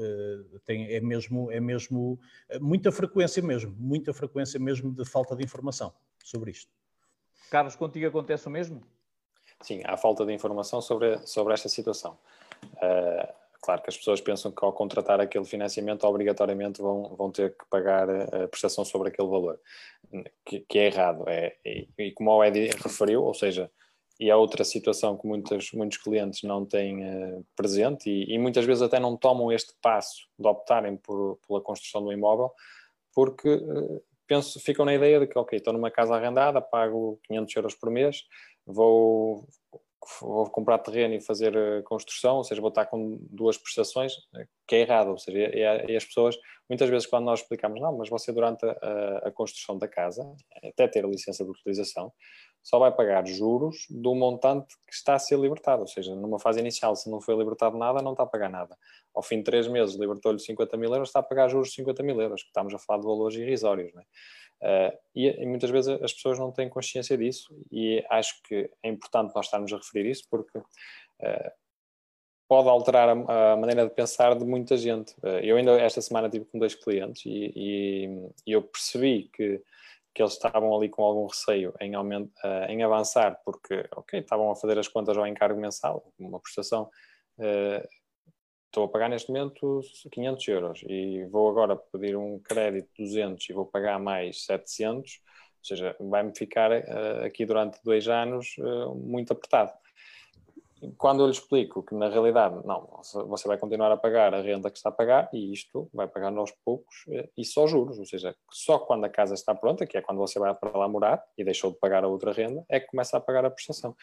tem, 0.65 0.93
é, 0.93 0.99
mesmo, 0.99 1.49
é 1.49 1.57
mesmo 1.57 2.19
muita 2.59 2.91
frequência 2.91 3.41
mesmo, 3.41 3.73
muita 3.79 4.13
frequência 4.13 4.59
mesmo 4.59 4.91
de 4.91 5.05
falta 5.05 5.38
de 5.38 5.43
informação 5.45 5.93
sobre 6.21 6.51
isto. 6.51 6.69
Carlos, 7.49 7.77
contigo 7.77 8.05
acontece 8.07 8.45
o 8.45 8.51
mesmo? 8.51 8.81
Sim, 9.62 9.81
há 9.86 9.95
falta 9.95 10.25
de 10.25 10.33
informação 10.33 10.81
sobre, 10.81 11.17
sobre 11.25 11.53
esta 11.53 11.69
situação. 11.69 12.19
Uh, 12.73 13.42
claro 13.63 13.82
que 13.82 13.89
as 13.89 13.97
pessoas 13.97 14.19
pensam 14.19 14.52
que 14.52 14.63
ao 14.63 14.73
contratar 14.73 15.21
aquele 15.21 15.45
financiamento, 15.45 16.04
obrigatoriamente 16.06 16.82
vão, 16.82 17.15
vão 17.15 17.32
ter 17.32 17.52
que 17.58 17.65
pagar 17.69 18.10
a 18.10 18.47
prestação 18.49 18.84
sobre 18.84 19.08
aquele 19.08 19.30
valor, 19.30 19.58
que, 20.45 20.60
que 20.60 20.80
é 20.80 20.88
errado. 20.88 21.23
É, 21.28 21.56
e, 21.65 21.88
e, 21.97 22.12
como 22.12 22.32
o 22.32 22.43
Edi 22.43 22.67
referiu, 22.84 23.23
ou 23.23 23.34
seja, 23.34 23.71
e 24.19 24.30
há 24.30 24.36
outra 24.36 24.65
situação 24.65 25.17
que 25.17 25.26
muitos, 25.26 25.71
muitos 25.71 25.97
clientes 25.97 26.43
não 26.43 26.65
têm 26.65 27.04
uh, 27.04 27.45
presente 27.56 28.10
e, 28.10 28.34
e, 28.34 28.38
muitas 28.38 28.65
vezes 28.65 28.84
até 28.84 28.99
não 28.99 29.15
tomam 29.15 29.52
este 29.52 29.73
passo 29.82 30.28
de 30.38 30.47
optarem 30.47 30.97
por, 30.97 31.39
pela 31.47 31.62
construção 31.62 32.04
do 32.04 32.12
imóvel, 32.12 32.52
porque 33.13 33.49
uh, 33.49 34.04
penso, 34.28 34.60
ficam 34.60 34.86
na 34.86 34.93
ideia 34.93 35.21
de 35.21 35.28
que, 35.28 35.39
ok, 35.39 35.58
estou 35.58 35.73
numa 35.73 35.89
casa 35.89 36.15
arrendada, 36.15 36.62
pago 36.62 37.17
500 37.23 37.56
euros 37.56 37.76
por 37.76 37.89
mês, 37.89 38.23
vou, 38.65 39.47
vou 40.21 40.49
comprar 40.49 40.79
terreno 40.79 41.13
e 41.13 41.21
fazer 41.21 41.55
eh, 41.55 41.81
construção, 41.83 42.37
ou 42.37 42.43
seja, 42.43 42.61
vou 42.61 42.69
estar 42.69 42.85
com 42.85 43.17
duas 43.29 43.57
prestações, 43.57 44.13
eh, 44.35 44.47
que 44.67 44.75
é 44.75 44.79
errado. 44.81 45.09
Ou 45.09 45.17
seja, 45.17 45.37
e, 45.37 45.91
e 45.91 45.95
as 45.95 46.05
pessoas, 46.05 46.37
muitas 46.69 46.89
vezes, 46.89 47.07
quando 47.07 47.25
nós 47.25 47.41
explicamos, 47.41 47.79
não, 47.81 47.97
mas 47.97 48.09
você 48.09 48.31
durante 48.31 48.65
a, 48.65 49.21
a, 49.25 49.31
construção 49.31 49.77
da 49.77 49.87
casa, 49.87 50.23
até 50.63 50.87
ter 50.87 51.05
a 51.05 51.07
licença 51.07 51.43
de 51.43 51.51
utilização, 51.51 52.11
só 52.63 52.79
vai 52.79 52.91
pagar 52.91 53.25
juros 53.27 53.85
do 53.89 54.15
montante 54.15 54.75
que 54.87 54.93
está 54.93 55.15
a 55.15 55.19
ser 55.19 55.37
libertado. 55.37 55.81
Ou 55.81 55.87
seja, 55.87 56.15
numa 56.15 56.39
fase 56.39 56.59
inicial, 56.59 56.95
se 56.95 57.09
não 57.09 57.19
foi 57.19 57.35
libertado 57.35 57.77
nada, 57.77 58.01
não 58.01 58.11
está 58.11 58.23
a 58.23 58.27
pagar 58.27 58.49
nada. 58.49 58.77
Ao 59.13 59.21
fim 59.21 59.37
de 59.37 59.43
três 59.43 59.67
meses, 59.67 59.95
libertou-lhe 59.95 60.39
50 60.39 60.77
mil 60.77 60.91
euros, 60.91 61.09
está 61.09 61.19
a 61.19 61.23
pagar 61.23 61.49
juros 61.49 61.69
de 61.69 61.75
50 61.75 62.01
mil 62.03 62.21
euros, 62.21 62.41
que 62.41 62.47
estamos 62.47 62.73
a 62.73 62.79
falar 62.79 62.99
de 62.99 63.05
valores 63.05 63.35
irrisórios. 63.35 63.93
Não 63.93 64.01
é? 64.01 64.05
Uh, 64.63 64.97
e, 65.13 65.28
e, 65.28 65.45
muitas 65.45 65.69
vezes 65.69 66.02
as 66.02 66.13
pessoas 66.13 66.39
não 66.39 66.49
têm 66.49 66.69
consciência 66.69 67.17
disso 67.17 67.54
e 67.69 68.02
acho 68.10 68.41
que 68.43 68.71
é 68.82 68.88
importante 68.88 69.36
nós 69.36 69.47
estarmos 69.47 69.73
a 69.73 69.76
referir 69.76 70.10
isso 70.10 70.26
porque 70.30 70.58
uh, 70.58 71.52
pode 72.47 72.69
alterar 72.69 73.10
a, 73.10 73.52
a, 73.52 73.58
maneira 73.58 73.84
de 73.86 73.93
pensar 73.93 74.34
de 74.36 74.45
muita 74.45 74.78
gente. 74.78 75.12
Uh, 75.21 75.39
eu 75.41 75.58
ainda 75.58 75.78
esta 75.82 76.02
semana 76.02 76.30
tive 76.30 76.45
com 76.45 76.58
dois 76.58 76.76
clientes 76.76 77.26
e, 77.26 77.52
e, 77.54 78.06
e, 78.47 78.54
eu 78.54 78.62
percebi 78.62 79.30
que, 79.34 79.62
que 80.15 80.23
eles 80.23 80.32
estavam 80.32 80.73
ali 80.73 80.88
com 80.88 81.04
algum 81.04 81.28
receio 81.28 81.73
em, 81.82 81.93
aumento, 81.93 82.32
em 82.69 82.84
avançar 82.84 83.41
porque, 83.43 83.86
ok, 83.97 84.21
estavam 84.21 84.49
a 84.49 84.56
fazer 84.56 84.80
as 84.80 84.88
contas 84.88 85.17
ao 85.17 85.28
encargo 85.28 85.60
mensal, 85.60 86.10
uma 86.17 86.39
prestação 86.39 86.89
estou 88.73 88.86
a 88.86 88.88
pagar 88.88 89.07
neste 89.07 89.31
momento 89.31 89.81
500 90.12 90.47
euros 90.47 90.83
e 90.88 91.23
vou 91.25 91.47
agora 91.47 91.75
pedir 91.75 92.17
um 92.17 92.39
crédito 92.39 92.89
de 92.97 93.03
200 93.03 93.47
e 93.47 93.53
vou 93.53 93.67
pagar 93.67 93.99
mais 93.99 94.45
700, 94.45 95.21
ou 95.21 95.65
seja, 95.65 95.95
vai-me 95.99 96.36
ficar 96.36 96.71
uh, 96.71 97.23
aqui 97.23 97.45
durante 97.45 97.79
dois 97.83 98.07
anos 98.07 98.55
uh, 98.57 98.95
muito 98.95 99.31
apertado. 99.31 99.71
Quando 100.97 101.21
eu 101.21 101.27
lhe 101.27 101.31
explico 101.31 101.83
que 101.83 101.95
na 101.95 102.09
realidade, 102.09 102.55
não, 102.65 102.99
você 103.27 103.47
vai 103.47 103.57
continuar 103.57 103.91
a 103.91 103.95
pagar 103.95 104.33
a 104.33 104.41
renda 104.41 104.69
que 104.69 104.77
está 104.77 104.89
a 104.89 104.91
pagar 104.91 105.29
e 105.31 105.53
isto 105.53 105.88
vai 105.93 106.07
pagar 106.07 106.36
aos 106.36 106.51
poucos 106.65 107.05
uh, 107.09 107.29
e 107.38 107.45
só 107.45 107.67
juros, 107.67 107.99
ou 107.99 108.05
seja, 108.07 108.36
só 108.51 108.79
quando 108.79 109.05
a 109.05 109.09
casa 109.09 109.36
está 109.36 109.53
pronta, 109.53 109.86
que 109.86 109.99
é 109.99 110.01
quando 110.01 110.17
você 110.17 110.39
vai 110.39 110.51
para 110.51 110.75
lá 110.75 110.88
morar 110.88 111.23
e 111.38 111.43
deixou 111.43 111.71
de 111.71 111.77
pagar 111.77 112.03
a 112.03 112.07
outra 112.07 112.33
renda, 112.33 112.65
é 112.67 112.79
que 112.79 112.88
começa 112.88 113.17
a 113.17 113.21
pagar 113.21 113.45
a 113.45 113.51
prestação. 113.51 113.95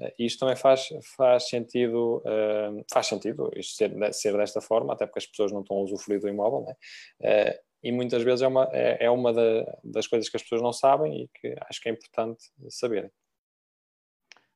Uh, 0.00 0.12
isto 0.18 0.40
também 0.40 0.56
faz, 0.56 0.88
faz 1.16 1.48
sentido, 1.48 2.18
uh, 2.18 2.84
faz 2.92 3.06
sentido 3.06 3.50
isto 3.56 3.74
ser, 3.74 4.14
ser 4.14 4.36
desta 4.36 4.60
forma, 4.60 4.92
até 4.92 5.06
porque 5.06 5.18
as 5.18 5.26
pessoas 5.26 5.52
não 5.52 5.60
estão 5.60 5.76
a 5.76 5.80
usufruir 5.82 6.20
do 6.20 6.28
imóvel, 6.28 6.64
né? 6.66 7.54
E 7.82 7.92
muitas 7.92 8.22
vezes 8.24 8.42
é 8.42 8.48
uma, 8.48 8.68
é, 8.72 9.04
é 9.04 9.10
uma 9.10 9.32
da, 9.32 9.78
das 9.84 10.06
coisas 10.06 10.28
que 10.28 10.36
as 10.36 10.42
pessoas 10.42 10.60
não 10.60 10.72
sabem 10.72 11.22
e 11.22 11.28
que 11.28 11.54
acho 11.68 11.80
que 11.80 11.88
é 11.88 11.92
importante 11.92 12.42
saberem. 12.68 13.10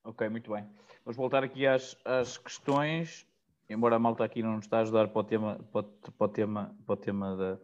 Ok, 0.03 0.27
muito 0.27 0.51
bem. 0.51 0.65
Vamos 1.05 1.15
voltar 1.15 1.43
aqui 1.43 1.65
às, 1.65 1.97
às 2.03 2.37
questões, 2.37 3.25
embora 3.69 3.95
a 3.95 3.99
malta 3.99 4.25
aqui 4.25 4.43
não 4.43 4.55
nos 4.55 4.65
está 4.65 4.79
a 4.79 4.81
ajudar 4.81 5.07
para 5.07 5.19
o 5.19 5.23
tema, 5.23 5.59
para, 5.71 5.83
para 5.83 6.25
o 6.25 6.27
tema, 6.27 6.77
para 6.85 6.93
o 6.93 6.97
tema 6.97 7.37
da, 7.37 7.59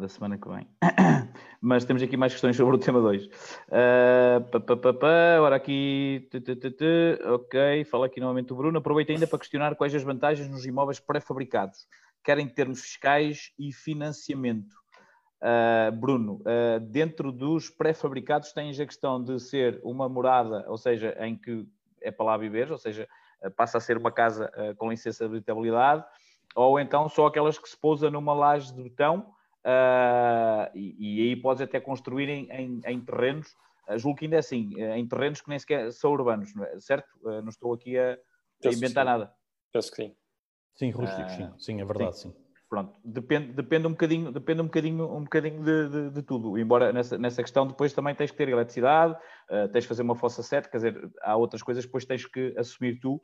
da 0.00 0.08
semana 0.08 0.38
que 0.38 0.48
vem. 0.48 0.66
Mas 1.60 1.84
temos 1.84 2.02
aqui 2.02 2.16
mais 2.16 2.32
questões 2.32 2.56
sobre 2.56 2.76
o 2.76 2.78
tema 2.78 3.00
2. 3.00 3.26
Uh, 3.26 3.30
ah, 5.02 5.36
agora 5.36 5.56
aqui. 5.56 6.28
Ok, 7.26 7.84
fala 7.84 8.06
aqui 8.06 8.18
novamente 8.18 8.52
o 8.52 8.56
Bruno. 8.56 8.78
Aproveita 8.78 9.12
ainda 9.12 9.26
para 9.26 9.38
questionar 9.38 9.76
quais 9.76 9.94
as 9.94 10.02
vantagens 10.02 10.48
nos 10.48 10.64
imóveis 10.64 10.98
pré-fabricados, 10.98 11.86
quer 12.24 12.38
em 12.38 12.48
termos 12.48 12.80
fiscais 12.80 13.52
e 13.58 13.72
financiamento. 13.72 14.74
Uh, 15.42 15.92
Bruno, 15.92 16.42
uh, 16.42 16.80
dentro 16.80 17.30
dos 17.30 17.68
pré-fabricados 17.68 18.52
tens 18.52 18.80
a 18.80 18.86
questão 18.86 19.22
de 19.22 19.38
ser 19.38 19.80
uma 19.82 20.08
morada, 20.08 20.64
ou 20.66 20.78
seja, 20.78 21.14
em 21.20 21.36
que 21.36 21.66
é 22.02 22.10
para 22.10 22.24
lá 22.24 22.36
viver, 22.38 22.72
ou 22.72 22.78
seja, 22.78 23.06
passa 23.56 23.76
a 23.76 23.80
ser 23.80 23.98
uma 23.98 24.10
casa 24.10 24.50
com 24.78 24.90
licença 24.90 25.26
de 25.26 25.34
habitabilidade, 25.36 26.04
ou 26.54 26.80
então 26.80 27.08
só 27.08 27.26
aquelas 27.26 27.58
que 27.58 27.68
se 27.68 27.76
pousa 27.76 28.10
numa 28.10 28.32
laje 28.32 28.74
de 28.74 28.82
betão 28.82 29.34
Uh, 29.66 30.70
e, 30.74 30.96
e, 30.98 31.28
aí 31.28 31.36
podes 31.36 31.60
até 31.60 31.78
construir 31.78 32.28
em, 32.28 32.50
em, 32.50 32.80
em 32.86 33.00
terrenos, 33.00 33.54
uh, 33.88 33.98
julgo 33.98 34.18
que 34.18 34.24
ainda 34.24 34.36
é 34.36 34.38
assim, 34.38 34.74
uh, 34.76 34.94
em 34.94 35.06
terrenos 35.06 35.42
que 35.42 35.50
nem 35.50 35.58
sequer 35.58 35.92
são 35.92 36.12
urbanos, 36.12 36.50
é? 36.56 36.80
certo? 36.80 37.08
Uh, 37.22 37.42
não 37.42 37.50
estou 37.50 37.74
aqui 37.74 37.98
a, 37.98 38.18
a 38.64 38.68
inventar 38.68 39.04
nada. 39.04 39.32
Penso 39.72 39.90
que 39.90 39.96
sim. 39.96 40.16
Sim, 40.76 40.90
rústicos, 40.90 41.32
sim. 41.32 41.52
sim, 41.58 41.80
é 41.80 41.84
verdade, 41.84 42.18
sim. 42.18 42.30
sim. 42.30 42.36
Pronto, 42.70 42.98
depende, 43.04 43.52
depende 43.52 43.86
um 43.88 43.90
bocadinho, 43.90 44.32
depende 44.32 44.60
um 44.62 44.66
bocadinho, 44.66 45.12
um 45.12 45.24
bocadinho 45.24 45.62
de, 45.62 45.88
de, 45.88 46.10
de 46.10 46.22
tudo. 46.22 46.56
Embora 46.56 46.92
nessa, 46.92 47.18
nessa 47.18 47.42
questão 47.42 47.66
depois 47.66 47.92
também 47.92 48.14
tens 48.14 48.30
que 48.30 48.36
ter 48.36 48.48
eletricidade, 48.48 49.16
tens 49.72 49.82
que 49.84 49.88
fazer 49.88 50.02
uma 50.02 50.14
fossa 50.14 50.40
sete, 50.40 50.70
quer 50.70 50.76
dizer, 50.76 51.10
há 51.20 51.36
outras 51.36 51.64
coisas 51.64 51.84
que 51.84 51.88
depois 51.88 52.04
tens 52.04 52.24
que 52.24 52.54
assumir 52.56 53.00
tu 53.00 53.20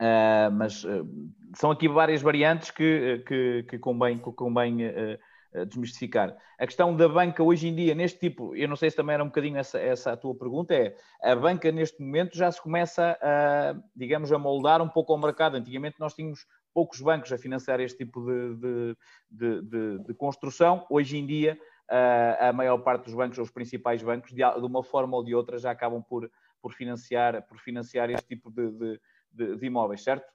Uh, 0.00 0.50
mas 0.50 0.82
uh, 0.82 1.06
são 1.54 1.70
aqui 1.70 1.86
várias 1.86 2.22
variantes 2.22 2.70
que, 2.70 3.22
que, 3.28 3.64
que 3.64 3.78
convém, 3.78 4.16
que 4.16 4.32
convém 4.32 4.86
uh, 4.86 5.18
desmistificar. 5.66 6.36
A 6.58 6.66
questão 6.66 6.94
da 6.94 7.08
banca 7.08 7.42
hoje 7.42 7.68
em 7.68 7.74
dia, 7.74 7.94
neste 7.94 8.18
tipo, 8.18 8.54
eu 8.54 8.68
não 8.68 8.76
sei 8.76 8.90
se 8.90 8.96
também 8.96 9.14
era 9.14 9.24
um 9.24 9.28
bocadinho 9.28 9.58
essa, 9.58 9.78
essa 9.78 10.12
a 10.12 10.16
tua 10.16 10.34
pergunta, 10.34 10.74
é 10.74 10.96
a 11.22 11.34
banca 11.34 11.72
neste 11.72 12.00
momento 12.00 12.36
já 12.36 12.50
se 12.50 12.62
começa 12.62 13.18
a, 13.20 13.74
digamos, 13.94 14.30
a 14.32 14.38
moldar 14.38 14.80
um 14.80 14.88
pouco 14.88 15.12
ao 15.12 15.18
mercado. 15.18 15.56
Antigamente 15.56 15.96
nós 15.98 16.14
tínhamos 16.14 16.46
poucos 16.72 17.00
bancos 17.00 17.32
a 17.32 17.38
financiar 17.38 17.80
este 17.80 17.98
tipo 17.98 18.24
de, 18.24 18.96
de, 19.30 19.62
de, 19.62 19.98
de 19.98 20.14
construção. 20.14 20.86
Hoje 20.88 21.18
em 21.18 21.26
dia 21.26 21.58
uh, 21.90 22.48
a 22.48 22.52
maior 22.52 22.78
parte 22.78 23.04
dos 23.04 23.14
bancos, 23.14 23.38
ou 23.38 23.44
os 23.44 23.50
principais 23.50 24.02
bancos, 24.02 24.30
de, 24.30 24.36
de, 24.36 24.66
uma 24.66 24.82
forma 24.82 25.16
ou 25.16 25.24
de 25.24 25.34
outra, 25.34 25.58
já 25.58 25.70
acabam 25.70 26.02
por, 26.02 26.30
por, 26.62 26.72
financiar, 26.72 27.42
por 27.46 27.58
financiar 27.58 28.10
este 28.10 28.26
tipo 28.26 28.50
de, 28.50 28.70
de, 28.70 29.00
de, 29.32 29.56
de 29.56 29.66
imóveis, 29.66 30.02
certo? 30.02 30.30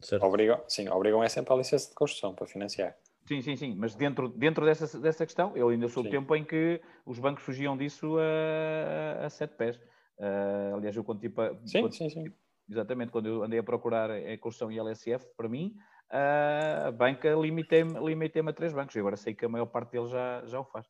certo? 0.00 0.24
Obrigam, 0.24 0.62
sim, 0.68 0.88
obrigam 0.88 1.22
é 1.22 1.28
sempre 1.28 1.52
a 1.54 1.56
licença 1.56 1.88
de 1.88 1.94
construção 1.94 2.34
para 2.34 2.46
financiar. 2.46 2.96
Sim, 3.28 3.42
sim, 3.42 3.56
sim, 3.56 3.74
mas 3.76 3.94
dentro, 3.94 4.26
dentro 4.26 4.64
dessa, 4.64 4.98
dessa 4.98 5.26
questão, 5.26 5.54
eu 5.54 5.68
ainda 5.68 5.86
sou 5.86 6.02
do 6.02 6.08
tempo 6.08 6.34
em 6.34 6.42
que 6.42 6.80
os 7.04 7.18
bancos 7.18 7.44
fugiam 7.44 7.76
disso 7.76 8.16
a, 8.18 9.26
a 9.26 9.28
sete 9.28 9.54
pés. 9.54 9.76
Uh, 10.18 10.76
aliás, 10.76 10.96
eu 10.96 11.04
quando 11.04 11.20
tipo. 11.20 11.42
Sim, 11.66 11.82
quando, 11.82 11.94
sim, 11.94 12.08
sim. 12.08 12.24
Exatamente, 12.66 13.12
quando 13.12 13.26
eu 13.26 13.42
andei 13.42 13.58
a 13.58 13.62
procurar 13.62 14.10
a 14.10 14.38
construção 14.38 14.72
e 14.72 14.78
LSF, 14.78 15.26
para 15.36 15.46
mim, 15.46 15.76
a 16.10 16.90
banca 16.90 17.34
limitei-me 17.34 18.00
limitei 18.00 18.40
a 18.40 18.52
três 18.54 18.72
bancos. 18.72 18.96
E 18.96 18.98
agora 18.98 19.16
sei 19.16 19.34
que 19.34 19.44
a 19.44 19.48
maior 19.48 19.66
parte 19.66 19.92
deles 19.92 20.08
já, 20.08 20.42
já 20.46 20.60
o 20.60 20.64
faz. 20.64 20.86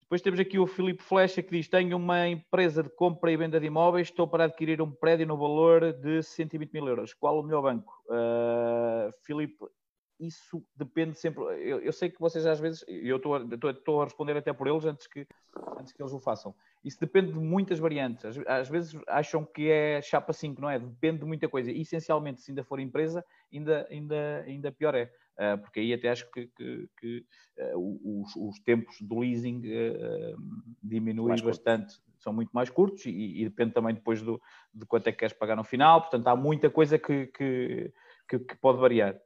Depois 0.00 0.22
temos 0.22 0.40
aqui 0.40 0.58
o 0.58 0.66
Filipe 0.66 1.02
Flecha 1.02 1.42
que 1.42 1.50
diz: 1.50 1.68
Tenho 1.68 1.94
uma 1.98 2.26
empresa 2.26 2.82
de 2.82 2.88
compra 2.88 3.30
e 3.30 3.36
venda 3.36 3.60
de 3.60 3.66
imóveis, 3.66 4.08
estou 4.08 4.26
para 4.26 4.44
adquirir 4.44 4.80
um 4.80 4.90
prédio 4.90 5.26
no 5.26 5.36
valor 5.36 5.92
de 5.92 6.22
120 6.22 6.72
mil 6.72 6.88
euros. 6.88 7.12
Qual 7.12 7.38
o 7.38 7.42
melhor 7.42 7.60
banco? 7.60 7.92
Uh, 8.06 9.12
Filipe, 9.26 9.66
isso 10.18 10.64
depende 10.76 11.18
sempre. 11.18 11.42
Eu, 11.62 11.80
eu, 11.80 11.92
sei 11.92 12.10
que 12.10 12.20
vocês 12.20 12.44
às 12.46 12.58
vezes, 12.58 12.84
eu 12.88 13.16
estou, 13.16 14.02
a 14.02 14.04
responder 14.04 14.36
até 14.36 14.52
por 14.52 14.66
eles 14.66 14.84
antes 14.84 15.06
que, 15.06 15.26
antes 15.78 15.92
que 15.92 16.02
eles 16.02 16.12
o 16.12 16.18
façam. 16.18 16.54
Isso 16.84 16.98
depende 17.00 17.32
de 17.32 17.38
muitas 17.38 17.78
variantes. 17.78 18.24
Às, 18.24 18.38
às, 18.46 18.68
vezes 18.68 19.00
acham 19.06 19.44
que 19.44 19.70
é 19.70 20.02
chapa 20.02 20.32
5, 20.32 20.60
não 20.60 20.70
é? 20.70 20.78
Depende 20.78 21.20
de 21.20 21.24
muita 21.24 21.48
coisa. 21.48 21.70
Essencialmente, 21.70 22.40
se 22.40 22.50
ainda 22.50 22.64
for 22.64 22.80
empresa, 22.80 23.24
ainda, 23.52 23.86
ainda, 23.90 24.44
ainda 24.46 24.72
pior 24.72 24.94
é. 24.94 25.10
Uh, 25.38 25.56
porque 25.58 25.78
aí 25.78 25.94
até 25.94 26.08
acho 26.08 26.28
que, 26.32 26.48
que, 26.48 26.88
que 26.98 27.24
uh, 27.74 28.22
os, 28.22 28.34
os, 28.34 28.58
tempos 28.58 29.00
do 29.00 29.20
leasing 29.20 29.58
uh, 29.58 30.36
diminuem 30.82 31.40
bastante. 31.40 31.94
São 32.18 32.32
muito 32.32 32.50
mais 32.50 32.68
curtos 32.68 33.06
e, 33.06 33.40
e, 33.40 33.44
depende 33.44 33.72
também 33.72 33.94
depois 33.94 34.20
do, 34.20 34.42
de 34.74 34.84
quanto 34.84 35.06
é 35.06 35.12
que 35.12 35.18
queres 35.18 35.32
pagar 35.36 35.54
no 35.54 35.62
final. 35.62 36.00
Portanto, 36.00 36.26
há 36.26 36.34
muita 36.34 36.68
coisa 36.68 36.98
que, 36.98 37.28
que, 37.28 37.92
que 38.28 38.56
pode 38.60 38.80
variar. 38.80 39.16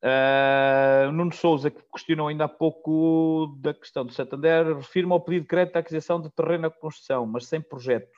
Uh, 0.00 1.10
Nuno 1.10 1.32
Souza, 1.32 1.70
que 1.70 1.82
questionou 1.92 2.28
ainda 2.28 2.44
há 2.44 2.48
pouco 2.48 3.56
da 3.58 3.74
questão 3.74 4.04
do 4.04 4.12
Santander, 4.12 4.76
refirma 4.76 5.14
ao 5.14 5.20
pedido 5.20 5.42
de 5.42 5.48
crédito 5.48 5.76
à 5.76 5.80
aquisição 5.80 6.20
de 6.20 6.30
terreno 6.30 6.68
à 6.68 6.70
construção, 6.70 7.26
mas 7.26 7.46
sem 7.46 7.60
projeto. 7.60 8.16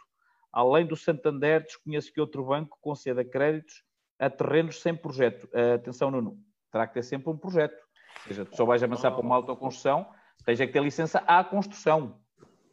Além 0.52 0.84
do 0.84 0.96
Santander, 0.96 1.62
desconheço 1.62 2.12
que 2.12 2.20
outro 2.20 2.44
banco 2.44 2.78
conceda 2.82 3.24
créditos 3.24 3.82
a 4.18 4.28
terrenos 4.28 4.80
sem 4.82 4.94
projeto. 4.94 5.44
Uh, 5.44 5.76
atenção, 5.76 6.10
Nuno, 6.10 6.38
terá 6.70 6.86
que 6.86 6.94
ter 6.94 7.02
sempre 7.02 7.30
um 7.30 7.36
projeto. 7.36 7.80
Ou 8.26 8.28
seja, 8.28 8.44
tu 8.44 8.54
só 8.54 8.66
vais 8.66 8.82
avançar 8.82 9.10
para 9.12 9.20
uma 9.20 9.36
autoconstrução, 9.36 10.06
tens 10.44 10.60
é 10.60 10.66
que 10.66 10.72
ter 10.72 10.82
licença 10.82 11.22
à 11.26 11.42
construção. 11.42 12.20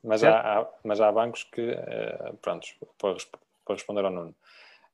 Mas, 0.03 0.23
há, 0.23 0.59
há, 0.59 0.67
mas 0.83 0.99
há 0.99 1.11
bancos 1.11 1.43
que, 1.43 1.71
uh, 1.71 2.35
pronto, 2.41 2.67
para, 2.97 3.15
para 3.65 3.75
responder 3.75 4.03
ao 4.03 4.11
Nuno, 4.11 4.35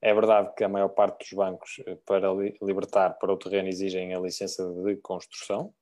é 0.03 0.13
verdade 0.13 0.53
que 0.53 0.65
a 0.65 0.69
maior 0.69 0.89
parte 0.89 1.19
dos 1.19 1.31
bancos, 1.31 1.81
eh, 1.87 1.97
para 2.05 2.27
libertar 2.61 3.11
para 3.11 3.31
o 3.31 3.37
terreno, 3.37 3.69
exigem 3.69 4.13
a 4.13 4.19
licença 4.19 4.69
de 4.83 4.97
construção, 4.97 5.73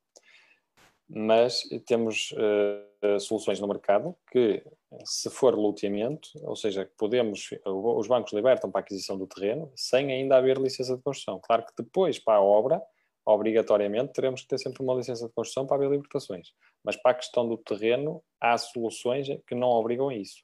mas 1.09 1.63
temos 1.87 2.31
uh, 2.33 3.19
soluções 3.19 3.59
no 3.59 3.67
mercado 3.67 4.15
que, 4.31 4.63
se 5.03 5.29
for 5.29 5.55
loteamento, 5.55 6.29
ou 6.43 6.55
seja, 6.55 6.89
podemos, 6.97 7.49
os 7.65 8.07
bancos 8.07 8.31
libertam 8.31 8.71
para 8.71 8.79
a 8.79 8.83
aquisição 8.83 9.17
do 9.17 9.27
terreno 9.27 9.69
sem 9.75 10.09
ainda 10.11 10.37
haver 10.37 10.57
licença 10.57 10.95
de 10.95 11.01
construção. 11.01 11.41
Claro 11.43 11.65
que 11.65 11.83
depois, 11.83 12.17
para 12.17 12.37
a 12.37 12.41
obra, 12.41 12.81
obrigatoriamente 13.25 14.13
teremos 14.13 14.43
que 14.43 14.47
ter 14.47 14.59
sempre 14.59 14.83
uma 14.83 14.93
licença 14.93 15.27
de 15.27 15.33
construção 15.33 15.65
para 15.65 15.77
haver 15.77 15.89
libertações. 15.89 16.53
Mas 16.83 16.95
para 16.95 17.11
a 17.11 17.15
questão 17.15 17.45
do 17.45 17.57
terreno, 17.57 18.23
há 18.39 18.57
soluções 18.57 19.27
que 19.47 19.55
não 19.55 19.67
obrigam 19.67 20.09
a 20.09 20.15
isso. 20.15 20.43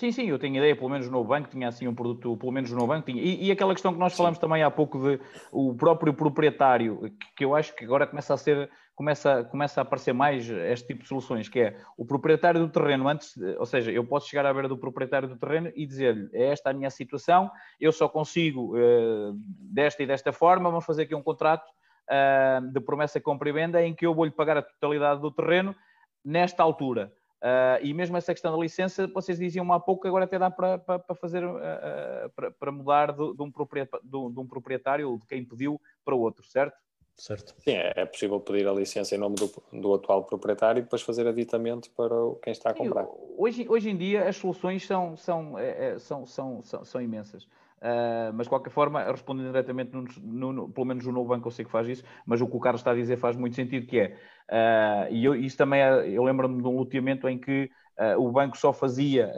Sim, 0.00 0.12
sim, 0.12 0.30
eu 0.30 0.38
tenho 0.38 0.56
ideia, 0.56 0.74
pelo 0.74 0.88
menos 0.88 1.10
no 1.10 1.22
banco 1.22 1.50
tinha 1.50 1.68
assim 1.68 1.86
um 1.86 1.94
produto, 1.94 2.34
pelo 2.34 2.50
menos 2.50 2.72
no 2.72 2.86
banco 2.86 3.04
tinha. 3.04 3.20
E, 3.20 3.48
e 3.48 3.52
aquela 3.52 3.74
questão 3.74 3.92
que 3.92 3.98
nós 3.98 4.16
falamos 4.16 4.38
sim. 4.38 4.40
também 4.40 4.62
há 4.62 4.70
pouco 4.70 4.98
de 4.98 5.20
o 5.52 5.74
próprio 5.74 6.14
proprietário, 6.14 7.02
que, 7.02 7.34
que, 7.36 7.44
eu 7.44 7.54
acho 7.54 7.76
que 7.76 7.84
agora 7.84 8.06
começa 8.06 8.32
a 8.32 8.36
ser, 8.38 8.70
começa, 8.94 9.44
começa 9.44 9.78
a 9.78 9.82
aparecer 9.82 10.14
mais 10.14 10.48
este 10.48 10.86
tipo 10.86 11.02
de 11.02 11.06
soluções, 11.08 11.50
que 11.50 11.60
é 11.60 11.76
o 11.98 12.06
proprietário 12.06 12.58
do 12.62 12.70
terreno 12.70 13.06
antes, 13.08 13.36
ou 13.58 13.66
seja, 13.66 13.92
eu 13.92 14.02
posso 14.02 14.26
chegar 14.26 14.46
à 14.46 14.54
beira 14.54 14.68
do 14.68 14.78
proprietário 14.78 15.28
do 15.28 15.36
terreno 15.36 15.70
e 15.76 15.84
dizer-lhe, 15.84 16.30
é 16.32 16.46
esta 16.46 16.70
a 16.70 16.72
minha 16.72 16.88
situação, 16.88 17.50
eu 17.78 17.92
só 17.92 18.08
consigo 18.08 18.74
uh, 18.78 19.34
desta 19.70 20.02
e 20.02 20.06
desta 20.06 20.32
forma, 20.32 20.70
vamos 20.70 20.86
fazer 20.86 21.02
aqui 21.02 21.14
um 21.14 21.22
contrato 21.22 21.68
uh, 22.08 22.72
de 22.72 22.80
promessa 22.80 23.20
compra 23.20 23.50
e 23.50 23.52
venda 23.52 23.84
em 23.84 23.94
que 23.94 24.06
eu 24.06 24.14
vou-lhe 24.14 24.30
pagar 24.30 24.56
a 24.56 24.62
totalidade 24.62 25.20
do 25.20 25.30
terreno 25.30 25.76
nesta 26.24 26.62
altura. 26.62 27.12
Uh, 27.42 27.80
e 27.82 27.94
mesmo 27.94 28.16
essa 28.18 28.34
questão 28.34 28.52
da 28.52 28.62
licença, 28.62 29.06
vocês 29.06 29.38
diziam 29.38 29.72
há 29.72 29.80
pouco, 29.80 30.06
agora 30.06 30.26
até 30.26 30.38
dá 30.38 30.50
para, 30.50 30.76
para, 30.78 30.98
para 30.98 31.16
fazer, 31.16 31.42
uh, 31.42 32.30
para, 32.36 32.50
para, 32.50 32.70
mudar 32.70 33.12
de, 33.12 33.34
de, 33.34 33.42
um 33.42 33.50
proprietário, 33.50 34.04
de, 34.04 34.34
de, 34.34 34.40
um 34.40 34.46
proprietário, 34.46 35.10
ou 35.10 35.18
de 35.18 35.26
quem 35.26 35.42
pediu, 35.42 35.80
para 36.04 36.14
o 36.14 36.20
outro, 36.20 36.44
certo? 36.46 36.76
Certo. 37.16 37.54
Sim, 37.58 37.72
é, 37.72 37.92
é 37.96 38.06
possível 38.06 38.40
pedir 38.40 38.66
a 38.66 38.72
licença 38.72 39.14
em 39.14 39.18
nome 39.18 39.36
do, 39.36 39.50
do 39.72 39.94
atual 39.94 40.24
proprietário 40.24 40.80
e 40.80 40.82
depois 40.82 41.02
fazer 41.02 41.26
aditamento 41.26 41.90
para 41.92 42.14
quem 42.42 42.52
está 42.52 42.70
a 42.70 42.74
comprar. 42.74 43.04
Sim, 43.04 43.12
hoje, 43.36 43.66
hoje 43.68 43.90
em 43.90 43.96
dia 43.96 44.28
as 44.28 44.36
soluções 44.36 44.86
são, 44.86 45.16
são, 45.16 45.58
é, 45.58 45.92
é 45.92 45.98
são, 45.98 46.26
são, 46.26 46.62
são, 46.62 46.84
são 46.84 47.00
imensas. 47.00 47.46
Uh, 47.80 48.28
mas 48.34 48.44
de 48.44 48.50
qualquer 48.50 48.68
forma, 48.68 49.02
respondendo 49.04 49.46
diretamente, 49.46 49.90
no, 49.94 50.52
no, 50.52 50.68
pelo 50.68 50.86
menos 50.86 51.06
o 51.06 51.12
novo 51.12 51.30
banco 51.30 51.48
eu 51.48 51.50
sei 51.50 51.64
que 51.64 51.70
faz 51.70 51.88
isso, 51.88 52.04
mas 52.26 52.38
o 52.42 52.46
que 52.46 52.54
o 52.54 52.60
Carlos 52.60 52.82
está 52.82 52.90
a 52.90 52.94
dizer 52.94 53.16
faz 53.16 53.36
muito 53.36 53.56
sentido, 53.56 53.86
que 53.86 53.98
é, 53.98 54.18
uh, 54.50 55.10
e 55.10 55.24
eu, 55.24 55.34
isso 55.34 55.56
também 55.56 55.80
é, 55.80 56.10
eu 56.10 56.22
lembro-me 56.22 56.60
de 56.60 56.68
um 56.68 56.76
loteamento 56.76 57.26
em 57.26 57.38
que 57.38 57.70
uh, 57.98 58.20
o 58.20 58.30
banco 58.30 58.58
só 58.58 58.70
fazia 58.70 59.32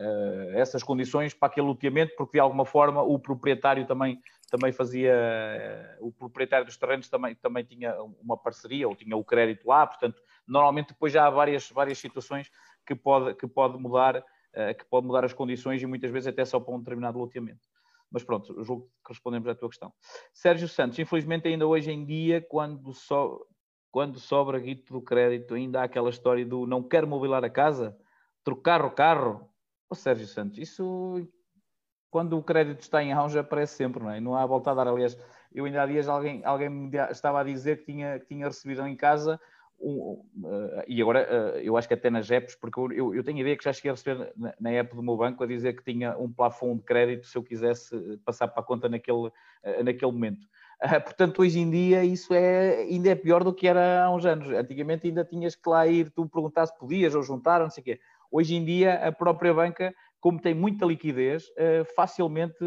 essas 0.55 0.83
condições 0.83 1.33
para 1.33 1.47
aquele 1.47 1.69
loteamento, 1.69 2.15
porque 2.17 2.33
de 2.33 2.41
alguma 2.41 2.65
forma 2.65 3.01
o 3.01 3.17
proprietário 3.17 3.87
também, 3.87 4.21
também 4.51 4.73
fazia, 4.73 5.15
o 6.01 6.11
proprietário 6.11 6.67
dos 6.67 6.77
terrenos 6.77 7.09
também, 7.09 7.37
também 7.37 7.63
tinha 7.63 7.95
uma 8.21 8.37
parceria, 8.37 8.89
ou 8.89 8.97
tinha 8.97 9.17
o 9.17 9.23
crédito 9.23 9.69
lá, 9.69 9.87
portanto, 9.87 10.21
normalmente 10.49 10.89
depois 10.89 11.13
já 11.13 11.27
há 11.27 11.31
várias, 11.31 11.71
várias 11.71 11.99
situações 11.99 12.51
que 12.85 12.97
pode, 12.97 13.37
que 13.37 13.47
pode 13.47 13.79
mudar, 13.79 14.21
que 14.77 14.85
pode 14.91 15.07
mudar 15.07 15.25
as 15.25 15.33
condições 15.33 15.81
e 15.81 15.87
muitas 15.87 16.11
vezes 16.11 16.27
até 16.27 16.45
só 16.45 16.59
para 16.59 16.75
um 16.75 16.79
determinado 16.79 17.19
loteamento. 17.19 17.71
Mas 18.13 18.23
pronto, 18.23 18.63
julgo 18.63 18.91
que 19.05 19.13
respondemos 19.13 19.49
à 19.49 19.55
tua 19.55 19.69
questão. 19.69 19.93
Sérgio 20.33 20.69
Santos, 20.69 20.99
infelizmente 20.99 21.49
ainda 21.49 21.67
hoje 21.67 21.91
em 21.91 22.05
dia, 22.05 22.45
quando, 22.47 22.93
so, 22.93 23.47
quando 23.91 24.21
sobra 24.21 24.59
guito 24.59 24.93
do 24.93 25.01
crédito, 25.01 25.55
ainda 25.55 25.81
há 25.81 25.85
aquela 25.85 26.11
história 26.11 26.45
do 26.45 26.67
não 26.67 26.83
quero 26.83 27.07
mobilar 27.07 27.43
a 27.45 27.51
casa, 27.51 27.97
trocar 28.45 28.85
o 28.85 28.91
carro. 28.91 29.49
Sérgio 29.95 30.27
Santos, 30.27 30.57
isso 30.57 31.29
quando 32.11 32.39
o 32.39 32.43
crédito 32.43 32.81
está 32.81 33.03
em 33.03 33.11
já 33.29 33.41
aparece 33.41 33.75
sempre, 33.75 34.03
não 34.03 34.11
é? 34.11 34.21
Não 34.21 34.35
há 34.35 34.45
volta 34.47 34.71
a 34.71 34.75
dar. 34.75 34.89
Aliás, 34.89 35.17
eu 35.51 35.65
ainda 35.65 35.83
há 35.83 35.87
dias 35.87 36.09
alguém, 36.09 36.43
alguém 36.45 36.69
me 36.69 36.91
estava 37.11 37.41
a 37.41 37.45
dizer 37.45 37.79
que 37.79 37.93
tinha, 37.93 38.19
que 38.19 38.27
tinha 38.27 38.47
recebido 38.47 38.87
em 38.87 38.97
casa 38.97 39.41
um, 39.83 40.13
uh, 40.45 40.85
e 40.87 41.03
agora 41.03 41.27
uh, 41.29 41.59
eu 41.59 41.77
acho 41.77 41.89
que 41.89 41.95
até 41.95 42.09
nas 42.09 42.31
apps, 42.31 42.55
porque 42.55 42.79
eu, 42.79 43.15
eu 43.15 43.25
tenho 43.25 43.39
a 43.39 43.41
ideia 43.41 43.57
que 43.57 43.65
já 43.65 43.73
cheguei 43.73 43.91
a 43.91 43.95
receber 43.95 44.33
na, 44.37 44.55
na, 44.61 44.71
app 44.71 44.95
do 44.95 45.03
meu 45.03 45.17
banco 45.17 45.43
a 45.43 45.47
dizer 45.47 45.75
que 45.75 45.83
tinha 45.83 46.17
um 46.17 46.33
plafond 46.33 46.79
de 46.79 46.85
crédito 46.85 47.27
se 47.27 47.37
eu 47.37 47.43
quisesse 47.43 47.97
passar 48.25 48.47
para 48.47 48.63
a 48.63 48.65
conta 48.65 48.89
naquele, 48.89 49.27
uh, 49.27 49.85
naquele 49.85 50.13
momento. 50.13 50.47
portanto, 51.05 51.43
hoje 51.43 51.59
em 51.59 51.69
dia 51.69 52.05
isso 52.05 52.33
é, 52.33 52.83
ainda 52.83 53.11
é 53.11 53.15
pior 53.17 53.43
do 53.43 53.53
que 53.53 53.67
era 53.67 54.05
há 54.05 54.15
uns 54.15 54.25
anos. 54.25 54.49
Antigamente 54.51 55.09
ainda 55.09 55.25
tinhas 55.25 55.57
que 55.57 55.69
lá 55.69 55.85
ir, 55.87 56.11
tu 56.11 56.29
perguntar 56.29 56.67
se 56.67 56.79
podias 56.79 57.15
ou 57.17 57.23
juntar, 57.23 57.61
não 57.61 57.71
sei 57.71 57.81
o 57.81 57.85
quê. 57.85 58.01
Hoje 58.31 58.55
em 58.55 58.65
dia 58.65 58.95
a 58.95 59.11
própria 59.11 59.53
banca 59.53 59.93
como 60.21 60.41
tem 60.41 60.55
muita 60.55 60.87
liquidez, 60.87 61.51
facilmente, 61.97 62.65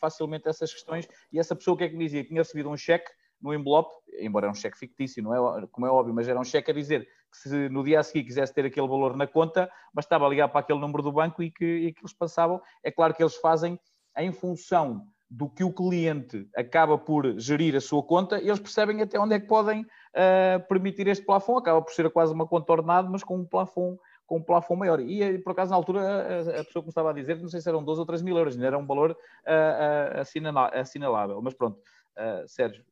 facilmente 0.00 0.48
essas 0.48 0.72
questões. 0.72 1.08
E 1.32 1.38
essa 1.38 1.54
pessoa 1.54 1.78
que 1.78 1.84
é 1.84 1.88
que 1.88 1.96
me 1.96 2.04
dizia? 2.04 2.24
Tinha 2.24 2.40
recebido 2.40 2.68
um 2.68 2.76
cheque 2.76 3.08
no 3.46 3.54
envelope, 3.54 3.90
embora 4.20 4.46
era 4.46 4.52
um 4.52 4.54
cheque 4.54 4.78
fictício, 4.78 5.22
não 5.22 5.34
é, 5.34 5.66
como 5.68 5.86
é 5.86 5.90
óbvio, 5.90 6.14
mas 6.14 6.28
era 6.28 6.38
um 6.38 6.44
cheque 6.44 6.70
a 6.70 6.74
dizer 6.74 7.08
que 7.30 7.38
se 7.38 7.68
no 7.68 7.84
dia 7.84 8.00
a 8.00 8.02
seguir 8.02 8.24
quisesse 8.24 8.52
ter 8.52 8.64
aquele 8.64 8.88
valor 8.88 9.16
na 9.16 9.26
conta, 9.26 9.70
bastava 9.92 10.28
ligar 10.28 10.48
para 10.48 10.60
aquele 10.60 10.78
número 10.78 11.02
do 11.02 11.12
banco 11.12 11.42
e 11.42 11.50
que, 11.50 11.64
e 11.64 11.92
que 11.92 12.00
eles 12.00 12.12
passavam. 12.12 12.60
É 12.82 12.90
claro 12.90 13.14
que 13.14 13.22
eles 13.22 13.36
fazem 13.36 13.78
em 14.16 14.32
função 14.32 15.06
do 15.28 15.48
que 15.48 15.64
o 15.64 15.72
cliente 15.72 16.48
acaba 16.54 16.96
por 16.96 17.38
gerir 17.38 17.74
a 17.74 17.80
sua 17.80 18.02
conta, 18.02 18.38
eles 18.38 18.60
percebem 18.60 19.02
até 19.02 19.18
onde 19.18 19.34
é 19.34 19.40
que 19.40 19.46
podem 19.46 19.82
uh, 19.82 20.68
permitir 20.68 21.08
este 21.08 21.24
plafond. 21.24 21.58
Acaba 21.58 21.82
por 21.82 21.92
ser 21.92 22.08
quase 22.10 22.32
uma 22.32 22.46
conta 22.46 22.72
ordenada, 22.72 23.08
mas 23.08 23.24
com 23.24 23.36
um 23.36 23.44
plafond 23.44 23.98
com 24.26 24.38
um 24.38 24.42
plafond 24.42 24.80
maior. 24.80 25.00
E, 25.00 25.22
eh, 25.22 25.38
por 25.38 25.52
acaso, 25.52 25.70
na 25.70 25.76
altura, 25.76 26.60
a, 26.60 26.64
pessoa 26.64 26.84
estava 26.88 27.10
a 27.10 27.12
dizer, 27.12 27.40
não 27.40 27.48
sei 27.48 27.60
se 27.60 27.68
eram 27.68 27.82
12 27.82 28.00
ou 28.00 28.06
13 28.06 28.24
mil 28.24 28.36
euros, 28.36 28.54
ainda 28.54 28.66
era 28.66 28.78
um 28.78 28.86
valor 28.86 29.12
uh, 29.12 29.14
uh, 29.14 30.80
assinalável. 30.80 31.40
Mas 31.40 31.54
pronto, 31.54 31.78
uh, 31.78 32.46
Sérgio. 32.48 32.84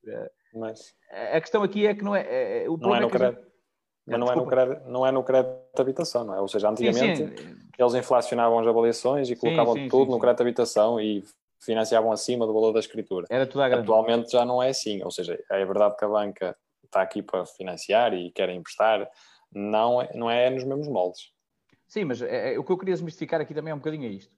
Mas... 0.55 0.95
A 1.11 1.41
questão 1.41 1.63
aqui 1.63 1.87
é 1.87 1.95
que 1.95 2.05
não 2.05 2.15
é. 2.15 2.23
é, 2.23 2.65
é 2.65 2.71
o 2.71 2.77
não 2.77 2.95
é 2.95 3.01
no 3.01 3.11
crédito. 3.11 3.55
Mas 4.07 4.21
não 4.21 4.31
é, 4.31 4.37
no 4.37 4.47
crédito, 4.47 4.83
não 4.87 5.07
é 5.07 5.11
no 5.11 5.23
crédito 5.23 5.55
de 5.75 5.81
habitação, 5.81 6.25
não 6.25 6.35
é? 6.35 6.41
Ou 6.41 6.47
seja, 6.47 6.69
antigamente 6.69 7.17
sim, 7.17 7.37
sim. 7.37 7.57
eles 7.79 7.95
inflacionavam 7.95 8.59
as 8.59 8.67
avaliações 8.67 9.31
e 9.31 9.37
colocavam 9.37 9.75
sim, 9.75 9.89
tudo 9.89 10.11
no 10.11 10.19
crédito 10.19 10.39
de 10.39 10.43
habitação 10.43 11.01
e 11.01 11.25
financiavam 11.59 12.13
acima 12.13 12.47
do 12.47 12.53
valor 12.53 12.73
da 12.73 12.81
escritura. 12.81 13.27
Era 13.31 13.47
tudo 13.47 13.63
à 13.63 13.69
grande. 13.69 13.85
Atualmente 13.85 14.31
já 14.31 14.45
não 14.45 14.63
é 14.63 14.69
assim. 14.69 15.03
Ou 15.03 15.11
seja, 15.11 15.43
é 15.51 15.65
verdade 15.65 15.97
que 15.97 16.05
a 16.05 16.09
banca 16.09 16.55
está 16.85 17.01
aqui 17.01 17.23
para 17.23 17.47
financiar 17.47 18.13
e 18.13 18.31
quer 18.31 18.51
emprestar, 18.51 19.09
não 19.51 20.03
é, 20.03 20.11
não 20.15 20.31
é 20.31 20.51
nos 20.51 20.65
mesmos 20.65 20.87
moldes. 20.87 21.33
Sim, 21.87 22.05
mas 22.05 22.21
é, 22.21 22.55
é, 22.55 22.59
o 22.59 22.65
que 22.65 22.73
eu 22.73 22.79
queria 22.79 22.95
desmistificar 22.95 23.41
aqui 23.41 23.55
também 23.55 23.71
é 23.71 23.75
um 23.75 23.79
bocadinho 23.79 24.05
é 24.05 24.09
isto. 24.09 24.35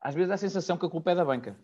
Às 0.00 0.14
vezes 0.14 0.30
há 0.30 0.34
a 0.34 0.38
sensação 0.38 0.76
que 0.76 0.86
a 0.86 0.88
culpa 0.88 1.10
é 1.10 1.14
da 1.14 1.24
banca. 1.24 1.56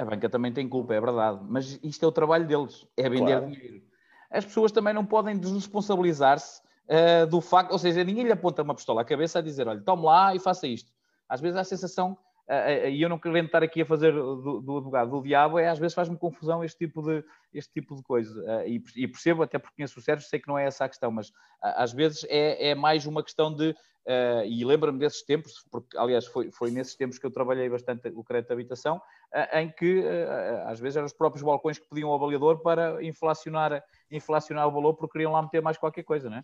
A 0.00 0.04
banca 0.04 0.30
também 0.30 0.50
tem 0.50 0.66
culpa, 0.66 0.94
é 0.94 1.00
verdade, 1.00 1.40
mas 1.46 1.78
isto 1.82 2.02
é 2.02 2.08
o 2.08 2.12
trabalho 2.12 2.46
deles, 2.46 2.86
é 2.96 3.06
vender 3.06 3.38
claro. 3.38 3.50
dinheiro. 3.50 3.82
As 4.30 4.46
pessoas 4.46 4.72
também 4.72 4.94
não 4.94 5.04
podem 5.04 5.36
desresponsabilizar-se 5.36 6.62
uh, 6.88 7.26
do 7.26 7.38
facto, 7.42 7.72
ou 7.72 7.78
seja, 7.78 8.02
ninguém 8.02 8.24
lhe 8.24 8.32
aponta 8.32 8.62
uma 8.62 8.74
pistola 8.74 9.02
à 9.02 9.04
cabeça 9.04 9.40
a 9.40 9.42
dizer, 9.42 9.68
olha, 9.68 9.82
tome 9.82 10.04
lá 10.04 10.34
e 10.34 10.38
faça 10.38 10.66
isto. 10.66 10.90
Às 11.28 11.42
vezes 11.42 11.58
há 11.58 11.60
a 11.60 11.64
sensação, 11.64 12.12
uh, 12.48 12.86
uh, 12.86 12.88
e 12.88 13.02
eu 13.02 13.10
não 13.10 13.18
quero 13.18 13.36
estar 13.36 13.62
aqui 13.62 13.82
a 13.82 13.84
fazer 13.84 14.10
do, 14.14 14.62
do 14.62 14.78
advogado 14.78 15.10
do 15.10 15.22
diabo, 15.22 15.58
é 15.58 15.68
às 15.68 15.78
vezes 15.78 15.94
faz-me 15.94 16.16
confusão 16.16 16.64
este 16.64 16.78
tipo 16.78 17.02
de, 17.02 17.22
este 17.52 17.70
tipo 17.70 17.94
de 17.94 18.02
coisa. 18.02 18.64
E, 18.64 18.82
e, 18.96 19.06
percebo, 19.06 19.42
até 19.42 19.58
porque 19.58 19.76
conheço 19.76 19.98
o 19.98 20.02
Sérgio, 20.02 20.26
sei 20.26 20.40
que 20.40 20.48
não 20.48 20.56
é 20.56 20.64
essa 20.64 20.86
a 20.86 20.88
questão, 20.88 21.10
mas 21.10 21.30
às 21.60 21.92
vezes 21.92 22.24
é, 22.30 22.70
é 22.70 22.74
mais 22.74 23.04
uma 23.04 23.22
questão 23.22 23.54
de 23.54 23.76
Uh, 24.06 24.44
e 24.46 24.64
lembro-me 24.64 24.98
desses 24.98 25.22
tempos, 25.22 25.64
porque 25.70 25.96
aliás 25.96 26.26
foi, 26.26 26.50
foi 26.50 26.70
nesses 26.70 26.96
tempos 26.96 27.18
que 27.18 27.26
eu 27.26 27.30
trabalhei 27.30 27.68
bastante 27.68 28.08
o 28.08 28.24
crédito 28.24 28.48
de 28.48 28.54
habitação, 28.54 28.96
uh, 28.96 29.58
em 29.58 29.70
que 29.70 30.00
uh, 30.00 30.68
às 30.68 30.80
vezes 30.80 30.96
eram 30.96 31.06
os 31.06 31.12
próprios 31.12 31.42
balcões 31.42 31.78
que 31.78 31.86
pediam 31.86 32.08
ao 32.08 32.16
avaliador 32.16 32.60
para 32.62 33.04
inflacionar, 33.04 33.82
inflacionar 34.10 34.66
o 34.66 34.72
valor 34.72 34.94
porque 34.94 35.12
queriam 35.12 35.32
lá 35.32 35.42
meter 35.42 35.60
mais 35.60 35.76
qualquer 35.76 36.02
coisa, 36.02 36.30
né? 36.30 36.42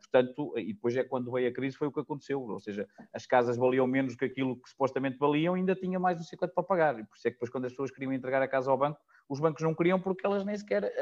portanto, 0.00 0.56
e 0.56 0.72
depois 0.72 0.96
é 0.96 1.02
quando 1.02 1.32
veio 1.32 1.48
a 1.48 1.52
crise 1.52 1.76
foi 1.76 1.88
o 1.88 1.92
que 1.92 1.98
aconteceu, 1.98 2.40
ou 2.40 2.60
seja, 2.60 2.86
as 3.12 3.26
casas 3.26 3.56
valiam 3.56 3.84
menos 3.84 4.14
que 4.14 4.24
aquilo 4.24 4.54
que 4.54 4.70
supostamente 4.70 5.18
valiam 5.18 5.56
e 5.56 5.58
ainda 5.58 5.74
tinha 5.74 5.98
mais 5.98 6.18
do 6.18 6.22
50 6.22 6.54
para 6.54 6.62
pagar, 6.62 7.00
e 7.00 7.04
por 7.04 7.16
isso 7.16 7.26
é 7.26 7.32
que 7.32 7.34
depois 7.34 7.50
quando 7.50 7.64
as 7.64 7.72
pessoas 7.72 7.90
queriam 7.90 8.12
entregar 8.12 8.40
a 8.40 8.46
casa 8.46 8.70
ao 8.70 8.78
banco, 8.78 9.00
os 9.28 9.40
bancos 9.40 9.64
não 9.64 9.74
queriam 9.74 10.00
porque 10.00 10.24
elas 10.24 10.44
nem 10.44 10.56
sequer, 10.56 10.92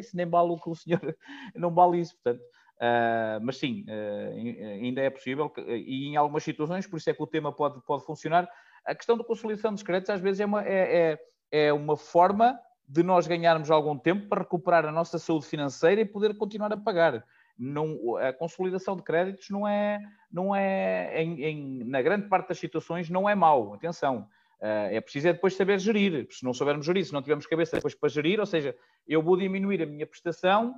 isso 0.00 0.16
nem 0.16 0.26
vale 0.26 0.50
o 0.50 0.58
que 0.58 0.68
o 0.68 0.74
senhor, 0.74 1.00
não 1.54 1.72
vale 1.72 2.00
isso, 2.00 2.16
portanto, 2.16 2.42
Uh, 2.76 3.40
mas 3.42 3.56
sim, 3.56 3.86
uh, 3.88 4.82
ainda 4.82 5.00
é 5.00 5.08
possível 5.08 5.50
e 5.66 6.08
em 6.08 6.16
algumas 6.16 6.44
situações, 6.44 6.86
por 6.86 6.98
isso 6.98 7.08
é 7.08 7.14
que 7.14 7.22
o 7.22 7.26
tema 7.26 7.50
pode, 7.50 7.80
pode 7.86 8.04
funcionar. 8.04 8.48
A 8.84 8.94
questão 8.94 9.16
da 9.16 9.24
consolidação 9.24 9.72
dos 9.72 9.82
créditos 9.82 10.10
às 10.10 10.20
vezes 10.20 10.40
é 10.40 10.46
uma, 10.46 10.62
é, 10.62 11.18
é, 11.52 11.66
é 11.68 11.72
uma 11.72 11.96
forma 11.96 12.58
de 12.86 13.02
nós 13.02 13.26
ganharmos 13.26 13.70
algum 13.70 13.98
tempo 13.98 14.28
para 14.28 14.42
recuperar 14.42 14.84
a 14.84 14.92
nossa 14.92 15.18
saúde 15.18 15.46
financeira 15.46 16.00
e 16.00 16.04
poder 16.04 16.36
continuar 16.36 16.72
a 16.72 16.76
pagar. 16.76 17.24
Não, 17.58 18.16
a 18.18 18.32
consolidação 18.34 18.94
de 18.94 19.02
créditos 19.02 19.48
não 19.48 19.66
é, 19.66 19.98
não 20.30 20.54
é 20.54 21.22
em, 21.22 21.42
em, 21.42 21.84
na 21.84 22.02
grande 22.02 22.28
parte 22.28 22.48
das 22.48 22.58
situações, 22.58 23.08
não 23.08 23.26
é 23.28 23.34
mau. 23.34 23.72
Atenção, 23.72 24.28
uh, 24.60 24.92
é 24.92 25.00
preciso 25.00 25.28
é 25.28 25.32
depois 25.32 25.56
saber 25.56 25.78
gerir. 25.78 26.28
Se 26.30 26.44
não 26.44 26.52
soubermos 26.52 26.84
gerir, 26.84 27.06
se 27.06 27.12
não 27.14 27.22
tivermos 27.22 27.46
cabeça 27.46 27.76
depois 27.76 27.94
para 27.94 28.10
gerir, 28.10 28.38
ou 28.38 28.46
seja, 28.46 28.76
eu 29.08 29.22
vou 29.22 29.36
diminuir 29.36 29.82
a 29.82 29.86
minha 29.86 30.06
prestação 30.06 30.74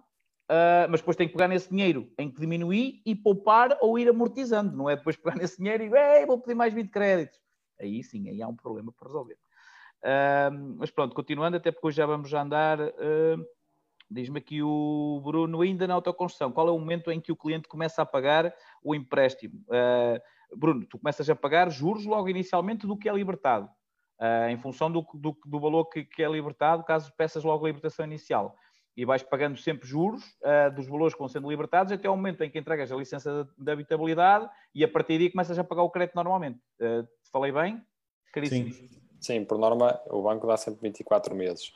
Uh, 0.49 0.89
mas 0.89 1.01
depois 1.01 1.15
tem 1.15 1.27
que 1.29 1.35
pegar 1.35 1.47
nesse 1.47 1.69
dinheiro 1.69 2.11
em 2.19 2.31
que 2.31 2.41
diminuir 2.41 3.03
e 3.05 3.15
poupar 3.15 3.77
ou 3.83 3.99
ir 3.99 4.09
amortizando, 4.09 4.75
não 4.75 4.89
é 4.89 4.97
depois 4.97 5.15
pegar 5.15 5.37
nesse 5.37 5.59
dinheiro 5.59 5.85
e 5.95 6.27
vou 6.27 6.41
pedir 6.41 6.55
mais 6.55 6.73
20 6.73 6.89
créditos. 6.89 7.39
Aí 7.79 8.03
sim, 8.03 8.31
aí 8.31 8.41
há 8.41 8.49
um 8.49 8.57
problema 8.57 8.91
para 8.91 9.09
resolver. 9.09 9.37
Uh, 10.03 10.77
mas 10.79 10.91
pronto, 10.91 11.15
continuando, 11.15 11.59
até 11.59 11.71
porque 11.71 11.89
hoje 11.89 11.99
já 11.99 12.07
vamos 12.07 12.31
já 12.31 12.41
andar. 12.41 12.81
Uh, 12.81 13.47
Diz-me 14.11 14.39
aqui 14.39 14.63
o 14.63 15.21
Bruno, 15.23 15.61
ainda 15.61 15.87
na 15.87 15.93
autoconstrução, 15.93 16.51
qual 16.51 16.67
é 16.67 16.71
o 16.71 16.79
momento 16.79 17.11
em 17.11 17.21
que 17.21 17.31
o 17.31 17.37
cliente 17.37 17.69
começa 17.69 18.01
a 18.01 18.07
pagar 18.07 18.55
o 18.83 18.95
empréstimo? 18.95 19.63
Bruno, 20.57 20.87
tu 20.87 20.99
começas 20.99 21.29
a 21.29 21.37
pagar 21.37 21.71
juros 21.71 22.07
logo 22.07 22.27
inicialmente 22.27 22.87
do 22.87 22.97
que 22.97 23.07
é 23.07 23.13
libertado, 23.13 23.69
em 24.49 24.57
função 24.57 24.91
do, 24.91 25.07
do, 25.13 25.37
do 25.45 25.61
valor 25.61 25.85
que, 25.91 26.05
que, 26.07 26.23
é 26.23 26.27
libertado, 26.31 26.85
caso 26.85 27.13
peças 27.19 27.45
logo 27.45 27.67
a 27.67 27.69
libertação 27.69 28.07
inicial 28.07 28.57
e 28.99 29.05
vais 29.05 29.23
pagando 29.23 29.57
sempre 29.57 29.87
juros 29.87 30.25
uh, 30.43 30.75
dos 30.75 30.89
valores 30.89 31.15
que 31.15 31.21
vão 31.21 31.29
sendo 31.29 31.49
libertados 31.49 31.93
até 31.93 32.09
ao 32.09 32.17
momento 32.17 32.43
em 32.43 32.51
que 32.51 32.59
entregas 32.59 32.91
a 32.91 32.97
licença 32.97 33.45
de, 33.45 33.65
de 33.65 33.71
habitabilidade 33.71 34.51
e 34.75 34.83
a 34.83 34.89
partir 34.89 35.19
daí 35.19 35.31
começas 35.31 35.57
a 35.57 35.63
pagar 35.63 35.85
o 35.85 35.91
crédito 35.91 36.17
normalmente. 36.17 36.59
Uh, 36.81 37.07
falei 37.31 37.53
bem? 37.53 37.81
Sim. 38.45 38.73
Sim, 39.21 39.45
por 39.45 39.57
norma 39.57 40.01
o 40.07 40.21
banco 40.21 40.49
dá 40.49 40.57
sempre 40.57 40.81
24 40.83 41.33
meses. 41.33 41.69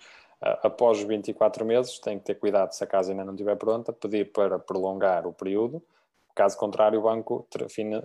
Uh, 0.42 0.66
após 0.66 0.98
os 0.98 1.04
24 1.04 1.64
meses 1.64 2.00
tem 2.00 2.18
que 2.18 2.24
ter 2.24 2.34
cuidado 2.34 2.72
se 2.72 2.82
a 2.82 2.88
casa 2.88 3.12
ainda 3.12 3.24
não 3.24 3.34
estiver 3.34 3.54
pronta, 3.54 3.92
pedir 3.92 4.32
para 4.32 4.58
prolongar 4.58 5.24
o 5.24 5.32
período. 5.32 5.80
Caso 6.34 6.58
contrário, 6.58 6.98
o 6.98 7.02
banco 7.02 7.46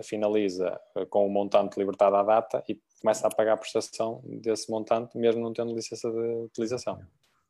finaliza 0.03 0.79
com 1.09 1.25
o 1.25 1.29
montante 1.29 1.79
libertado 1.79 2.17
à 2.17 2.23
data 2.23 2.63
e 2.69 2.79
começa 3.01 3.25
a 3.25 3.31
pagar 3.31 3.53
a 3.53 3.57
prestação 3.57 4.21
desse 4.25 4.69
montante, 4.69 5.17
mesmo 5.17 5.41
não 5.41 5.53
tendo 5.53 5.73
licença 5.73 6.11
de 6.11 6.43
utilização. 6.43 6.99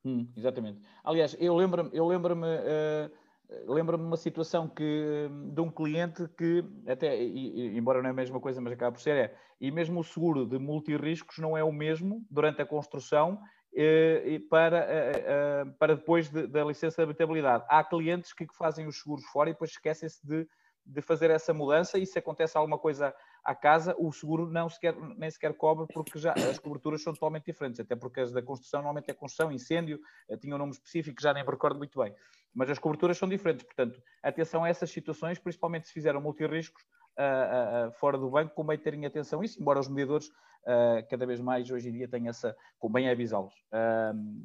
Hum, 0.07 0.25
exatamente. 0.37 0.79
Aliás, 1.03 1.35
eu 1.37 1.53
lembro-me, 1.53 1.89
eu 1.91 2.07
lembro-me, 2.07 2.47
uh, 2.47 3.73
lembro-me 3.73 4.05
uma 4.05 4.15
situação 4.15 4.65
que 4.69 5.29
de 5.53 5.59
um 5.59 5.69
cliente 5.69 6.25
que 6.37 6.63
até, 6.87 7.21
e, 7.21 7.77
embora 7.77 8.01
não 8.01 8.07
é 8.07 8.11
a 8.11 8.15
mesma 8.15 8.39
coisa, 8.39 8.61
mas 8.61 8.71
acaba 8.71 8.93
por 8.93 9.01
ser 9.01 9.17
é, 9.17 9.35
e 9.59 9.69
mesmo 9.69 9.99
o 9.99 10.03
seguro 10.05 10.45
de 10.45 10.57
multirriscos 10.57 11.39
não 11.39 11.57
é 11.57 11.63
o 11.63 11.73
mesmo 11.73 12.25
durante 12.31 12.61
a 12.61 12.65
construção 12.65 13.33
uh, 13.73 14.49
para, 14.49 14.87
uh, 14.87 15.73
para 15.77 15.97
depois 15.97 16.29
de, 16.29 16.47
da 16.47 16.63
licença 16.63 16.95
de 16.95 17.03
habitabilidade. 17.03 17.65
Há 17.67 17.83
clientes 17.83 18.31
que 18.31 18.47
fazem 18.57 18.87
os 18.87 19.01
seguros 19.01 19.25
fora 19.25 19.49
e 19.49 19.53
depois 19.53 19.71
esquecem-se 19.71 20.25
de, 20.25 20.47
de 20.85 21.01
fazer 21.01 21.31
essa 21.31 21.53
mudança 21.53 21.99
e 21.99 22.05
se 22.05 22.17
acontece 22.17 22.57
alguma 22.57 22.77
coisa 22.77 23.13
à 23.47 23.55
casa, 23.55 23.95
o 23.97 24.11
seguro 24.11 24.51
não 24.51 24.67
sequer, 24.67 24.93
nem 25.17 25.31
sequer 25.31 25.55
cobre, 25.55 25.87
porque 25.93 26.19
já 26.19 26.33
as 26.33 26.59
coberturas 26.59 27.01
são 27.01 27.13
totalmente 27.13 27.45
diferentes, 27.45 27.79
até 27.79 27.95
porque 27.95 28.19
as 28.19 28.33
da 28.33 28.41
construção 28.41 28.79
normalmente 28.81 29.09
é 29.09 29.13
construção, 29.13 29.49
incêndio, 29.49 30.01
eh, 30.27 30.35
tinha 30.35 30.53
um 30.53 30.57
nome 30.57 30.73
específico, 30.73 31.21
já 31.21 31.33
nem 31.33 31.45
me 31.45 31.49
recordo 31.49 31.77
muito 31.77 31.97
bem. 31.97 32.13
Mas 32.53 32.69
as 32.69 32.77
coberturas 32.77 33.17
são 33.17 33.29
diferentes, 33.29 33.65
portanto, 33.65 34.03
atenção 34.21 34.65
a 34.65 34.69
essas 34.69 34.91
situações, 34.91 35.39
principalmente 35.39 35.87
se 35.87 35.93
fizeram 35.93 36.19
multirriscos 36.19 36.83
uh, 37.17 37.87
uh, 37.87 37.91
fora 37.93 38.17
do 38.17 38.29
banco, 38.29 38.53
convém 38.53 38.77
terem 38.77 39.05
atenção 39.05 39.39
a 39.39 39.45
isso, 39.45 39.61
embora 39.61 39.79
os 39.79 39.87
mediadores 39.87 40.27
uh, 40.27 41.07
cada 41.09 41.25
vez 41.25 41.39
mais 41.39 41.71
hoje 41.71 41.87
em 41.87 41.93
dia 41.93 42.07
tenham 42.09 42.29
essa, 42.29 42.53
convém 42.77 43.09
avisá-los. 43.09 43.53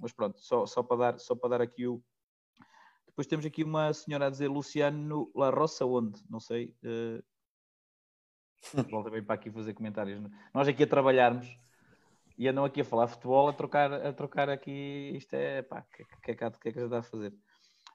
mas 0.00 0.12
pronto, 0.12 0.38
só, 0.38 0.64
só, 0.64 0.80
para 0.80 0.96
dar, 0.96 1.18
só 1.18 1.34
para 1.34 1.50
dar 1.50 1.62
aqui 1.62 1.88
o, 1.88 2.00
depois 3.08 3.26
temos 3.26 3.44
aqui 3.44 3.64
uma 3.64 3.92
senhora 3.92 4.28
a 4.28 4.30
dizer 4.30 4.46
Luciano 4.48 5.28
La 5.34 5.50
Roça, 5.50 5.84
onde? 5.84 6.22
Não 6.30 6.38
sei. 6.40 6.74
Uh, 6.84 7.22
Volta 8.90 9.10
bem 9.10 9.22
para 9.22 9.34
aqui 9.34 9.50
fazer 9.50 9.74
comentários. 9.74 10.22
Nós 10.54 10.68
aqui 10.68 10.84
a 10.84 10.86
trabalharmos 10.86 11.58
e 12.38 12.48
andam 12.48 12.64
aqui 12.64 12.80
a 12.80 12.84
falar 12.84 13.08
futebol, 13.08 13.48
a 13.48 13.52
trocar, 13.52 13.92
a 13.92 14.12
trocar 14.12 14.48
aqui. 14.48 15.12
Isto 15.16 15.34
é 15.34 15.62
pá, 15.62 15.82
que, 15.82 16.04
que, 16.04 16.34
que, 16.34 16.50
que 16.50 16.68
é 16.68 16.72
que 16.72 16.80
já 16.80 16.86
dá 16.86 16.98
a 16.98 17.02
fazer? 17.02 17.32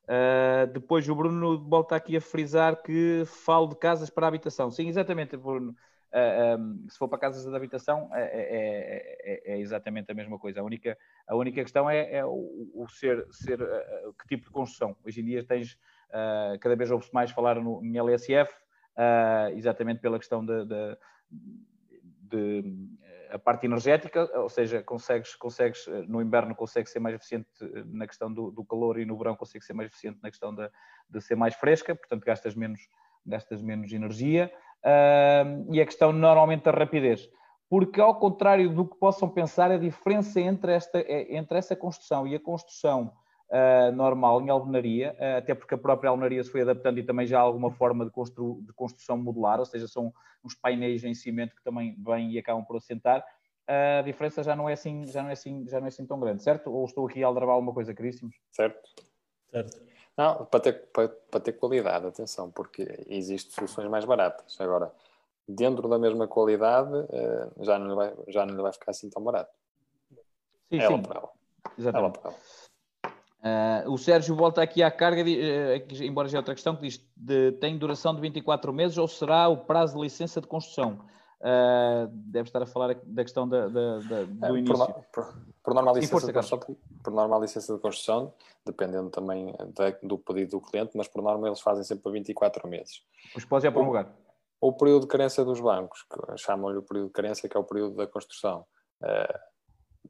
Uh, 0.07 0.71
depois 0.71 1.07
o 1.09 1.15
Bruno 1.15 1.59
volta 1.67 1.95
aqui 1.95 2.15
a 2.15 2.21
frisar 2.21 2.81
que 2.81 3.23
falo 3.25 3.67
de 3.67 3.75
casas 3.75 4.09
para 4.09 4.27
habitação. 4.27 4.71
Sim, 4.71 4.87
exatamente, 4.87 5.35
Bruno. 5.35 5.71
Uh, 5.71 5.75
ah, 6.13 6.57
um, 6.57 6.87
se 6.89 6.97
for 6.97 7.09
para 7.09 7.19
casas 7.19 7.43
de 7.43 7.53
habitação, 7.53 8.09
é, 8.13 8.23
é, 8.23 9.21
é, 9.23 9.53
é, 9.53 9.59
exatamente 9.59 10.09
a 10.09 10.15
mesma 10.15 10.39
coisa. 10.39 10.61
A 10.61 10.63
única, 10.63 10.97
a 11.27 11.35
única 11.35 11.61
questão 11.61 11.89
é, 11.89 12.23
o, 12.25 12.71
o, 12.73 12.87
ser, 12.87 13.25
ser 13.29 13.61
uh, 13.61 14.13
que 14.13 14.27
tipo 14.29 14.45
de 14.45 14.51
construção. 14.51 14.95
Hoje 15.05 15.19
em 15.19 15.25
dia 15.25 15.45
tens, 15.45 15.77
cada 16.61 16.75
vez 16.77 16.89
ouve-se 16.89 17.13
mais 17.13 17.31
falar 17.31 17.55
no, 17.55 17.83
em 17.83 17.97
LSF, 17.97 18.53
uh, 18.97 19.55
exatamente 19.55 19.99
pela 20.01 20.17
questão 20.17 20.45
de, 20.45 20.65
de, 20.65 22.63
a 23.29 23.39
parte 23.39 23.65
energética, 23.65 24.29
ou 24.39 24.49
seja, 24.49 24.81
consegues, 24.81 25.35
consegues 25.35 25.85
no 26.07 26.21
inverno 26.21 26.55
consegue 26.55 26.89
ser 26.89 26.99
mais 26.99 27.15
eficiente 27.15 27.47
na 27.85 28.07
questão 28.07 28.33
do, 28.33 28.51
do 28.51 28.65
calor 28.65 28.99
e 28.99 29.05
no 29.05 29.17
verão 29.17 29.35
consegue 29.35 29.63
ser 29.63 29.73
mais 29.73 29.89
eficiente 29.89 30.19
na 30.21 30.29
questão 30.29 30.53
de, 30.53 30.69
de 31.09 31.21
ser 31.21 31.35
mais 31.35 31.53
fresca, 31.55 31.95
portanto 31.95 32.23
gastas 32.23 32.55
menos, 32.55 32.79
gastas 33.25 33.61
menos 33.61 33.91
energia. 33.91 34.51
Uh, 34.83 35.73
e 35.73 35.81
a 35.81 35.85
questão 35.85 36.13
normalmente 36.13 36.63
da 36.63 36.71
rapidez 36.71 37.29
porque 37.69 37.99
ao 37.99 38.15
contrário 38.15 38.69
do 38.69 38.87
que 38.87 38.95
possam 38.97 39.29
pensar, 39.29 39.71
a 39.71 39.77
diferença 39.77 40.39
entre, 40.39 40.73
esta, 40.73 41.03
entre 41.09 41.57
essa 41.57 41.75
construção 41.75 42.25
e 42.25 42.35
a 42.35 42.39
construção 42.39 43.11
uh, 43.49 43.91
normal 43.95 44.41
em 44.41 44.49
alvenaria, 44.49 45.15
uh, 45.19 45.37
até 45.37 45.53
porque 45.53 45.75
a 45.75 45.77
própria 45.77 46.09
alvenaria 46.09 46.43
se 46.43 46.51
foi 46.51 46.61
adaptando 46.61 46.99
e 46.99 47.03
também 47.03 47.25
já 47.25 47.39
há 47.39 47.41
alguma 47.41 47.71
forma 47.71 48.05
de, 48.05 48.11
constru 48.11 48.61
de 48.61 48.73
construção 48.73 49.17
modular, 49.17 49.59
ou 49.59 49.65
seja, 49.65 49.87
são 49.87 50.13
uns 50.43 50.55
painéis 50.55 51.03
em 51.03 51.13
cimento 51.13 51.55
que 51.55 51.63
também 51.63 51.95
vêm 51.99 52.31
e 52.31 52.39
acabam 52.39 52.63
por 52.63 52.77
assentar. 52.77 53.21
Uh, 53.69 53.99
a 53.99 54.01
diferença 54.01 54.43
já 54.43 54.55
não 54.55 54.69
é 54.69 54.73
assim, 54.73 55.05
já 55.07 55.21
não 55.21 55.29
é 55.29 55.33
assim, 55.33 55.67
já 55.67 55.79
não 55.79 55.87
é 55.87 55.89
assim 55.89 56.05
tão 56.05 56.19
grande, 56.19 56.43
certo? 56.43 56.71
Ou 56.71 56.85
estou 56.85 57.07
aqui 57.07 57.23
a 57.23 57.27
aldrabar 57.27 57.55
alguma 57.55 57.73
coisa, 57.73 57.93
caríssimos? 57.93 58.35
Certo. 58.51 58.89
Certo. 59.51 59.81
Não, 60.15 60.45
para 60.45 60.59
ter, 60.59 60.87
para, 60.91 61.09
para 61.09 61.39
ter 61.39 61.53
qualidade, 61.53 62.07
atenção, 62.07 62.49
porque 62.49 63.05
existem 63.07 63.51
soluções 63.53 63.87
mais 63.87 64.03
baratas. 64.03 64.59
Agora, 64.59 64.91
dentro 65.47 65.87
da 65.87 65.99
mesma 65.99 66.27
qualidade, 66.27 66.91
já 67.59 67.77
não 67.77 67.87
lhe 67.87 67.95
vai, 67.95 68.13
já 68.27 68.45
não 68.45 68.55
lhe 68.55 68.61
vai 68.61 68.73
ficar 68.73 68.91
assim 68.91 69.09
tão 69.11 69.23
barato. 69.23 69.53
Sim, 70.69 70.79
ela 70.79 70.97
sim. 70.97 71.01
Por 71.03 71.15
ela. 71.15 71.29
Exatamente. 71.77 72.19
Ela 72.19 72.23
por 72.23 72.31
ela. 72.31 72.66
Uh, 73.37 73.91
o 73.91 73.97
Sérgio 73.97 74.35
volta 74.35 74.61
aqui 74.61 74.81
à 74.81 74.89
carga, 74.89 75.21
uh, 75.21 76.03
embora 76.03 76.27
já 76.27 76.37
é 76.37 76.39
outra 76.39 76.55
questão, 76.55 76.75
que 76.75 76.81
diz 76.81 76.99
de, 77.15 77.51
tem 77.53 77.77
duração 77.77 78.13
de 78.15 78.21
24 78.21 78.73
meses 78.73 78.97
ou 78.97 79.07
será 79.07 79.47
o 79.47 79.57
prazo 79.57 79.95
de 79.95 80.01
licença 80.01 80.41
de 80.41 80.47
construção? 80.47 80.99
Uh, 81.39 82.07
deve 82.11 82.49
estar 82.49 82.63
a 82.63 82.65
falar 82.65 82.95
da 83.03 83.23
questão 83.23 83.47
da, 83.47 83.67
da, 83.67 83.99
da 83.99 84.23
do 84.23 84.55
é, 84.55 84.59
início. 84.59 84.75
Por, 84.75 85.03
por, 85.13 85.37
por 85.63 85.73
normal 85.75 85.95
licença 85.95 86.11
força, 86.11 86.27
de 86.27 86.33
construção, 86.33 86.77
por 87.03 87.13
normal 87.13 87.41
licença 87.41 87.75
de 87.75 87.79
construção, 87.79 88.33
dependendo 88.65 89.11
também 89.11 89.53
do 90.01 90.17
pedido 90.17 90.51
do 90.51 90.61
cliente, 90.61 90.97
mas 90.97 91.07
por 91.07 91.21
norma 91.21 91.47
eles 91.47 91.61
fazem 91.61 91.83
sempre 91.83 92.11
24 92.11 92.67
meses. 92.67 93.03
Os 93.35 93.45
pode 93.45 93.63
já 93.63 93.71
prorrogar. 93.71 94.11
O, 94.59 94.69
o 94.69 94.73
período 94.73 95.01
de 95.01 95.07
carência 95.09 95.45
dos 95.45 95.61
bancos, 95.61 96.03
que 96.03 96.37
chamam-lhe 96.37 96.79
o 96.79 96.81
período 96.81 97.07
de 97.07 97.13
carência, 97.13 97.47
que 97.47 97.55
é 97.55 97.59
o 97.59 97.63
período 97.63 97.95
da 97.95 98.07
construção. 98.07 98.65
Uh, 98.99 99.56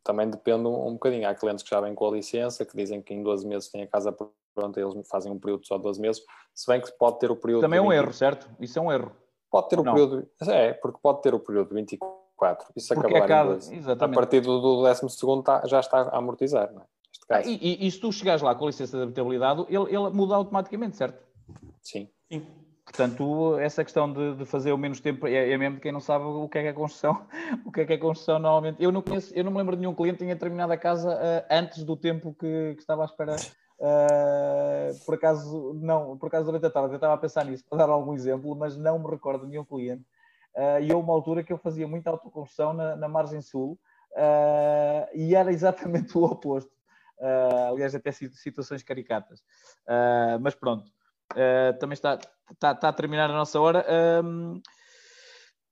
também 0.04 0.30
depende 0.30 0.68
um, 0.68 0.88
um 0.88 0.94
bocadinho. 0.94 1.28
Há 1.28 1.36
clientes 1.36 1.64
que 1.64 1.70
já 1.70 1.80
vêm 1.80 1.94
com 1.94 2.08
a 2.08 2.12
licença, 2.12 2.66
que 2.66 2.76
dizem 2.76 3.02
que 3.02 3.14
em 3.14 3.24
12 3.24 3.48
meses 3.48 3.70
têm 3.70 3.84
a 3.84 3.88
casa 3.88 4.16
pronta, 4.54 4.80
eles 4.80 5.08
fazem 5.08 5.32
um 5.32 5.40
período 5.40 5.66
só 5.66 5.78
de 5.78 5.84
12 5.84 6.02
meses, 6.02 6.22
se 6.54 6.68
bem 6.68 6.82
que 6.82 6.92
pode 6.94 7.20
ter 7.20 7.30
o 7.30 7.36
período. 7.36 7.62
Também 7.62 7.80
é 7.80 7.82
um 7.82 7.94
erro, 7.94 8.12
certo? 8.14 8.50
Isso 8.60 8.80
é 8.80 8.82
um 8.82 8.92
erro. 8.92 9.12
Pode 9.52 9.70
ter 9.70 9.80
o 9.80 9.84
não. 9.84 9.94
período. 9.94 10.28
É, 10.42 10.74
porque 10.74 11.00
pode 11.02 11.22
ter 11.22 11.34
o 11.34 11.40
período 11.40 11.70
de 11.70 11.76
24. 11.76 12.68
Isso 12.76 12.94
porque 12.94 13.18
acabar 13.18 13.46
é 13.46 13.50
em 13.50 13.54
12. 13.54 13.92
A 13.92 14.10
partir 14.10 14.42
do, 14.42 14.60
do 14.60 14.82
12 14.84 15.44
tá, 15.44 15.64
já 15.66 15.80
está 15.80 16.02
a 16.02 16.18
amortizar, 16.18 16.72
não 16.74 16.82
é? 16.82 16.86
Ah, 17.30 17.42
e, 17.42 17.56
e, 17.56 17.88
e, 17.88 17.92
se 17.92 18.00
tu 18.00 18.10
chegares 18.12 18.42
lá 18.42 18.56
com 18.56 18.64
a 18.64 18.68
licença 18.68 18.96
de 18.96 19.04
habitabilidade, 19.04 19.66
ele, 19.68 19.94
ele 19.94 20.10
muda 20.12 20.36
automaticamente, 20.36 20.96
certo? 20.96 21.22
Sim. 21.82 22.08
Sim. 22.32 22.46
Portanto, 22.88 23.60
essa 23.60 23.84
questão 23.84 24.12
de, 24.12 24.36
de, 24.36 24.46
fazer 24.46 24.72
o 24.72 24.78
menos 24.78 25.02
tempo 25.02 25.28
é, 25.28 25.52
é 25.52 25.58
mesmo 25.58 25.76
de 25.76 25.82
quem 25.82 25.92
não 25.92 26.00
sabe 26.00 26.24
o 26.24 26.48
que 26.48 26.58
é 26.58 26.62
que 26.62 26.68
é 26.70 26.74
construção. 26.74 27.28
O 27.66 27.72
que 27.72 27.82
é 27.82 27.86
que 27.86 27.94
é 27.94 27.98
construção 27.98 28.40
normalmente. 28.40 28.82
Eu 28.82 28.94
não 28.94 29.02
conheço, 29.02 29.34
eu 29.36 29.44
não 29.44 29.52
me 29.52 29.58
lembro 29.58 29.76
de 29.76 29.82
nenhum 29.82 29.94
cliente 29.94 30.20
que 30.20 30.24
tenha 30.24 30.38
terminado 30.38 30.72
a 30.72 30.78
casa 30.78 31.14
uh, 31.14 31.46
antes 31.52 31.84
do 31.84 31.98
tempo 31.98 32.34
que, 32.34 32.76
que, 32.76 32.80
estava 32.80 33.04
à 33.04 33.06
espera. 33.06 33.36
Uh, 33.78 35.06
por 35.06 35.16
acaso, 35.16 35.74
não, 35.76 36.18
por 36.18 36.28
acaso 36.28 36.46
durante 36.46 36.66
a 36.66 36.70
tarde 36.70 36.92
eu 36.92 36.96
estava 36.96 37.14
a 37.14 37.18
pensar 37.18 37.46
nisso 37.46 37.66
para 37.70 37.80
dar 37.80 37.90
algum 37.90 38.14
exemplo, 38.14 38.56
mas 38.56 38.78
não 38.78 38.98
me 39.00 39.10
recordo 39.10 39.44
de 39.44 39.52
nenhum 39.52 39.66
cliente. 39.66 40.04
Uh, 40.56 40.82
e 40.82 40.94
uma 40.94 41.14
altura 41.14 41.44
que 41.44 41.52
eu 41.52 41.58
fazia 41.58 41.88
muita 41.88 42.10
autoconstrução 42.10 42.74
na, 42.74 42.96
na 42.96 43.10
margem 43.10 43.42
sul 43.42 43.78
e 45.14 45.36
era 45.36 45.52
exatamente 45.52 46.16
o 46.18 46.24
oposto. 46.24 46.72
aliás, 47.70 47.94
até 47.94 48.12
situações 48.12 48.82
caricatas. 48.82 49.44
mas 50.42 50.56
pronto. 50.56 50.97
Uh, 51.34 51.78
também 51.80 51.94
está, 51.94 52.20
está, 52.52 52.72
está, 52.72 52.90
a 52.90 52.94
terminar 52.94 53.30
a 53.30 53.34
nossa 53.34 53.60
hora. 53.60 53.86
Um, 54.24 54.62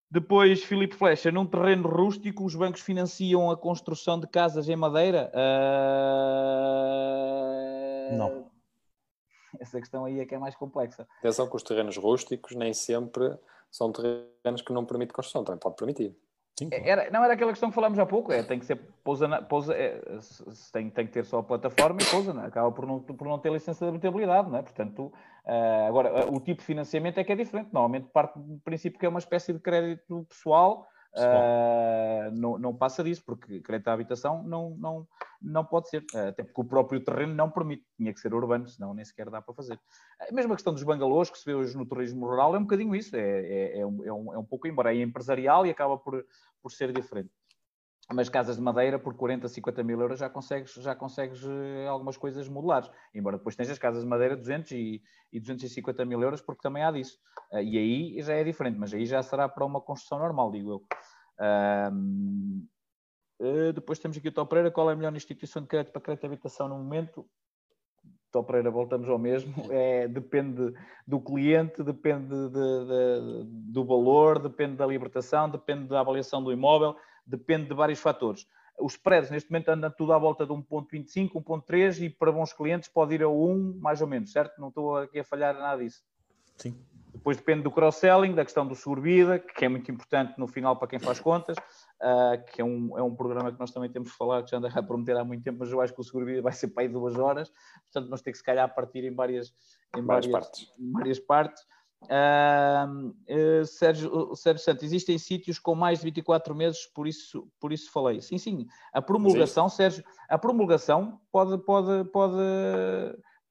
depois, 0.10 0.64
Filipe 0.64 0.96
Flecha, 0.96 1.32
num 1.32 1.46
terreno 1.46 1.90
rústico, 1.90 2.46
os 2.46 2.56
bancos 2.56 2.82
financiam 2.82 3.52
a 3.52 3.58
construção 3.58 4.20
de 4.20 4.28
casas 4.28 4.70
em 4.70 4.76
madeira? 4.76 5.32
Uh... 5.34 5.36
Não. 8.18 8.52
Essa 9.60 9.80
questão 9.80 10.06
aí 10.06 10.20
é 10.20 10.26
que 10.26 10.36
é 10.36 10.38
mais 10.38 10.56
complexa. 10.56 11.08
Atenção 11.20 11.50
que 11.50 11.56
os 11.56 11.64
terrenos 11.64 11.98
rústicos 11.98 12.56
nem 12.56 12.74
sempre 12.74 13.36
são 13.72 13.92
terrenos 13.92 14.62
que 14.62 14.72
não 14.72 14.86
permitem 14.86 15.14
construção, 15.14 15.44
também 15.44 15.60
pode 15.60 15.76
permitir. 15.76 16.16
Sim, 16.58 16.70
era, 16.72 17.10
não 17.12 17.22
era 17.22 17.34
aquela 17.34 17.52
questão 17.52 17.70
que 17.70 17.76
falámos 17.76 18.00
há 18.00 18.06
pouco, 18.06 18.32
é, 18.32 18.42
tem 18.42 18.58
que 18.58 18.66
ser 18.66 18.80
pousa, 19.04 19.28
na, 19.28 19.42
pousa 19.42 19.74
é, 19.74 20.02
tem, 20.72 20.90
tem 20.90 21.06
que 21.06 21.12
ter 21.12 21.26
só 21.26 21.40
a 21.40 21.44
plataforma 21.44 22.02
e 22.02 22.06
pousa, 22.06 22.32
é? 22.32 22.46
acaba 22.46 22.72
por 22.72 22.86
não, 22.86 23.02
por 23.02 23.28
não 23.28 23.38
ter 23.38 23.52
licença 23.52 23.84
de 23.84 23.90
habitabilidade, 23.90 24.50
não 24.50 24.60
é? 24.60 24.62
Portanto, 24.62 25.12
uh, 25.46 25.88
agora, 25.88 26.32
o 26.32 26.40
tipo 26.40 26.62
de 26.62 26.66
financiamento 26.66 27.18
é 27.18 27.26
que 27.26 27.32
é 27.34 27.36
diferente, 27.36 27.74
normalmente 27.74 28.08
parte 28.08 28.40
do 28.40 28.58
princípio 28.60 28.98
que 28.98 29.06
é 29.06 29.10
uma 29.10 29.20
espécie 29.20 29.52
de 29.52 29.60
crédito 29.60 30.26
pessoal 30.30 30.88
Uh, 31.18 32.32
não, 32.34 32.58
não, 32.58 32.76
passa 32.76 33.04
disso, 33.04 33.24
porque 33.26 33.62
crédito 33.62 33.88
à 33.88 33.94
habitação 33.94 34.44
não, 34.44 34.72
não, 34.72 35.08
não 35.42 35.64
pode 35.64 35.90
ser, 35.90 36.04
uh, 36.14 36.28
até 36.28 36.44
porque 36.44 36.60
o 36.62 36.66
próprio 36.66 37.04
terreno 37.04 37.34
não 37.34 37.50
permite, 37.50 37.86
tinha 37.96 38.14
que 38.14 38.20
ser 38.20 38.34
urbano, 38.34 38.68
senão 38.68 38.94
nem 38.94 39.06
sequer 39.06 39.30
dá 39.30 39.42
para 39.42 39.54
fazer. 39.54 39.80
A 40.20 40.34
mesma 40.34 40.56
questão 40.56 40.74
dos 40.74 40.84
bangalôs, 40.84 41.30
que 41.30 41.38
se 41.38 41.46
vê 41.46 41.54
hoje 41.54 41.78
no 41.78 41.86
turismo 41.86 42.26
rural, 42.26 42.56
é 42.56 42.60
um 42.60 42.64
bocadinho 42.64 42.96
isso, 42.96 43.16
é, 43.16 43.22
é, 43.22 43.80
é, 43.80 43.86
um, 43.86 44.06
é, 44.06 44.12
um, 44.12 44.40
é 44.42 44.46
pouco, 44.46 44.68
embora. 44.68 44.94
É 44.94 45.02
empresarial 45.02 45.66
e 45.66 45.70
acaba 45.70 45.98
por, 45.98 46.26
por 46.62 46.72
ser 46.72 46.92
diferente 46.92 47.32
mas 48.14 48.30
casas 48.30 48.56
de 48.58 48.62
madeira 48.62 49.00
por 49.00 49.16
40, 49.16 49.48
50 49.48 49.84
mil 49.84 50.00
euros 50.00 50.20
já 50.20 50.30
consegues, 50.30 50.74
já 50.74 50.94
consegues 50.94 51.44
eh, 51.44 51.88
algumas 51.88 52.16
coisas 52.16 52.48
modulares. 52.48 52.90
Embora 53.14 53.38
depois 53.38 53.56
tenhas 53.56 53.80
casas 53.80 54.04
de 54.04 54.10
madeira 54.10 54.38
200 54.38 54.72
e, 54.74 55.02
e 55.34 55.40
250 55.40 56.06
mil 56.06 56.22
euros, 56.22 56.40
porque 56.42 56.62
também 56.62 56.84
há 56.84 56.92
disso. 56.92 57.18
Uh, 57.52 57.62
e 57.62 57.78
aí 57.78 58.22
já 58.22 58.36
é 58.36 58.44
diferente, 58.44 58.78
mas 58.78 58.94
aí 58.94 59.08
já 59.08 59.24
será 59.24 59.50
para 59.50 59.66
uma 59.66 59.82
construção 59.82 60.20
normal, 60.20 60.52
digo 60.52 60.72
eu. 60.72 60.84
Uh, 63.40 63.74
depois 63.74 63.98
temos 63.98 64.18
aqui 64.18 64.28
o 64.28 64.32
Topereira. 64.32 64.70
Qual 64.70 64.88
é 64.90 64.94
a 64.94 64.96
melhor 64.96 65.16
instituição 65.16 65.64
de 65.64 65.68
crédito 65.68 65.92
para 65.92 66.02
crédito 66.02 66.22
de 66.22 66.28
habitação 66.28 66.70
no 66.70 66.78
momento? 66.78 67.28
Topereira, 68.32 68.70
voltamos 68.70 69.10
ao 69.10 69.18
mesmo. 69.18 69.52
É, 69.74 70.08
depende 70.08 70.74
do 71.08 71.20
cliente, 71.20 71.84
depende 71.84 72.30
de, 72.30 72.50
de, 72.52 73.44
do 73.74 73.84
valor, 73.84 74.38
depende 74.38 74.76
da 74.76 74.86
libertação, 74.86 75.50
depende 75.50 75.88
da 75.88 76.02
avaliação 76.02 76.44
do 76.44 76.54
imóvel 76.54 76.96
depende 77.26 77.70
de 77.70 77.74
vários 77.74 78.00
fatores. 78.00 78.48
Os 78.80 78.94
spreads 78.94 79.32
neste 79.32 79.50
momento 79.50 79.70
andam 79.70 79.92
tudo 79.92 80.14
à 80.14 80.18
volta 80.18 80.46
de 80.46 80.52
1.25, 80.52 81.32
1.3 81.34 82.02
e 82.02 82.10
para 82.10 82.32
bons 82.32 82.52
clientes 82.52 82.90
pode 82.90 83.16
ir 83.16 83.24
a 83.24 83.30
1, 83.30 83.80
mais 83.80 84.02
ou 84.02 84.08
menos, 84.08 84.32
certo? 84.32 84.60
Não 84.60 84.68
estou 84.68 84.98
aqui 84.98 85.20
a 85.20 85.24
falhar 85.24 85.54
nada 85.54 85.82
disso. 85.82 86.04
Sim. 86.58 86.78
Depois 87.14 87.38
depende 87.38 87.64
do 87.64 87.72
cross-selling, 87.72 88.36
da 88.36 88.44
questão 88.44 88.68
do 88.68 88.76
seguro-vida, 88.76 89.40
que 89.40 89.66
é 89.66 89.70
muito 89.70 89.90
importante 89.90 90.38
no 90.38 90.48
final 90.48 90.76
para 90.76 90.90
quem 90.90 91.00
faz 91.00 91.20
contas, 91.20 91.58
uh, 91.58 92.46
que 92.52 92.62
é 92.62 92.66
um, 92.66 92.98
é 92.98 93.02
um 93.02 93.16
programa 93.16 93.52
que 93.52 93.60
nós 93.60 93.72
também 93.72 93.90
temos 93.90 94.12
que 94.12 94.18
falar, 94.18 94.44
que 94.44 94.52
já 94.52 94.58
anda 94.58 94.68
a 94.68 94.84
prometer 94.84 95.16
há 95.16 95.24
muito 95.24 95.44
tempo, 95.44 95.60
mas 95.62 95.72
eu 95.72 95.82
acho 95.82 95.94
que 95.94 96.02
o 96.02 96.04
seguro-vida 96.04 96.42
vai 96.42 96.52
ser 96.52 96.68
para 96.68 96.84
aí 96.84 96.90
duas 96.90 97.18
horas, 97.18 97.52
portanto 97.86 98.10
vamos 98.10 98.22
ter 98.22 98.32
que 98.32 98.38
se 98.38 98.44
calhar 98.44 98.74
partir 98.76 99.06
em 99.06 99.16
várias, 99.16 99.54
em 99.96 100.04
várias, 100.04 100.28
várias 100.28 100.28
partes. 100.28 100.74
Em 100.78 100.92
várias 100.92 101.20
partes. 101.20 101.64
Uh, 102.06 103.66
Sérgio, 103.66 104.36
Sérgio 104.36 104.64
Santos, 104.64 104.84
existem 104.84 105.18
sítios 105.18 105.60
com 105.60 105.76
mais 105.76 106.00
de 106.00 106.06
24 106.06 106.56
meses, 106.56 106.86
por 106.94 107.08
isso, 107.08 107.48
por 107.60 107.74
isso 107.74 107.92
falei. 107.92 108.22
Sim, 108.22 108.38
sim. 108.38 108.68
A 108.94 109.02
promulgação, 109.02 109.70
Sérgio, 109.70 110.04
a 110.30 110.38
promulgação 110.38 111.20
pode, 111.32 111.58
pode, 111.64 112.10
pode 112.10 112.36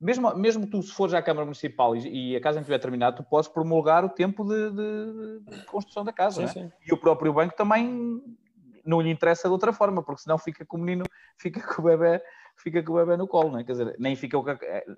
mesmo, 0.01 0.35
mesmo 0.37 0.67
tu, 0.67 0.83
se 0.83 0.93
fores 0.93 1.15
à 1.15 1.23
Câmara 1.23 1.47
Municipal 1.47 1.97
e, 1.97 2.33
e 2.33 2.37
a 2.37 2.41
casa 2.41 2.57
não 2.57 2.63
estiver 2.63 2.79
terminada, 2.79 3.17
tu 3.17 3.25
podes 3.25 3.49
promulgar 3.49 4.05
o 4.05 4.09
tempo 4.09 4.45
de, 4.45 4.71
de, 4.71 5.41
de 5.41 5.65
construção 5.67 6.05
da 6.05 6.13
casa. 6.13 6.47
Sim, 6.47 6.61
é? 6.61 6.63
sim. 6.65 6.73
E 6.87 6.93
o 6.93 6.97
próprio 6.97 7.33
banco 7.33 7.55
também 7.57 8.23
não 8.85 9.01
lhe 9.01 9.11
interessa 9.11 9.49
de 9.49 9.53
outra 9.53 9.73
forma, 9.73 10.03
porque 10.03 10.23
senão 10.23 10.37
fica 10.37 10.65
com 10.67 10.77
o 10.77 10.81
menino, 10.81 11.05
fica 11.39 11.61
com 11.61 11.81
o 11.81 11.85
bebê 11.87 12.23
fica 12.57 12.83
com 12.83 12.93
o 12.93 12.97
bebê 12.97 13.17
no 13.17 13.27
colo, 13.27 13.51
não 13.51 13.59
é? 13.59 13.65
Quer 13.65 13.73
dizer, 13.73 13.97
nem 13.99 14.15
fica 14.17 14.39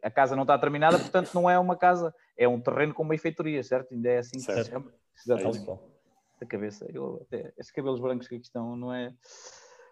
a 0.03 0.11
casa 0.11 0.37
não 0.37 0.43
está 0.43 0.59
terminada, 0.59 0.99
portanto 0.99 1.33
não 1.35 1.49
é 1.49 1.59
uma 1.59 1.77
casa, 1.77 2.15
é 2.37 2.47
um 2.47 2.61
terreno 2.61 2.95
com 2.95 3.03
uma 3.03 3.15
efeitoria, 3.15 3.63
certo? 3.63 3.93
Ainda 3.93 4.09
é 4.09 4.19
assim 4.19 4.39
certo. 4.39 4.59
que 4.59 4.65
se 4.65 4.71
chama. 4.71 4.93
Exatamente. 5.25 5.71
É 5.71 5.97
da 6.39 6.47
cabeça, 6.47 6.87
eu, 6.93 7.23
até, 7.23 7.53
esses 7.57 7.73
cabelos 7.73 8.01
brancos 8.01 8.29
que 8.29 8.35
aqui 8.35 8.45
estão, 8.45 8.77
não 8.77 8.93
é? 8.93 9.15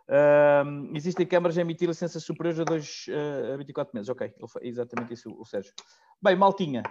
Uh, 0.06 0.94
existem 0.94 1.26
câmaras 1.26 1.56
a 1.56 1.62
emitir 1.62 1.88
licenças 1.88 2.22
superiores 2.22 2.60
a, 2.60 2.64
dois, 2.64 3.06
uh, 3.08 3.54
a 3.54 3.56
24 3.56 3.94
meses. 3.94 4.10
Ok, 4.10 4.34
exatamente 4.60 5.14
isso, 5.14 5.34
o 5.38 5.44
Sérgio. 5.46 5.72
Bem, 6.20 6.36
Maltinha, 6.36 6.82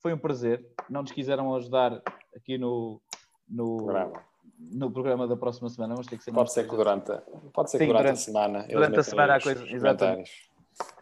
foi 0.00 0.12
um 0.12 0.18
prazer. 0.18 0.64
Não 0.88 1.02
nos 1.02 1.10
quiseram 1.10 1.52
ajudar 1.56 2.00
aqui 2.34 2.56
no, 2.56 3.02
no, 3.48 3.88
no 4.58 4.90
programa 4.90 5.26
da 5.26 5.36
próxima 5.36 5.68
semana. 5.68 5.94
Vamos 5.94 6.06
ter 6.06 6.16
que 6.16 6.24
ser 6.24 6.32
pode 6.32 6.52
ser 6.52 6.68
que 6.68 6.76
durante, 6.76 7.12
pode 7.52 7.70
ser 7.70 7.78
Sim, 7.78 7.86
que 7.86 7.92
durante, 7.92 8.02
durante, 8.02 8.18
a 8.18 8.24
semana. 8.24 8.66
Durante 8.68 8.98
a 8.98 9.02
semana 9.02 9.36
há 9.36 9.40
coisas. 9.40 9.70
Exatamente. 9.70 10.50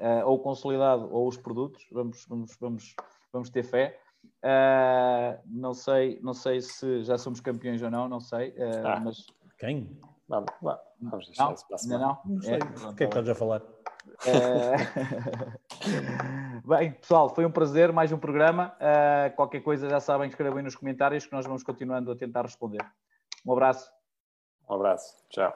Uh, 0.01 0.27
ou 0.27 0.39
consolidado 0.41 1.09
ou 1.13 1.29
os 1.29 1.37
produtos. 1.37 1.87
Vamos, 1.93 2.27
vamos, 2.29 2.57
vamos, 2.61 2.95
vamos 3.33 3.51
ter 3.51 3.63
fé. 3.63 4.01
Uh, 4.43 5.39
não 5.47 5.75
sei, 5.75 6.19
não 6.23 6.35
sei 6.35 6.61
se 6.61 7.03
já 7.03 7.19
somos 7.19 7.41
campeões 7.41 7.83
ou 7.83 7.91
não, 7.91 8.09
não 8.09 8.21
sei. 8.21 8.51
Uh, 8.51 8.87
ah, 8.87 9.01
mas 9.01 9.27
quem? 9.59 9.99
Vamos, 10.29 10.53
vamos 10.61 11.27
deixar 11.27 11.47
não, 11.47 11.55
isso 11.55 11.67
para 11.67 11.77
a 11.77 11.79
semana. 11.79 12.07
Não, 12.07 12.19
não. 12.25 12.35
não 12.35 12.43
sei. 12.43 12.55
É, 12.55 12.59
o 12.59 12.95
que 12.95 13.05
é 13.05 13.07
que 13.07 13.15
estás 13.19 13.29
a 13.29 13.35
falar? 13.35 13.63
Bem, 16.67 16.93
pessoal, 16.93 17.35
foi 17.35 17.47
um 17.47 17.51
prazer, 17.51 17.93
mais 17.93 18.13
um 18.13 18.19
programa. 18.19 18.77
Uh, 18.77 19.35
qualquer 19.37 19.63
coisa 19.63 19.89
já 19.89 20.01
sabem, 20.01 20.29
escrevam 20.29 20.63
nos 20.63 20.77
comentários 20.77 21.25
que 21.27 21.33
nós 21.33 21.47
vamos 21.47 21.63
continuando 21.63 22.13
a 22.13 22.17
tentar 22.17 22.43
responder. 22.43 22.85
Um 23.45 23.53
abraço. 23.53 23.91
Um 24.69 24.75
abraço. 24.75 25.17
Tchau. 25.31 25.53